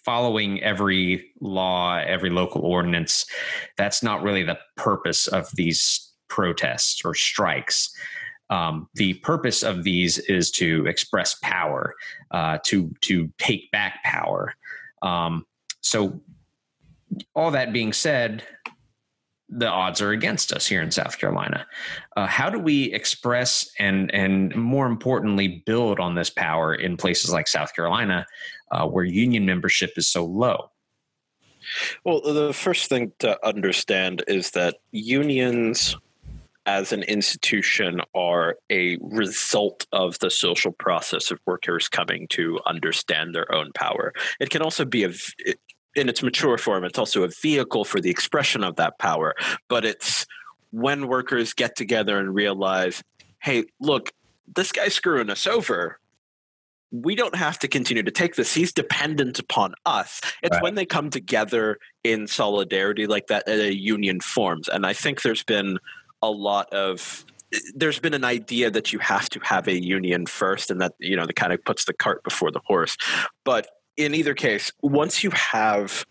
following 0.06 0.62
every 0.62 1.32
law, 1.42 1.98
every 1.98 2.30
local 2.30 2.62
ordinance. 2.62 3.26
That's 3.78 4.04
not 4.04 4.22
really 4.22 4.44
the 4.44 4.60
purpose 4.78 5.28
of 5.28 5.50
these 5.56 6.14
protests 6.30 7.02
or 7.04 7.16
strikes. 7.16 7.90
Um, 8.50 8.90
the 8.94 9.16
purpose 9.16 9.64
of 9.64 9.84
these 9.84 10.18
is 10.20 10.52
to 10.52 10.86
express 10.86 11.36
power, 11.42 11.96
uh, 12.32 12.60
to 12.66 12.94
to 13.02 13.32
take 13.38 13.72
back 13.72 14.04
power. 14.04 14.54
Um, 15.02 15.46
so, 15.82 16.20
all 17.34 17.52
that 17.52 17.74
being 17.74 17.94
said, 17.94 18.44
the 19.50 19.68
odds 19.68 20.02
are 20.02 20.12
against 20.12 20.52
us 20.52 20.66
here 20.68 20.82
in 20.82 20.92
South 20.92 21.18
Carolina. 21.20 21.66
Uh, 22.16 22.28
how 22.28 22.50
do 22.50 22.60
we 22.60 22.94
express 22.94 23.70
and 23.80 24.14
and 24.14 24.56
more 24.56 24.88
importantly 24.88 25.64
build 25.66 26.00
on 26.00 26.16
this 26.16 26.30
power 26.30 26.76
in 26.76 26.98
places 26.98 27.32
like 27.32 27.48
South 27.48 27.74
Carolina, 27.76 28.26
uh, 28.72 28.88
where 28.88 29.04
union 29.04 29.46
membership 29.46 29.94
is 29.98 30.08
so 30.08 30.26
low? 30.26 30.70
Well, 32.04 32.22
the 32.22 32.54
first 32.54 32.90
thing 32.90 33.12
to 33.20 33.44
understand 33.46 34.24
is 34.28 34.52
that 34.52 34.76
unions 34.92 35.96
as 36.66 36.92
an 36.92 37.04
institution 37.04 38.02
are 38.16 38.58
a 38.70 38.98
result 39.02 39.86
of 39.92 40.18
the 40.20 40.30
social 40.30 40.72
process 40.72 41.32
of 41.32 41.40
workers 41.46 41.88
coming 41.88 42.28
to 42.30 42.60
understand 42.66 43.36
their 43.36 43.54
own 43.54 43.72
power. 43.74 44.14
It 44.40 44.50
can 44.50 44.62
also 44.62 44.86
be 44.86 45.04
a 45.04 45.12
in 45.96 46.10
its 46.10 46.22
mature 46.22 46.58
form, 46.58 46.84
it's 46.84 47.00
also 47.00 47.24
a 47.24 47.30
vehicle 47.42 47.86
for 47.86 48.02
the 48.02 48.10
expression 48.10 48.64
of 48.64 48.76
that 48.76 49.00
power. 49.00 49.34
But 49.70 49.86
it's 49.86 50.26
when 50.72 51.08
workers 51.08 51.54
get 51.54 51.76
together 51.76 52.20
and 52.20 52.36
realize, 52.36 53.02
hey, 53.42 53.64
look, 53.80 54.12
this 54.54 54.72
guy's 54.72 54.94
screwing 54.94 55.30
us 55.30 55.48
over. 55.48 56.00
We 56.92 57.16
don't 57.16 57.36
have 57.36 57.58
to 57.60 57.68
continue 57.68 58.04
to 58.04 58.12
take 58.12 58.36
this. 58.36 58.54
He's 58.54 58.74
dependent 58.74 59.40
upon 59.40 59.74
us. 59.86 60.22
It's 60.44 60.54
right. 60.54 60.64
when 60.64 60.76
they 60.76 60.86
come 60.86 61.10
together 61.10 61.78
in 62.04 62.28
solidarity 62.28 63.08
like 63.08 63.28
that 63.28 63.46
that 63.46 63.60
a 63.60 63.74
union 63.74 64.20
forms. 64.20 64.68
And 64.68 64.86
I 64.86 64.94
think 64.94 65.22
there's 65.22 65.44
been 65.44 65.80
a 66.22 66.30
lot 66.30 66.72
of 66.74 67.26
there's 67.74 68.00
been 68.00 68.14
an 68.14 68.26
idea 68.26 68.70
that 68.72 68.92
you 68.92 69.00
have 69.00 69.30
to 69.30 69.40
have 69.42 69.68
a 69.68 69.82
union 69.82 70.26
first 70.26 70.72
and 70.72 70.82
that 70.82 70.94
you 71.00 71.16
know 71.16 71.26
that 71.26 71.36
kind 71.36 71.54
of 71.54 71.64
puts 71.64 71.86
the 71.86 71.94
cart 71.94 72.24
before 72.24 72.52
the 72.52 72.62
horse. 72.66 72.98
But 73.44 73.68
in 73.98 74.14
either 74.14 74.34
case 74.34 74.72
once 74.82 75.24
you 75.24 75.32
have 75.32 76.06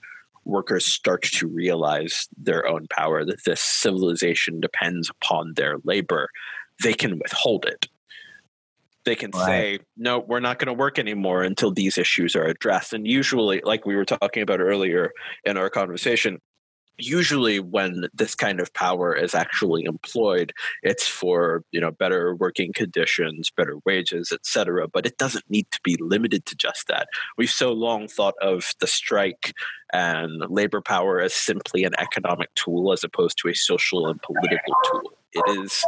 workers 0.45 0.87
start 0.87 1.23
to 1.23 1.47
realize 1.47 2.29
their 2.37 2.67
own 2.67 2.87
power 2.91 3.25
that 3.25 3.45
this 3.45 3.61
civilization 3.61 4.61
depends 4.61 5.11
upon 5.11 5.55
their 5.55 5.77
labor 5.85 6.29
they 6.83 6.93
can 6.93 7.19
withhold 7.19 7.65
it. 7.67 7.87
They 9.05 9.15
can 9.15 9.31
right. 9.33 9.47
say 9.47 9.79
no 9.97 10.19
we're 10.19 10.41
not 10.41 10.59
going 10.59 10.67
to 10.67 10.73
work 10.73 10.99
anymore 10.99 11.43
until 11.43 11.71
these 11.71 11.99
issues 11.99 12.35
are 12.35 12.45
addressed. 12.45 12.93
And 12.93 13.07
usually 13.07 13.61
like 13.65 13.85
we 13.85 13.97
were 13.97 14.05
talking 14.05 14.43
about 14.43 14.61
earlier 14.61 15.13
in 15.45 15.57
our 15.57 15.69
conversation 15.69 16.41
usually 16.99 17.61
when 17.61 18.07
this 18.15 18.35
kind 18.35 18.61
of 18.61 18.73
power 18.75 19.15
is 19.15 19.35
actually 19.35 19.85
employed 19.85 20.53
it's 20.83 21.07
for 21.09 21.65
you 21.73 21.81
know 21.81 21.91
better 21.91 22.35
working 22.37 22.73
conditions 22.73 23.51
better 23.51 23.79
wages 23.85 24.33
etc 24.33 24.87
but 24.87 25.07
it 25.07 25.19
doesn't 25.19 25.49
need 25.51 25.71
to 25.71 25.81
be 25.83 25.97
limited 26.01 26.47
to 26.47 26.55
just 26.55 26.89
that. 26.89 27.09
We've 27.37 27.51
so 27.51 27.73
long 27.73 28.09
thought 28.09 28.35
of 28.41 28.73
the 28.81 28.87
strike 28.87 29.53
and 29.93 30.43
labor 30.49 30.81
power 30.81 31.21
as 31.21 31.35
simply 31.35 31.85
an 31.85 31.95
economic 31.99 32.55
tool 32.55 32.93
as 32.93 33.05
opposed 33.05 33.39
to 33.39 33.49
a 33.49 33.55
social 33.55 34.07
and 34.07 34.21
political 34.23 34.75
tool. 34.91 35.13
It 35.33 35.59
is 35.59 35.85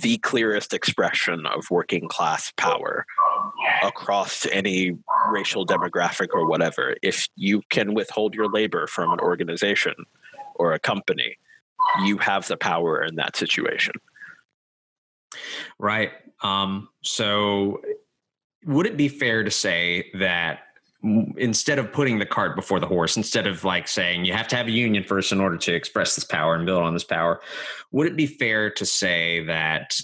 the 0.00 0.18
clearest 0.18 0.72
expression 0.72 1.46
of 1.46 1.70
working 1.70 2.08
class 2.08 2.52
power 2.56 3.04
across 3.82 4.46
any 4.46 4.96
racial 5.30 5.66
demographic 5.66 6.28
or 6.32 6.46
whatever. 6.46 6.96
If 7.02 7.28
you 7.36 7.62
can 7.68 7.94
withhold 7.94 8.34
your 8.34 8.48
labor 8.48 8.86
from 8.86 9.12
an 9.12 9.20
organization 9.20 9.94
or 10.62 10.72
a 10.72 10.78
company, 10.78 11.36
you 12.04 12.18
have 12.18 12.46
the 12.46 12.56
power 12.56 13.02
in 13.02 13.16
that 13.16 13.36
situation. 13.36 13.94
Right. 15.78 16.12
Um, 16.42 16.88
so, 17.02 17.82
would 18.64 18.86
it 18.86 18.96
be 18.96 19.08
fair 19.08 19.42
to 19.42 19.50
say 19.50 20.10
that 20.14 20.60
instead 21.36 21.80
of 21.80 21.92
putting 21.92 22.20
the 22.20 22.26
cart 22.26 22.54
before 22.54 22.78
the 22.78 22.86
horse, 22.86 23.16
instead 23.16 23.46
of 23.46 23.64
like 23.64 23.88
saying 23.88 24.24
you 24.24 24.32
have 24.32 24.46
to 24.48 24.56
have 24.56 24.68
a 24.68 24.72
union 24.72 25.02
first 25.02 25.32
in 25.32 25.40
order 25.40 25.56
to 25.56 25.74
express 25.74 26.14
this 26.14 26.24
power 26.24 26.54
and 26.54 26.64
build 26.64 26.82
on 26.82 26.94
this 26.94 27.04
power, 27.04 27.40
would 27.90 28.06
it 28.06 28.16
be 28.16 28.26
fair 28.26 28.70
to 28.70 28.86
say 28.86 29.44
that 29.46 30.00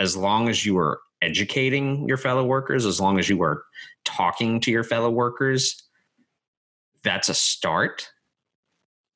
as 0.00 0.16
long 0.16 0.48
as 0.48 0.66
you 0.66 0.76
are 0.78 1.00
educating 1.20 2.08
your 2.08 2.16
fellow 2.16 2.44
workers, 2.44 2.84
as 2.84 3.00
long 3.00 3.18
as 3.20 3.28
you 3.28 3.40
are 3.42 3.62
talking 4.04 4.58
to 4.58 4.72
your 4.72 4.82
fellow 4.82 5.10
workers, 5.10 5.84
that's 7.04 7.28
a 7.28 7.34
start? 7.34 8.08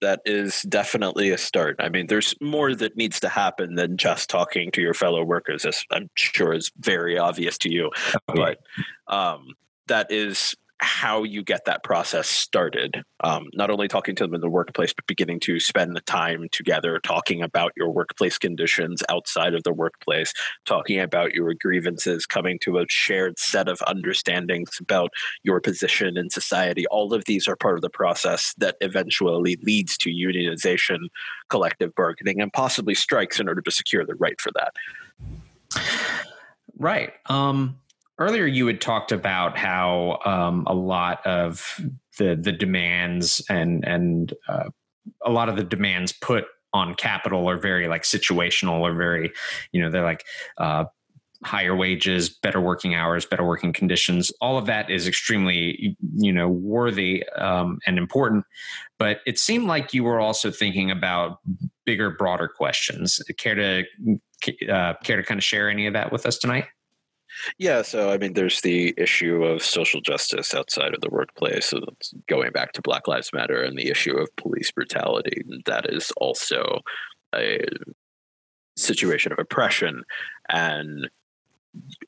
That 0.01 0.20
is 0.24 0.62
definitely 0.62 1.30
a 1.30 1.38
start. 1.38 1.76
I 1.78 1.88
mean, 1.88 2.07
there's 2.07 2.34
more 2.40 2.74
that 2.74 2.97
needs 2.97 3.20
to 3.20 3.28
happen 3.28 3.74
than 3.74 3.97
just 3.97 4.28
talking 4.28 4.70
to 4.72 4.82
your 4.82 4.94
fellow 4.94 5.24
workers, 5.24 5.64
as 5.64 5.84
I'm 5.90 6.11
sure 6.14 6.53
is 6.53 6.70
very 6.78 7.18
obvious 7.18 7.59
to 7.59 7.72
you. 7.72 7.90
But 8.26 8.59
um, 9.07 9.55
that 9.86 10.11
is 10.11 10.55
how 10.79 11.22
you 11.22 11.43
get 11.43 11.64
that 11.64 11.83
process 11.83 12.29
started. 12.29 13.03
Um, 13.20 13.47
not 13.55 13.70
only 13.70 13.89
talking 13.89 14.14
to 14.16 14.24
them 14.24 14.35
in 14.35 14.41
the 14.41 14.51
workplace, 14.51 14.93
but 14.93 15.07
beginning 15.07 15.41
to 15.41 15.59
spend 15.59 15.97
the 15.97 16.03
time 16.03 16.49
together 16.53 17.01
talking 17.03 17.43
about 17.43 17.72
your 17.77 17.91
workplace 17.91 18.37
conditions 18.37 19.03
outside 19.09 19.55
of 19.55 19.62
the 19.62 19.72
workplace, 19.72 20.35
talking 20.66 21.01
about 21.01 21.33
your 21.33 21.55
grievances, 21.55 22.27
coming 22.27 22.59
to 22.61 22.79
a 22.79 22.85
shared 22.89 23.39
set 23.39 23.68
of 23.68 23.81
understandings 23.87 24.70
about 24.81 25.11
your 25.43 25.61
position 25.61 26.18
in 26.18 26.29
society. 26.29 26.87
All 26.89 27.14
of 27.14 27.24
these 27.24 27.49
are 27.49 27.57
part 27.57 27.77
of 27.77 27.83
the 27.83 27.91
process 27.91 28.55
that 28.59 28.77
eventually 28.81 29.57
leads 29.62 29.97
to 29.99 30.11
unionization, 30.11 31.09
collective 31.49 31.95
bargaining, 31.95 32.41
and 32.41 32.53
possibly 32.53 32.95
strikes 32.95 33.41
in 33.41 33.49
order 33.49 33.62
to 33.62 33.70
secure 33.70 34.05
the 34.05 34.14
right 34.16 34.39
for 34.41 34.53
that. 34.53 34.74
Right. 36.79 37.12
Um, 37.27 37.79
earlier 38.19 38.47
you 38.47 38.67
had 38.67 38.81
talked 38.81 39.12
about 39.12 39.57
how 39.57 40.19
um, 40.25 40.64
a 40.67 40.75
lot 40.75 41.25
of 41.27 41.81
the 42.19 42.37
the 42.37 42.53
demands 42.53 43.45
and 43.49 43.85
and 43.87 44.35
uh, 44.49 44.69
a 45.25 45.31
lot 45.31 45.49
of 45.49 45.57
the 45.57 45.64
demands 45.64 46.12
put 46.12 46.45
on 46.73 46.95
capital 46.95 47.49
are 47.49 47.59
very 47.59 47.89
like 47.89 48.03
situational 48.03 48.81
or 48.81 48.95
very 48.95 49.33
you 49.73 49.81
know 49.81 49.91
they're 49.91 50.03
like 50.03 50.25
uh, 50.59 50.85
higher 51.45 51.77
wages 51.77 52.29
better 52.29 52.61
working 52.61 52.95
hours 52.95 53.27
better 53.27 53.45
working 53.45 53.73
conditions. 53.73 54.33
All 54.41 54.57
of 54.57 54.67
that 54.67 54.91
is 54.91 55.07
extremely 55.07 55.97
you 56.17 56.33
know 56.33 56.49
worthy 56.49 57.27
um, 57.37 57.79
and 57.87 57.99
important. 57.99 58.45
But 58.99 59.21
it 59.27 59.39
seemed 59.39 59.67
like 59.67 59.93
you 59.93 60.05
were 60.05 60.21
also 60.21 60.51
thinking 60.51 60.91
about 60.91 61.39
bigger 61.85 62.11
broader 62.11 62.49
questions. 62.49 63.21
Care 63.37 63.55
to 63.55 63.85
uh, 64.71 64.95
care 65.05 65.17
to 65.17 65.23
kind 65.23 65.39
of 65.39 65.45
share 65.45 65.69
any 65.69 65.87
of 65.87 65.93
that 65.93 66.12
with 66.12 66.25
us 66.25 66.39
tonight 66.39 66.67
yeah, 67.59 67.82
so 67.82 68.11
I 68.11 68.18
mean, 68.18 68.34
there's 68.34 68.61
the 68.61 68.95
issue 68.97 69.45
of 69.45 69.62
social 69.62 70.01
justice 70.01 70.55
outside 70.55 70.95
of 70.95 71.01
the 71.01 71.11
workplace, 71.11 71.66
so 71.66 71.80
going 72.28 72.53
back 72.53 72.72
to 72.72 72.82
Black 72.82 73.09
Lives 73.09 73.30
Matter 73.32 73.62
and 73.62 73.78
the 73.78 73.89
issue 73.89 74.16
of 74.16 74.34
police 74.37 74.70
brutality. 74.70 75.43
That 75.66 75.93
is 75.93 76.12
also 76.16 76.80
a 77.34 77.64
situation 78.76 79.32
of 79.32 79.39
oppression. 79.39 80.03
And 80.49 81.09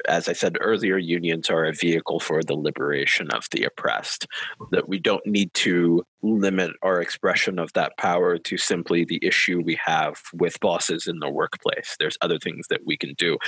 as 0.09 0.29
I 0.29 0.33
said 0.33 0.57
earlier, 0.61 0.97
unions 0.97 1.51
are 1.51 1.65
a 1.65 1.73
vehicle 1.73 2.21
for 2.21 2.43
the 2.43 2.55
liberation 2.55 3.31
of 3.31 3.47
the 3.51 3.65
oppressed. 3.65 4.27
That 4.71 4.89
we 4.89 4.99
don't 4.99 5.27
need 5.27 5.53
to 5.55 6.05
limit 6.23 6.73
our 6.83 7.01
expression 7.01 7.59
of 7.59 7.73
that 7.75 7.97
power 7.99 8.39
to 8.39 8.57
simply 8.57 9.05
the 9.05 9.21
issue 9.23 9.61
we 9.61 9.79
have 9.85 10.21
with 10.33 10.61
bosses 10.61 11.07
in 11.07 11.19
the 11.19 11.31
workplace. 11.31 11.97
There's 11.99 12.19
other 12.21 12.39
things 12.39 12.67
that 12.69 12.87
we 12.87 12.97
can 12.97 13.15
do 13.15 13.39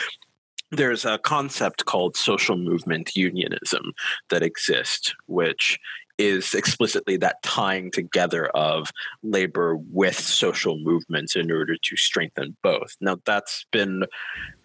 there's 0.71 1.05
a 1.05 1.19
concept 1.19 1.85
called 1.85 2.17
social 2.17 2.57
movement 2.57 3.17
unionism 3.17 3.93
that 4.31 4.43
exists, 4.43 5.15
which 5.27 5.79
is 6.21 6.53
explicitly 6.53 7.17
that 7.17 7.43
tying 7.43 7.91
together 7.91 8.49
of 8.49 8.91
labor 9.23 9.77
with 9.91 10.19
social 10.19 10.79
movements 10.79 11.35
in 11.35 11.51
order 11.51 11.77
to 11.83 11.97
strengthen 11.97 12.55
both. 12.63 12.95
Now, 13.01 13.17
that's 13.25 13.65
been 13.73 14.05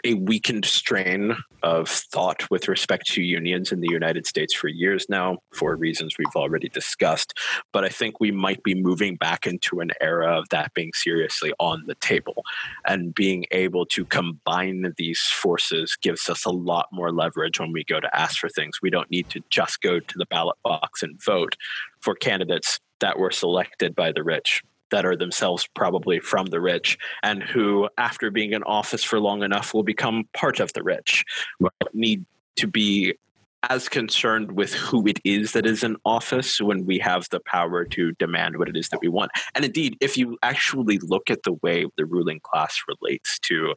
a 0.06 0.14
weakened 0.14 0.66
strain 0.66 1.36
of 1.64 1.89
thought 1.89 2.49
with 2.51 2.68
respect 2.68 3.08
to 3.08 3.24
unions 3.24 3.72
in 3.72 3.82
the 3.82 3.89
United 3.91 4.28
States 4.28 4.53
for 4.53 4.68
years 4.68 5.08
now, 5.10 5.39
for 5.51 5.76
reasons 5.76 6.16
we've 6.20 6.36
already 6.36 6.70
discussed. 6.70 7.34
But 7.74 7.84
I 7.84 7.89
think 7.89 8.20
we 8.20 8.30
might 8.30 8.62
be 8.62 8.76
moving 8.76 9.16
back 9.16 9.47
into 9.47 9.80
an 9.80 9.89
era 9.99 10.38
of 10.38 10.47
that 10.49 10.74
being 10.76 10.91
seriously 10.93 11.53
on 11.60 11.84
the 11.88 11.95
table. 11.95 12.43
And 12.86 13.16
being 13.16 13.45
able 13.49 13.88
to 13.88 14.06
combine 14.06 14.93
these 14.97 15.22
forces 15.22 15.97
gives 15.99 16.30
us 16.30 16.45
a 16.45 16.51
lot 16.51 16.88
more 16.91 17.12
leverage 17.12 17.60
when 17.60 17.72
we 17.72 17.84
go 17.84 17.99
to 17.99 18.16
ask 18.16 18.38
for 18.38 18.49
things. 18.49 18.80
We 18.84 18.91
don't 18.91 19.10
need 19.10 19.30
to 19.32 19.41
just 19.49 19.82
go 19.82 19.99
to 19.99 20.18
the 20.18 20.28
ballot 20.28 20.58
box 20.64 21.01
and 21.01 21.22
vote 21.22 21.56
for 21.99 22.14
candidates 22.14 22.80
that 22.99 23.18
were 23.18 23.32
selected 23.32 23.95
by 23.95 24.12
the 24.12 24.24
rich 24.24 24.62
that 24.91 25.05
are 25.05 25.15
themselves 25.15 25.67
probably 25.75 26.19
from 26.19 26.47
the 26.47 26.61
rich 26.61 26.97
and 27.23 27.43
who, 27.43 27.89
after 27.97 28.31
being 28.31 28.53
in 28.53 28.63
office 28.63 29.03
for 29.03 29.19
long 29.19 29.43
enough, 29.43 29.73
will 29.73 29.83
become 29.83 30.27
part 30.33 30.59
of 30.59 30.73
the 30.73 30.83
rich. 30.83 31.23
Right. 31.59 31.71
Need 31.93 32.25
to 32.57 32.67
be 32.67 33.15
as 33.69 33.89
concerned 33.89 34.51
with 34.51 34.73
who 34.73 35.07
it 35.07 35.19
is 35.23 35.53
that 35.53 35.65
is 35.65 35.83
in 35.83 35.97
office 36.05 36.61
when 36.61 36.86
we 36.86 36.99
have 36.99 37.27
the 37.29 37.39
power 37.39 37.83
to 37.83 38.11
demand 38.13 38.57
what 38.57 38.69
it 38.69 38.77
is 38.77 38.89
that 38.89 39.01
we 39.01 39.07
want. 39.07 39.31
And 39.55 39.65
indeed, 39.65 39.97
if 40.01 40.17
you 40.17 40.38
actually 40.43 40.99
look 40.99 41.29
at 41.29 41.43
the 41.43 41.53
way 41.63 41.86
the 41.97 42.05
ruling 42.05 42.39
class 42.41 42.79
relates 42.88 43.39
to 43.39 43.73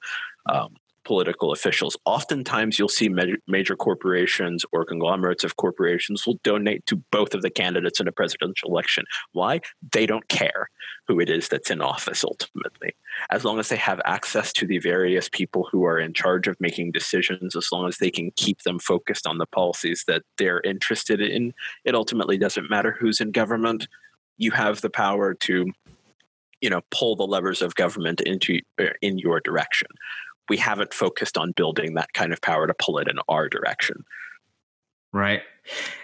um, 0.50 0.74
political 1.08 1.52
officials. 1.52 1.96
Oftentimes, 2.04 2.78
you'll 2.78 2.86
see 2.86 3.08
major, 3.08 3.38
major 3.46 3.74
corporations 3.74 4.62
or 4.72 4.84
conglomerates 4.84 5.42
of 5.42 5.56
corporations 5.56 6.26
will 6.26 6.38
donate 6.44 6.84
to 6.84 6.96
both 7.10 7.32
of 7.32 7.40
the 7.40 7.48
candidates 7.48 7.98
in 7.98 8.06
a 8.06 8.12
presidential 8.12 8.68
election. 8.68 9.06
Why? 9.32 9.62
They 9.90 10.04
don't 10.04 10.28
care 10.28 10.68
who 11.06 11.18
it 11.18 11.30
is 11.30 11.48
that's 11.48 11.70
in 11.70 11.80
office 11.80 12.22
ultimately. 12.22 12.94
As 13.30 13.42
long 13.42 13.58
as 13.58 13.70
they 13.70 13.76
have 13.76 14.02
access 14.04 14.52
to 14.52 14.66
the 14.66 14.80
various 14.80 15.30
people 15.30 15.66
who 15.72 15.86
are 15.86 15.98
in 15.98 16.12
charge 16.12 16.46
of 16.46 16.60
making 16.60 16.92
decisions, 16.92 17.56
as 17.56 17.72
long 17.72 17.88
as 17.88 17.96
they 17.96 18.10
can 18.10 18.30
keep 18.36 18.60
them 18.64 18.78
focused 18.78 19.26
on 19.26 19.38
the 19.38 19.46
policies 19.46 20.04
that 20.08 20.24
they're 20.36 20.60
interested 20.60 21.22
in, 21.22 21.54
it 21.86 21.94
ultimately 21.94 22.36
doesn't 22.36 22.68
matter 22.68 22.94
who's 23.00 23.22
in 23.22 23.30
government. 23.30 23.88
You 24.36 24.50
have 24.50 24.82
the 24.82 24.90
power 24.90 25.32
to 25.32 25.72
you 26.60 26.68
know 26.68 26.80
pull 26.90 27.16
the 27.16 27.26
levers 27.26 27.62
of 27.62 27.76
government 27.76 28.20
into 28.20 28.60
uh, 28.78 28.86
in 29.00 29.16
your 29.16 29.40
direction 29.40 29.86
we 30.48 30.56
haven't 30.56 30.94
focused 30.94 31.36
on 31.36 31.52
building 31.52 31.94
that 31.94 32.12
kind 32.12 32.32
of 32.32 32.40
power 32.40 32.66
to 32.66 32.74
pull 32.74 32.98
it 32.98 33.08
in 33.08 33.18
our 33.28 33.48
direction. 33.48 34.04
Right. 35.12 35.42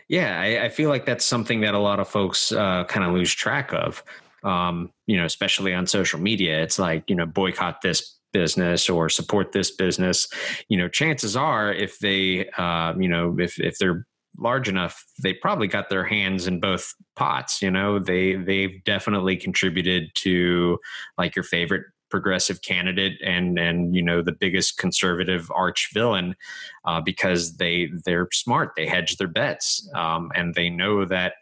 Yeah, 0.09 0.40
I, 0.40 0.64
I 0.64 0.68
feel 0.68 0.88
like 0.88 1.07
that's 1.07 1.24
something 1.24 1.61
that 1.61 1.74
a 1.74 1.78
lot 1.78 2.01
of 2.01 2.09
folks 2.09 2.53
uh, 2.53 2.84
kind 2.84 3.07
of 3.07 3.12
lose 3.12 3.32
track 3.32 3.72
of. 3.72 4.03
Um, 4.42 4.90
you 5.07 5.16
know, 5.16 5.24
especially 5.24 5.72
on 5.72 5.86
social 5.86 6.20
media, 6.20 6.62
it's 6.62 6.78
like 6.78 7.05
you 7.09 7.16
know 7.16 7.24
boycott 7.26 7.80
this 7.82 8.18
business 8.32 8.90
or 8.90 9.09
support 9.09 9.53
this 9.53 9.70
business. 9.70 10.28
You 10.68 10.76
know, 10.76 10.88
chances 10.88 11.36
are 11.36 11.72
if 11.72 11.99
they, 12.01 12.51
uh, 12.59 12.92
you 12.99 13.09
know, 13.09 13.36
if 13.38 13.59
if 13.59 13.78
they're 13.78 14.07
large 14.38 14.68
enough, 14.68 15.03
they 15.22 15.32
probably 15.32 15.68
got 15.68 15.88
their 15.88 16.05
hands 16.05 16.47
in 16.47 16.61
both 16.61 16.92
pots. 17.16 17.62
You 17.62 17.70
know, 17.70 17.99
they 17.99 18.34
they've 18.34 18.82
definitely 18.84 19.36
contributed 19.36 20.11
to 20.16 20.78
like 21.16 21.36
your 21.36 21.45
favorite 21.45 21.84
progressive 22.15 22.62
candidate 22.62 23.17
and 23.25 23.59
and 23.59 23.97
you 23.97 24.03
know 24.09 24.23
the 24.23 24.37
biggest 24.45 24.79
conservative 24.79 25.51
arch 25.51 25.91
villain 25.93 26.37
uh, 26.85 27.01
because 27.01 27.57
they 27.57 27.91
they're 28.05 28.29
smart 28.33 28.71
they 28.77 28.87
hedge 28.87 29.17
their 29.17 29.33
bets 29.41 29.91
um, 29.95 30.31
and 30.37 30.55
they 30.55 30.71
know 30.71 31.05
that 31.05 31.33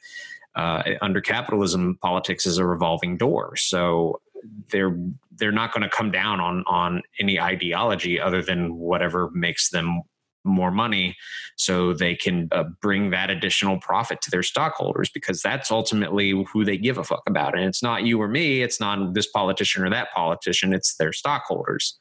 uh, 0.54 0.82
under 1.00 1.20
capitalism 1.20 1.98
politics 2.00 2.46
is 2.46 2.58
a 2.58 2.66
revolving 2.66 3.16
door. 3.16 3.54
So 3.56 4.20
they're 4.70 4.96
they're 5.38 5.52
not 5.52 5.72
going 5.72 5.82
to 5.82 5.88
come 5.88 6.10
down 6.10 6.40
on 6.40 6.64
on 6.66 7.02
any 7.20 7.40
ideology 7.40 8.20
other 8.20 8.42
than 8.42 8.76
whatever 8.76 9.30
makes 9.32 9.70
them 9.70 10.02
more 10.44 10.70
money 10.70 11.16
so 11.56 11.92
they 11.92 12.14
can 12.14 12.48
uh, 12.52 12.64
bring 12.80 13.10
that 13.10 13.30
additional 13.30 13.78
profit 13.78 14.20
to 14.22 14.30
their 14.30 14.42
stockholders 14.42 15.10
because 15.12 15.40
that's 15.40 15.70
ultimately 15.70 16.30
who 16.52 16.64
they 16.64 16.76
give 16.76 16.98
a 16.98 17.04
fuck 17.04 17.22
about. 17.26 17.56
And 17.56 17.64
it's 17.64 17.82
not 17.82 18.04
you 18.04 18.20
or 18.20 18.28
me 18.28 18.62
it's 18.62 18.80
not 18.80 19.14
this 19.14 19.28
politician 19.28 19.84
or 19.84 19.90
that 19.90 20.12
politician 20.14 20.72
it's 20.72 20.96
their 20.96 21.12
stockholders. 21.12 21.98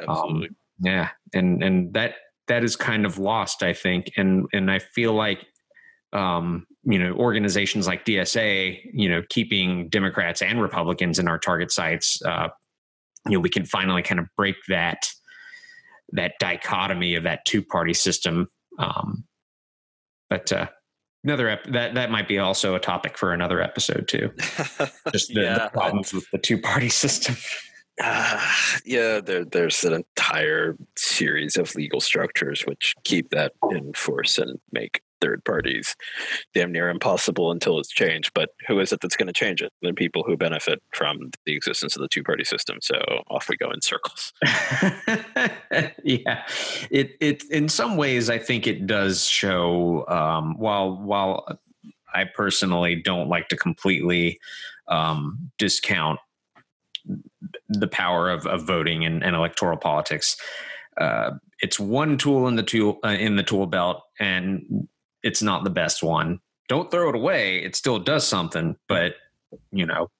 Absolutely. 0.00 0.48
um, 0.48 0.56
yeah 0.80 1.10
and 1.32 1.62
and 1.62 1.94
that 1.94 2.14
that 2.48 2.64
is 2.64 2.76
kind 2.76 3.06
of 3.06 3.18
lost 3.18 3.62
i 3.62 3.72
think. 3.72 4.10
And 4.16 4.46
and 4.52 4.70
i 4.70 4.78
feel 4.78 5.12
like 5.12 5.46
um, 6.12 6.66
you 6.84 6.98
know 6.98 7.12
organizations 7.14 7.86
like 7.86 8.04
dsa 8.04 8.78
you 8.92 9.08
know 9.08 9.22
keeping 9.28 9.88
democrats 9.88 10.42
and 10.42 10.60
republicans 10.60 11.18
in 11.18 11.28
our 11.28 11.38
target 11.38 11.70
sights 11.70 12.20
uh, 12.22 12.48
you 13.26 13.32
know 13.32 13.40
we 13.40 13.48
can 13.48 13.64
finally 13.64 14.02
kind 14.02 14.18
of 14.18 14.26
break 14.36 14.56
that 14.68 15.08
that 16.12 16.34
dichotomy 16.38 17.14
of 17.14 17.24
that 17.24 17.44
two 17.44 17.62
party 17.62 17.94
system. 17.94 18.48
Um, 18.78 19.24
but 20.30 20.52
uh, 20.52 20.68
another 21.24 21.48
ep- 21.48 21.66
that 21.72 21.94
that 21.94 22.10
might 22.10 22.28
be 22.28 22.38
also 22.38 22.74
a 22.74 22.80
topic 22.80 23.18
for 23.18 23.32
another 23.32 23.60
episode 23.60 24.08
too. 24.08 24.30
Just 25.12 25.34
the, 25.34 25.42
yeah, 25.42 25.58
the 25.58 25.70
problems 25.72 26.12
with 26.12 26.30
the 26.30 26.38
two 26.38 26.58
party 26.60 26.88
system. 26.88 27.36
Uh, 28.02 28.40
yeah, 28.84 29.20
there, 29.20 29.44
there's 29.44 29.84
an 29.84 29.94
entire 29.94 30.76
series 30.96 31.56
of 31.56 31.74
legal 31.74 32.00
structures 32.00 32.62
which 32.62 32.94
keep 33.04 33.30
that 33.30 33.52
in 33.70 33.92
force 33.94 34.38
and 34.38 34.58
make 34.72 35.02
third 35.22 35.44
parties 35.44 35.94
damn 36.54 36.72
near 36.72 36.90
impossible 36.90 37.50
until 37.50 37.78
it's 37.78 37.90
changed. 37.90 38.32
But 38.34 38.50
who 38.66 38.80
is 38.80 38.92
it 38.92 39.00
that's 39.00 39.16
going 39.16 39.28
to 39.28 39.32
change 39.32 39.62
it? 39.62 39.72
The 39.80 39.92
people 39.92 40.24
who 40.26 40.36
benefit 40.36 40.82
from 40.92 41.30
the 41.46 41.54
existence 41.54 41.96
of 41.96 42.02
the 42.02 42.08
two 42.08 42.22
party 42.22 42.44
system. 42.44 42.78
So 42.82 42.96
off 43.30 43.48
we 43.48 43.56
go 43.56 43.70
in 43.70 43.80
circles. 43.80 44.32
yeah, 46.04 46.44
it 46.90 47.12
it 47.20 47.44
in 47.50 47.68
some 47.68 47.96
ways 47.96 48.28
I 48.28 48.38
think 48.38 48.66
it 48.66 48.86
does 48.86 49.26
show. 49.26 50.04
Um, 50.08 50.58
while 50.58 50.96
while 50.96 51.58
I 52.14 52.24
personally 52.24 52.96
don't 52.96 53.28
like 53.28 53.48
to 53.48 53.56
completely 53.56 54.38
um, 54.88 55.50
discount 55.58 56.18
the 57.68 57.88
power 57.88 58.30
of, 58.30 58.46
of 58.46 58.64
voting 58.64 59.04
and, 59.04 59.24
and 59.24 59.34
electoral 59.34 59.76
politics. 59.76 60.36
Uh, 61.00 61.32
it's 61.60 61.80
one 61.80 62.18
tool 62.18 62.48
in 62.48 62.56
the 62.56 62.62
tool 62.62 62.98
uh, 63.04 63.08
in 63.08 63.36
the 63.36 63.42
tool 63.42 63.66
belt, 63.66 64.02
and 64.20 64.88
it's 65.22 65.42
not 65.42 65.64
the 65.64 65.70
best 65.70 66.02
one. 66.02 66.40
Don't 66.68 66.90
throw 66.90 67.08
it 67.08 67.14
away; 67.14 67.62
it 67.62 67.76
still 67.76 67.98
does 67.98 68.26
something, 68.26 68.76
but 68.88 69.14
you 69.70 69.86
know 69.86 70.10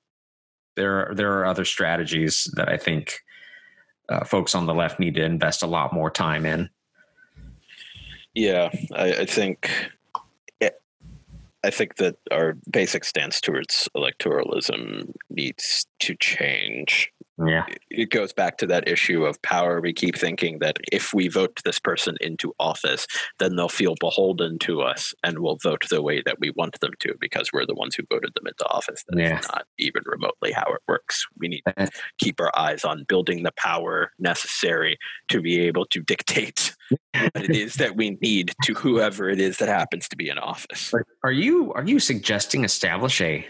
there 0.77 1.11
are, 1.11 1.15
there 1.15 1.39
are 1.39 1.47
other 1.47 1.65
strategies 1.65 2.51
that 2.55 2.69
I 2.69 2.77
think 2.77 3.21
uh, 4.09 4.25
folks 4.25 4.55
on 4.55 4.67
the 4.67 4.75
left 4.75 5.01
need 5.01 5.15
to 5.15 5.25
invest 5.25 5.63
a 5.63 5.67
lot 5.67 5.93
more 5.93 6.11
time 6.11 6.47
in. 6.47 6.69
Yeah, 8.35 8.71
I, 8.95 9.13
I 9.13 9.27
think 9.27 9.71
I 11.65 11.71
think 11.71 11.97
that 11.97 12.17
our 12.31 12.57
basic 12.71 13.05
stance 13.05 13.41
towards 13.41 13.89
electoralism 13.97 15.13
needs 15.31 15.87
to 16.01 16.17
change. 16.17 17.13
Yeah. 17.39 17.65
It 17.91 18.11
goes 18.11 18.33
back 18.33 18.59
to 18.59 18.67
that 18.67 18.89
issue 18.89 19.25
of 19.25 19.41
power. 19.43 19.81
We 19.81 19.93
keep 19.93 20.17
thinking 20.17 20.59
that 20.59 20.77
if 20.93 21.15
we 21.15 21.29
vote 21.29 21.61
this 21.65 21.79
person 21.79 22.17
into 22.21 22.55
office, 22.59 23.07
then 23.39 23.57
they'll 23.57 23.69
feel 23.69 23.95
beholden 24.01 24.59
to 24.61 24.83
us 24.83 25.15
and 25.25 25.39
will 25.39 25.57
vote 25.57 25.85
the 25.89 26.03
way 26.03 26.23
that 26.25 26.39
we 26.41 26.51
want 26.51 26.79
them 26.81 26.93
to 27.01 27.15
because 27.21 27.51
we're 27.53 27.67
the 27.67 27.75
ones 27.75 27.95
who 27.95 28.05
voted 28.11 28.33
them 28.35 28.47
into 28.47 28.67
office. 28.67 29.05
That's 29.09 29.21
yeah. 29.21 29.41
not 29.53 29.67
even 29.79 30.03
remotely 30.05 30.53
how 30.53 30.73
it 30.73 30.83
works. 30.87 31.27
We 31.39 31.49
need 31.49 31.63
to 31.67 31.91
keep 32.19 32.41
our 32.41 32.53
eyes 32.57 32.85
on 32.85 33.05
building 33.09 33.43
the 33.43 33.53
power 33.57 34.13
necessary 34.19 34.99
to 35.29 35.41
be 35.41 35.61
able 35.61 35.87
to 35.87 36.01
dictate 36.01 36.77
what 37.13 37.37
it 37.37 37.57
is 37.57 37.75
that 37.75 37.97
we 37.97 38.19
need 38.21 38.53
to 38.65 38.75
whoever 38.75 39.29
it 39.29 39.41
is 39.41 39.59
that 39.59 39.69
happens 39.69 40.09
to 40.09 40.17
be 40.17 40.29
in 40.29 40.39
office. 40.39 40.93
Are 41.25 41.33
you 41.33 41.73
are 41.73 41.85
you 41.85 41.99
suggesting 41.99 42.65
establish 42.65 43.21
a 43.21 43.47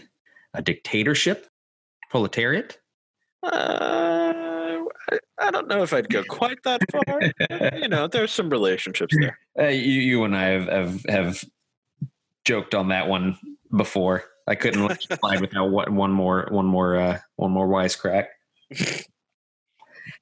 a 0.55 0.63
dictatorship, 0.63 1.49
proletariat? 2.11 2.79
Uh, 3.43 4.85
I, 5.39 5.51
don't 5.51 5.67
know 5.67 5.83
if 5.83 5.93
I'd 5.93 6.09
go 6.09 6.23
quite 6.23 6.63
that 6.63 6.81
far. 6.93 7.21
you 7.79 7.89
know, 7.89 8.07
there's 8.07 8.31
some 8.31 8.51
relationships 8.51 9.15
there. 9.19 9.39
Uh, 9.61 9.65
you, 9.65 10.01
you 10.01 10.25
and 10.25 10.35
I 10.35 10.45
have, 10.45 10.67
have 10.67 11.05
have 11.11 11.45
joked 12.47 12.75
on 12.75 12.89
that 12.89 13.07
one 13.07 13.37
before. 13.77 14.25
I 14.49 14.55
couldn't 14.55 14.83
let 14.83 15.05
you 15.11 15.15
slide 15.17 15.43
without 15.43 15.67
one, 15.67 15.95
one 15.95 16.11
more 16.11 16.49
one 16.51 16.65
more 16.65 16.97
uh, 16.97 17.19
one 17.37 17.51
more 17.51 17.69
wisecrack. 17.69 18.29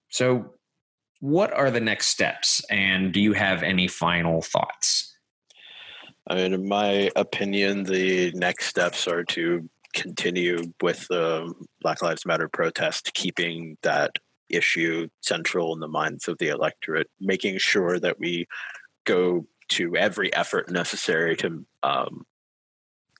so, 0.08 0.54
what 1.20 1.52
are 1.52 1.70
the 1.70 1.78
next 1.78 2.08
steps, 2.08 2.60
and 2.70 3.12
do 3.12 3.20
you 3.20 3.34
have 3.34 3.62
any 3.62 3.86
final 3.86 4.42
thoughts? 4.42 5.16
I 6.26 6.34
mean, 6.34 6.54
in 6.54 6.68
my 6.68 7.10
opinion, 7.14 7.84
the 7.84 8.32
next 8.32 8.66
steps 8.66 9.06
are 9.06 9.22
to 9.24 9.68
continue 9.94 10.72
with 10.82 11.06
the 11.08 11.52
Black 11.80 12.02
Lives 12.02 12.26
Matter 12.26 12.48
protest, 12.48 13.12
keeping 13.14 13.76
that 13.82 14.12
issue 14.48 15.08
central 15.20 15.72
in 15.72 15.80
the 15.80 15.88
minds 15.88 16.28
of 16.28 16.38
the 16.38 16.48
electorate, 16.48 17.08
making 17.20 17.58
sure 17.58 17.98
that 17.98 18.18
we 18.18 18.46
go 19.04 19.46
to 19.68 19.96
every 19.96 20.32
effort 20.34 20.70
necessary 20.70 21.36
to 21.36 21.64
um, 21.82 22.24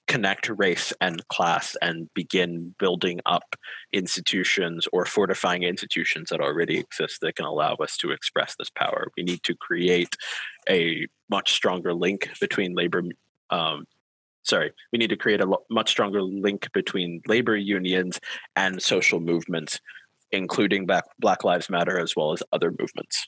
connect 0.07 0.49
race 0.49 0.91
and 0.99 1.25
class 1.29 1.77
and 1.81 2.09
begin 2.13 2.75
building 2.77 3.21
up 3.25 3.55
institutions 3.93 4.85
or 4.91 5.05
fortifying 5.05 5.63
institutions 5.63 6.29
that 6.29 6.41
already 6.41 6.79
exist 6.79 7.19
that 7.21 7.35
can 7.37 7.45
allow 7.45 7.75
us 7.75 7.95
to 7.95 8.11
express 8.11 8.53
this 8.59 8.69
power. 8.69 9.07
We 9.15 9.23
need 9.23 9.41
to 9.43 9.55
create 9.55 10.13
a 10.69 11.07
much 11.29 11.53
stronger 11.53 11.93
link 11.93 12.29
between 12.41 12.75
labor 12.75 13.03
um, 13.51 13.85
sorry, 14.43 14.71
we 14.91 14.99
need 14.99 15.09
to 15.09 15.17
create 15.17 15.41
a 15.41 15.45
lo- 15.45 15.63
much 15.69 15.89
stronger 15.89 16.21
link 16.21 16.71
between 16.73 17.21
labor 17.27 17.55
unions 17.55 18.19
and 18.55 18.81
social 18.81 19.19
movements, 19.19 19.79
including 20.31 20.85
Black, 20.85 21.05
Black 21.19 21.43
Lives 21.43 21.69
Matter 21.69 21.99
as 21.99 22.15
well 22.15 22.33
as 22.33 22.43
other 22.51 22.73
movements. 22.77 23.27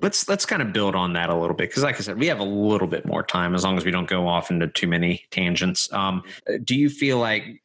Let's 0.00 0.28
let's 0.28 0.44
kind 0.44 0.60
of 0.60 0.72
build 0.72 0.96
on 0.96 1.12
that 1.12 1.30
a 1.30 1.34
little 1.34 1.54
bit 1.54 1.70
because, 1.70 1.84
like 1.84 1.94
I 1.94 2.00
said, 2.00 2.18
we 2.18 2.26
have 2.26 2.40
a 2.40 2.44
little 2.44 2.88
bit 2.88 3.06
more 3.06 3.22
time 3.22 3.54
as 3.54 3.62
long 3.62 3.76
as 3.78 3.84
we 3.84 3.92
don't 3.92 4.08
go 4.08 4.26
off 4.26 4.50
into 4.50 4.66
too 4.66 4.88
many 4.88 5.24
tangents. 5.30 5.90
Um, 5.92 6.24
do 6.64 6.74
you 6.74 6.90
feel 6.90 7.18
like 7.18 7.62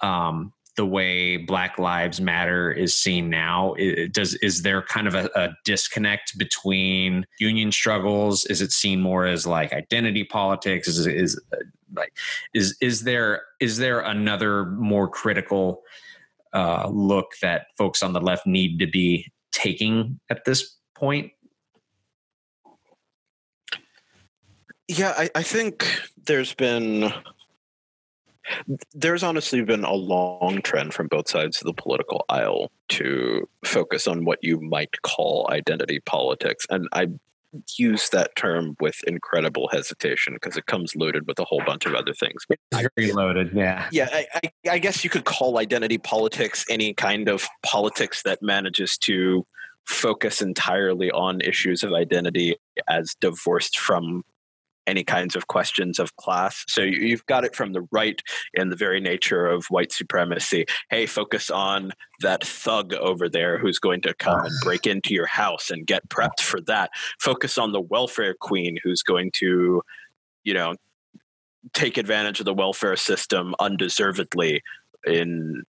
um, 0.00 0.52
the 0.76 0.86
way 0.86 1.36
Black 1.36 1.78
Lives 1.78 2.20
Matter 2.20 2.70
is 2.70 2.94
seen 2.94 3.30
now? 3.30 3.74
does 4.12 4.34
is 4.34 4.62
there 4.62 4.82
kind 4.82 5.06
of 5.06 5.14
a, 5.14 5.30
a, 5.34 5.48
disconnect 5.64 6.38
between 6.38 7.26
union 7.38 7.72
struggles? 7.72 8.44
Is 8.46 8.60
it 8.60 8.72
seen 8.72 9.00
more 9.00 9.26
as 9.26 9.46
like 9.46 9.72
identity 9.72 10.24
politics? 10.24 10.86
Is 10.88 11.06
is 11.06 11.40
uh, 11.52 11.56
like 11.94 12.12
is 12.54 12.76
is 12.80 13.04
there 13.04 13.42
is 13.60 13.78
there 13.78 14.00
another 14.00 14.66
more 14.66 15.08
critical 15.08 15.82
uh, 16.52 16.88
look 16.88 17.32
that 17.42 17.66
folks 17.76 18.02
on 18.02 18.12
the 18.12 18.20
left 18.20 18.46
need 18.46 18.78
to 18.78 18.86
be 18.86 19.30
taking 19.52 20.20
at 20.30 20.44
this 20.44 20.76
point? 20.94 21.32
Yeah, 24.88 25.14
I, 25.16 25.30
I 25.34 25.42
think 25.42 26.00
there's 26.26 26.54
been 26.54 27.12
there's 28.94 29.22
honestly 29.22 29.62
been 29.62 29.84
a 29.84 29.94
long 29.94 30.60
trend 30.62 30.94
from 30.94 31.08
both 31.08 31.28
sides 31.28 31.60
of 31.60 31.66
the 31.66 31.74
political 31.74 32.24
aisle 32.28 32.70
to 32.88 33.48
focus 33.64 34.06
on 34.06 34.24
what 34.24 34.38
you 34.42 34.60
might 34.60 35.02
call 35.02 35.48
identity 35.50 36.00
politics. 36.00 36.66
And 36.70 36.88
I 36.92 37.08
use 37.78 38.10
that 38.10 38.34
term 38.36 38.76
with 38.80 39.02
incredible 39.06 39.68
hesitation 39.72 40.34
because 40.34 40.56
it 40.56 40.66
comes 40.66 40.94
loaded 40.94 41.26
with 41.26 41.38
a 41.38 41.44
whole 41.44 41.62
bunch 41.64 41.86
of 41.86 41.94
other 41.94 42.12
things. 42.12 42.44
Very 42.72 43.12
loaded, 43.12 43.50
yeah. 43.54 43.88
Yeah, 43.92 44.08
I, 44.12 44.26
I, 44.34 44.40
I 44.72 44.78
guess 44.78 45.04
you 45.04 45.10
could 45.10 45.24
call 45.24 45.58
identity 45.58 45.98
politics 45.98 46.64
any 46.68 46.94
kind 46.94 47.28
of 47.28 47.46
politics 47.62 48.22
that 48.22 48.42
manages 48.42 48.98
to 48.98 49.46
focus 49.86 50.42
entirely 50.42 51.10
on 51.12 51.40
issues 51.40 51.82
of 51.82 51.92
identity 51.92 52.56
as 52.88 53.14
divorced 53.20 53.78
from 53.78 54.24
any 54.86 55.04
kinds 55.04 55.36
of 55.36 55.46
questions 55.46 55.98
of 55.98 56.16
class. 56.16 56.64
So 56.68 56.82
you've 56.82 57.26
got 57.26 57.44
it 57.44 57.54
from 57.54 57.72
the 57.72 57.86
right 57.90 58.20
in 58.54 58.70
the 58.70 58.76
very 58.76 59.00
nature 59.00 59.46
of 59.46 59.66
white 59.66 59.92
supremacy. 59.92 60.66
Hey, 60.90 61.06
focus 61.06 61.50
on 61.50 61.92
that 62.20 62.44
thug 62.44 62.94
over 62.94 63.28
there 63.28 63.58
who's 63.58 63.78
going 63.78 64.00
to 64.02 64.14
come 64.14 64.44
and 64.44 64.54
break 64.62 64.86
into 64.86 65.14
your 65.14 65.26
house 65.26 65.70
and 65.70 65.86
get 65.86 66.08
prepped 66.08 66.40
for 66.40 66.60
that. 66.62 66.90
Focus 67.20 67.58
on 67.58 67.72
the 67.72 67.80
welfare 67.80 68.34
queen 68.38 68.78
who's 68.82 69.02
going 69.02 69.30
to, 69.34 69.82
you 70.44 70.54
know, 70.54 70.74
take 71.72 71.98
advantage 71.98 72.38
of 72.38 72.46
the 72.46 72.54
welfare 72.54 72.96
system 72.96 73.54
undeservedly 73.58 74.62
in 75.06 75.62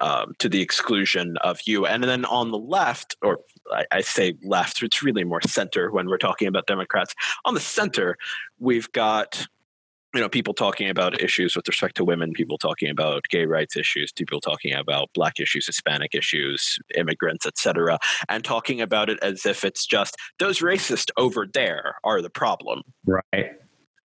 um, 0.00 0.34
to 0.38 0.48
the 0.48 0.60
exclusion 0.60 1.36
of 1.38 1.60
you. 1.66 1.86
And 1.86 2.04
then 2.04 2.24
on 2.24 2.50
the 2.50 2.58
left, 2.58 3.16
or 3.22 3.40
I, 3.72 3.86
I, 3.90 4.00
say 4.00 4.34
left, 4.42 4.82
it's 4.82 5.02
really 5.02 5.24
more 5.24 5.40
center 5.42 5.90
when 5.90 6.08
we're 6.08 6.18
talking 6.18 6.48
about 6.48 6.66
Democrats. 6.66 7.14
On 7.44 7.54
the 7.54 7.60
center, 7.60 8.16
we've 8.58 8.90
got 8.92 9.46
you 10.14 10.20
know 10.20 10.28
people 10.28 10.54
talking 10.54 10.88
about 10.88 11.20
issues 11.20 11.54
with 11.54 11.68
respect 11.68 11.96
to 11.96 12.04
women, 12.04 12.32
people 12.32 12.58
talking 12.58 12.90
about 12.90 13.24
gay 13.28 13.44
rights 13.44 13.76
issues, 13.76 14.12
people 14.12 14.40
talking 14.40 14.72
about 14.72 15.10
black 15.14 15.38
issues, 15.38 15.66
Hispanic 15.66 16.14
issues, 16.14 16.78
immigrants, 16.94 17.46
etc., 17.46 17.98
and 18.28 18.44
talking 18.44 18.80
about 18.80 19.10
it 19.10 19.18
as 19.22 19.44
if 19.44 19.64
it's 19.64 19.86
just 19.86 20.16
those 20.38 20.60
racists 20.60 21.10
over 21.16 21.46
there 21.46 21.96
are 22.04 22.22
the 22.22 22.30
problem. 22.30 22.82
Right. 23.06 23.52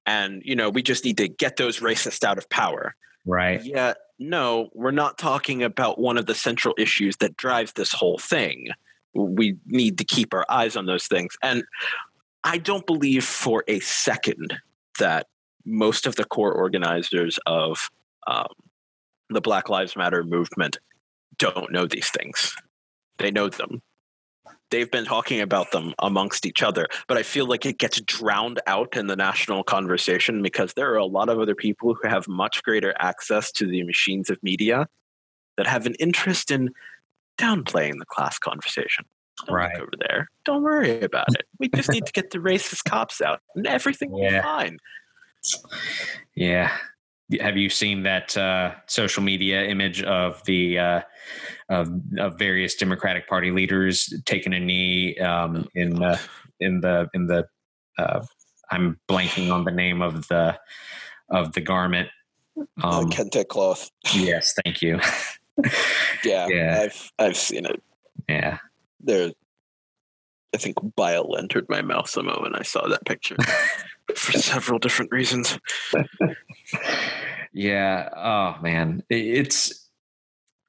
And 0.06 0.42
you 0.44 0.56
know, 0.56 0.70
we 0.70 0.82
just 0.82 1.04
need 1.04 1.18
to 1.18 1.28
get 1.28 1.56
those 1.56 1.80
racists 1.80 2.24
out 2.24 2.38
of 2.38 2.48
power. 2.50 2.94
Right. 3.24 3.64
Yeah, 3.64 3.94
no, 4.18 4.70
we're 4.74 4.90
not 4.90 5.18
talking 5.18 5.62
about 5.62 5.98
one 5.98 6.18
of 6.18 6.26
the 6.26 6.34
central 6.34 6.74
issues 6.78 7.16
that 7.18 7.36
drives 7.36 7.72
this 7.72 7.92
whole 7.92 8.18
thing. 8.18 8.68
We 9.14 9.56
need 9.66 9.98
to 9.98 10.04
keep 10.04 10.32
our 10.34 10.46
eyes 10.48 10.76
on 10.76 10.86
those 10.86 11.06
things. 11.06 11.36
And 11.42 11.64
I 12.44 12.58
don't 12.58 12.86
believe 12.86 13.24
for 13.24 13.64
a 13.68 13.80
second 13.80 14.54
that 14.98 15.26
most 15.64 16.06
of 16.06 16.16
the 16.16 16.24
core 16.24 16.52
organizers 16.52 17.38
of 17.46 17.90
um, 18.26 18.48
the 19.30 19.40
Black 19.40 19.68
Lives 19.68 19.96
Matter 19.96 20.24
movement 20.24 20.78
don't 21.38 21.72
know 21.72 21.86
these 21.86 22.10
things. 22.10 22.54
They 23.18 23.30
know 23.30 23.48
them 23.48 23.82
they've 24.72 24.90
been 24.90 25.04
talking 25.04 25.40
about 25.40 25.70
them 25.70 25.94
amongst 26.00 26.44
each 26.46 26.62
other, 26.62 26.88
but 27.06 27.16
I 27.16 27.22
feel 27.22 27.46
like 27.46 27.64
it 27.64 27.78
gets 27.78 28.00
drowned 28.00 28.60
out 28.66 28.96
in 28.96 29.06
the 29.06 29.14
national 29.14 29.62
conversation 29.62 30.42
because 30.42 30.72
there 30.72 30.90
are 30.92 30.96
a 30.96 31.04
lot 31.04 31.28
of 31.28 31.38
other 31.38 31.54
people 31.54 31.94
who 31.94 32.08
have 32.08 32.26
much 32.26 32.62
greater 32.64 32.94
access 32.98 33.52
to 33.52 33.66
the 33.66 33.84
machines 33.84 34.30
of 34.30 34.42
media 34.42 34.88
that 35.56 35.66
have 35.66 35.86
an 35.86 35.94
interest 36.00 36.50
in 36.50 36.70
downplaying 37.42 37.98
the 37.98 38.06
class 38.06 38.38
conversation. 38.38 39.04
Don't 39.46 39.56
right. 39.56 39.76
over 39.76 39.90
there. 40.08 40.28
Don't 40.44 40.62
worry 40.62 41.00
about 41.00 41.26
it. 41.30 41.44
We 41.58 41.68
just 41.68 41.90
need 41.90 42.06
to 42.06 42.12
get 42.12 42.30
the 42.30 42.38
racist 42.38 42.84
cops 42.88 43.20
out 43.20 43.40
and 43.54 43.66
everything 43.66 44.10
will 44.10 44.22
yeah. 44.22 44.40
be 44.40 44.42
fine. 44.42 44.78
Yeah. 46.36 46.70
Have 47.40 47.56
you 47.56 47.68
seen 47.68 48.02
that 48.02 48.36
uh, 48.36 48.74
social 48.86 49.22
media 49.22 49.64
image 49.64 50.02
of 50.02 50.44
the 50.44 50.78
uh, 50.78 51.00
of, 51.70 51.90
of, 52.18 52.38
various 52.38 52.74
Democratic 52.74 53.26
Party 53.26 53.50
leaders 53.50 54.12
taking 54.26 54.52
a 54.52 54.60
knee 54.60 55.16
um, 55.18 55.66
in 55.74 56.02
uh, 56.02 56.18
in 56.60 56.80
the 56.80 57.08
in 57.14 57.26
the 57.26 57.46
uh, 57.98 58.20
I'm 58.70 59.00
blanking 59.08 59.50
on 59.50 59.64
the 59.64 59.70
name 59.70 60.02
of 60.02 60.28
the 60.28 60.58
of 61.30 61.52
the 61.54 61.62
garment. 61.62 62.10
Um, 62.82 63.08
kente 63.08 63.48
cloth. 63.48 63.90
yes, 64.14 64.54
thank 64.62 64.82
you. 64.82 65.00
yeah, 66.24 66.46
yeah, 66.48 66.80
I've 66.82 67.12
I've 67.18 67.36
seen 67.36 67.66
it. 67.66 67.82
Yeah, 68.28 68.58
there. 69.00 69.32
I 70.54 70.58
think 70.58 70.76
bile 70.96 71.36
entered 71.38 71.66
my 71.68 71.80
mouth 71.80 72.12
the 72.12 72.22
moment 72.22 72.56
I 72.58 72.62
saw 72.62 72.86
that 72.86 73.06
picture 73.06 73.36
for 74.14 74.32
several 74.32 74.78
different 74.78 75.10
reasons. 75.10 75.58
yeah. 77.52 78.08
Oh 78.14 78.62
man, 78.62 79.02
it's 79.08 79.88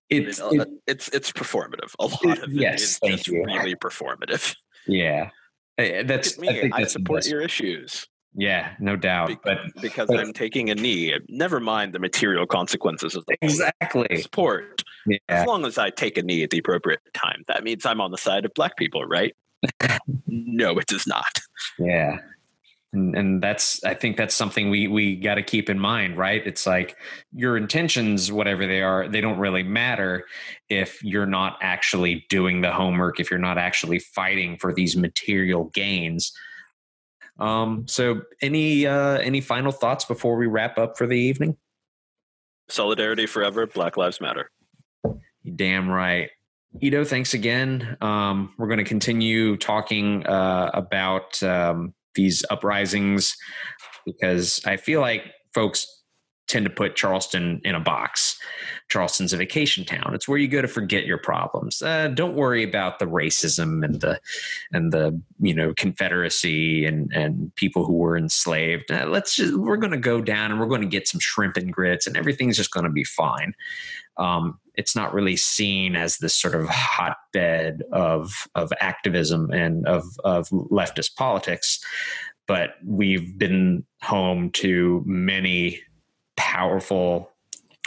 it's 0.09 0.41
uh, 0.41 0.49
it, 0.51 0.69
it's 0.87 1.09
it's 1.09 1.31
performative. 1.31 1.93
A 1.99 2.05
lot 2.05 2.43
of 2.43 2.49
it 2.49 2.55
yes, 2.55 2.81
is 2.81 2.99
just 3.05 3.27
you. 3.27 3.43
really 3.45 3.75
performative. 3.75 4.55
Yeah, 4.87 5.29
that's 5.77 6.37
me. 6.37 6.71
I, 6.71 6.81
I 6.81 6.83
support 6.85 7.25
your 7.27 7.41
issues. 7.41 8.07
Yeah, 8.35 8.73
no 8.79 8.95
doubt. 8.95 9.27
Be- 9.27 9.37
but 9.43 9.59
because 9.81 10.07
but, 10.07 10.19
I'm 10.19 10.33
taking 10.33 10.69
a 10.69 10.75
knee, 10.75 11.13
never 11.29 11.59
mind 11.59 11.93
the 11.93 11.99
material 11.99 12.45
consequences 12.45 13.15
of 13.15 13.25
the 13.27 13.37
exactly 13.41 14.21
support. 14.21 14.83
Yeah. 15.05 15.17
As 15.29 15.45
long 15.45 15.65
as 15.65 15.77
I 15.77 15.89
take 15.89 16.17
a 16.17 16.23
knee 16.23 16.43
at 16.43 16.49
the 16.49 16.59
appropriate 16.59 17.01
time, 17.13 17.43
that 17.47 17.63
means 17.63 17.85
I'm 17.85 18.01
on 18.01 18.11
the 18.11 18.17
side 18.17 18.45
of 18.45 18.53
black 18.53 18.77
people, 18.77 19.05
right? 19.05 19.35
no, 20.27 20.77
it 20.77 20.87
does 20.87 21.05
not. 21.07 21.39
Yeah. 21.77 22.17
And, 22.91 23.15
and 23.15 23.41
that's 23.41 23.83
I 23.83 23.95
think 23.95 24.17
that's 24.17 24.35
something 24.35 24.69
we 24.69 24.87
we 24.87 25.15
got 25.15 25.35
to 25.35 25.43
keep 25.43 25.69
in 25.69 25.79
mind, 25.79 26.17
right? 26.17 26.45
It's 26.45 26.67
like 26.67 26.95
your 27.33 27.57
intentions, 27.57 28.31
whatever 28.31 28.67
they 28.67 28.81
are, 28.81 29.07
they 29.07 29.19
don't 29.19 29.39
really 29.39 29.63
matter 29.63 30.25
if 30.69 31.03
you're 31.03 31.25
not 31.25 31.57
actually 31.61 32.25
doing 32.29 32.61
the 32.61 32.71
homework, 32.71 33.19
if 33.19 33.31
you're 33.31 33.39
not 33.39 33.57
actually 33.57 33.99
fighting 33.99 34.57
for 34.57 34.73
these 34.73 34.95
material 34.95 35.65
gains 35.73 36.33
um, 37.39 37.87
so, 37.87 38.21
any 38.41 38.85
uh, 38.85 39.17
any 39.19 39.41
final 39.41 39.71
thoughts 39.71 40.05
before 40.05 40.37
we 40.37 40.47
wrap 40.47 40.77
up 40.77 40.97
for 40.97 41.07
the 41.07 41.17
evening? 41.17 41.57
Solidarity 42.69 43.25
forever. 43.25 43.67
Black 43.67 43.97
Lives 43.97 44.21
Matter. 44.21 44.49
damn 45.55 45.89
right. 45.89 46.29
Ido, 46.81 47.03
thanks 47.03 47.33
again. 47.33 47.97
Um, 48.01 48.53
we're 48.57 48.67
going 48.67 48.79
to 48.79 48.83
continue 48.83 49.57
talking 49.57 50.25
uh, 50.25 50.71
about 50.73 51.41
um, 51.43 51.93
these 52.15 52.43
uprisings 52.49 53.35
because 54.05 54.59
I 54.65 54.77
feel 54.77 54.99
like 54.99 55.23
folks 55.53 55.85
tend 56.47 56.65
to 56.65 56.71
put 56.71 56.95
Charleston 56.95 57.61
in 57.63 57.75
a 57.75 57.79
box. 57.79 58.37
Charleston's 58.93 59.33
a 59.33 59.37
vacation 59.37 59.83
town. 59.83 60.13
It's 60.13 60.27
where 60.27 60.37
you 60.37 60.47
go 60.47 60.61
to 60.61 60.67
forget 60.67 61.07
your 61.07 61.17
problems. 61.17 61.81
Uh, 61.81 62.09
don't 62.09 62.35
worry 62.35 62.63
about 62.63 62.99
the 62.99 63.07
racism 63.07 63.83
and 63.83 63.99
the 63.99 64.19
and 64.71 64.91
the 64.91 65.19
you 65.39 65.55
know 65.55 65.73
Confederacy 65.75 66.85
and 66.85 67.11
and 67.11 67.51
people 67.55 67.85
who 67.85 67.95
were 67.95 68.15
enslaved. 68.15 68.91
Uh, 68.91 69.07
let's 69.07 69.35
just 69.35 69.57
we're 69.57 69.77
going 69.77 69.93
to 69.93 69.97
go 69.97 70.21
down 70.21 70.51
and 70.51 70.59
we're 70.59 70.67
going 70.67 70.81
to 70.81 70.87
get 70.87 71.07
some 71.07 71.19
shrimp 71.19 71.57
and 71.57 71.73
grits 71.73 72.05
and 72.05 72.15
everything's 72.15 72.55
just 72.55 72.69
going 72.69 72.83
to 72.83 72.91
be 72.91 73.03
fine. 73.03 73.55
Um, 74.17 74.59
it's 74.75 74.95
not 74.95 75.11
really 75.11 75.37
seen 75.37 75.95
as 75.95 76.19
this 76.19 76.35
sort 76.35 76.53
of 76.53 76.67
hotbed 76.69 77.81
of 77.91 78.47
of 78.53 78.71
activism 78.79 79.49
and 79.49 79.87
of 79.87 80.03
of 80.23 80.49
leftist 80.49 81.15
politics, 81.15 81.83
but 82.47 82.75
we've 82.85 83.39
been 83.39 83.85
home 84.03 84.51
to 84.51 85.01
many 85.07 85.81
powerful, 86.37 87.32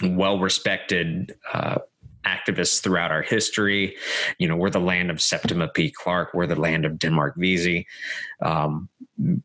well 0.02 0.38
respected 0.38 1.34
uh, 1.52 1.78
activists 2.26 2.82
throughout 2.82 3.12
our 3.12 3.22
history. 3.22 3.96
You 4.38 4.48
know, 4.48 4.56
we're 4.56 4.70
the 4.70 4.80
land 4.80 5.10
of 5.10 5.22
Septima 5.22 5.68
P. 5.68 5.90
Clark. 5.90 6.34
We're 6.34 6.46
the 6.46 6.60
land 6.60 6.84
of 6.84 6.98
Denmark 6.98 7.36
Vesey. 7.36 7.86
Um, 8.42 8.88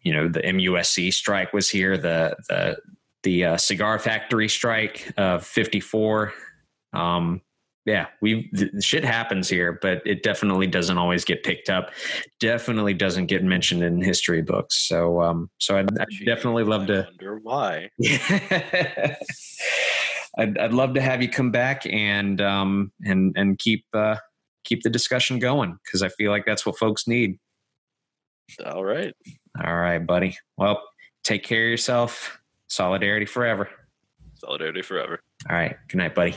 you 0.02 0.12
know, 0.14 0.28
the 0.28 0.42
MUSC 0.42 1.14
strike 1.14 1.54
was 1.54 1.70
here. 1.70 1.98
The 1.98 2.36
the 2.50 2.78
the 3.24 3.46
uh, 3.46 3.58
cigar 3.58 4.00
factory 4.00 4.50
strike 4.50 5.14
of 5.18 5.46
'54. 5.46 6.34
Um, 6.94 7.42
yeah, 7.86 8.08
we 8.22 8.52
shit 8.80 9.04
happens 9.04 9.50
here, 9.50 9.80
but 9.82 10.02
it 10.06 10.22
definitely 10.22 10.68
doesn't 10.68 10.98
always 10.98 11.26
get 11.26 11.44
picked 11.44 11.70
up. 11.70 11.92
Definitely 12.40 12.94
doesn't 12.94 13.26
get 13.26 13.44
mentioned 13.44 13.84
in 13.84 14.02
history 14.02 14.44
books. 14.44 14.88
So, 14.88 15.22
um, 15.22 15.50
so 15.58 15.78
I'd, 15.78 16.00
I'd 16.00 16.26
definitely 16.26 16.64
love 16.64 16.88
to. 16.88 17.08
Wonder 17.10 17.40
why? 17.42 17.90
I'd, 20.38 20.58
I'd 20.58 20.74
love 20.74 20.94
to 20.94 21.02
have 21.02 21.22
you 21.22 21.30
come 21.30 21.52
back 21.52 21.86
and 21.86 22.40
um 22.42 22.92
and 23.04 23.34
and 23.36 23.58
keep 23.60 23.86
uh, 23.94 24.16
keep 24.64 24.84
the 24.84 24.90
discussion 24.90 25.40
going 25.40 25.78
because 25.84 26.02
I 26.04 26.10
feel 26.10 26.32
like 26.32 26.46
that's 26.46 26.66
what 26.66 26.78
folks 26.78 27.08
need. 27.08 27.40
All 28.66 28.84
right. 28.84 29.14
All 29.64 29.76
right, 29.76 30.00
buddy. 30.06 30.38
Well, 30.58 30.82
take 31.24 31.44
care 31.44 31.66
of 31.66 31.72
yourself. 31.72 32.40
Solidarity 32.68 33.26
forever. 33.26 33.70
Solidarity 34.36 34.82
forever. 34.82 35.20
All 35.50 35.56
right. 35.56 35.76
Good 35.88 35.98
night, 35.98 36.16
buddy. 36.16 36.36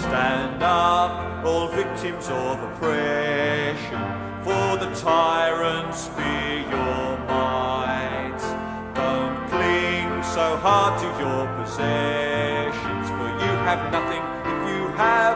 Stand 0.00 0.62
up, 0.62 1.44
all 1.44 1.68
victims 1.68 2.28
of 2.28 2.62
oppression, 2.62 2.84
for 2.84 2.92
the 2.96 3.33
tyrants 4.94 6.06
be 6.08 6.62
your 6.70 7.18
might. 7.26 8.38
Don't 8.94 9.48
cling 9.50 10.22
so 10.22 10.56
hard 10.56 11.00
to 11.00 11.08
your 11.18 11.46
possessions, 11.58 13.08
for 13.10 13.28
you 13.42 13.52
have 13.66 13.90
nothing 13.90 14.22
if 14.50 14.58
you 14.70 14.86
have 14.96 15.33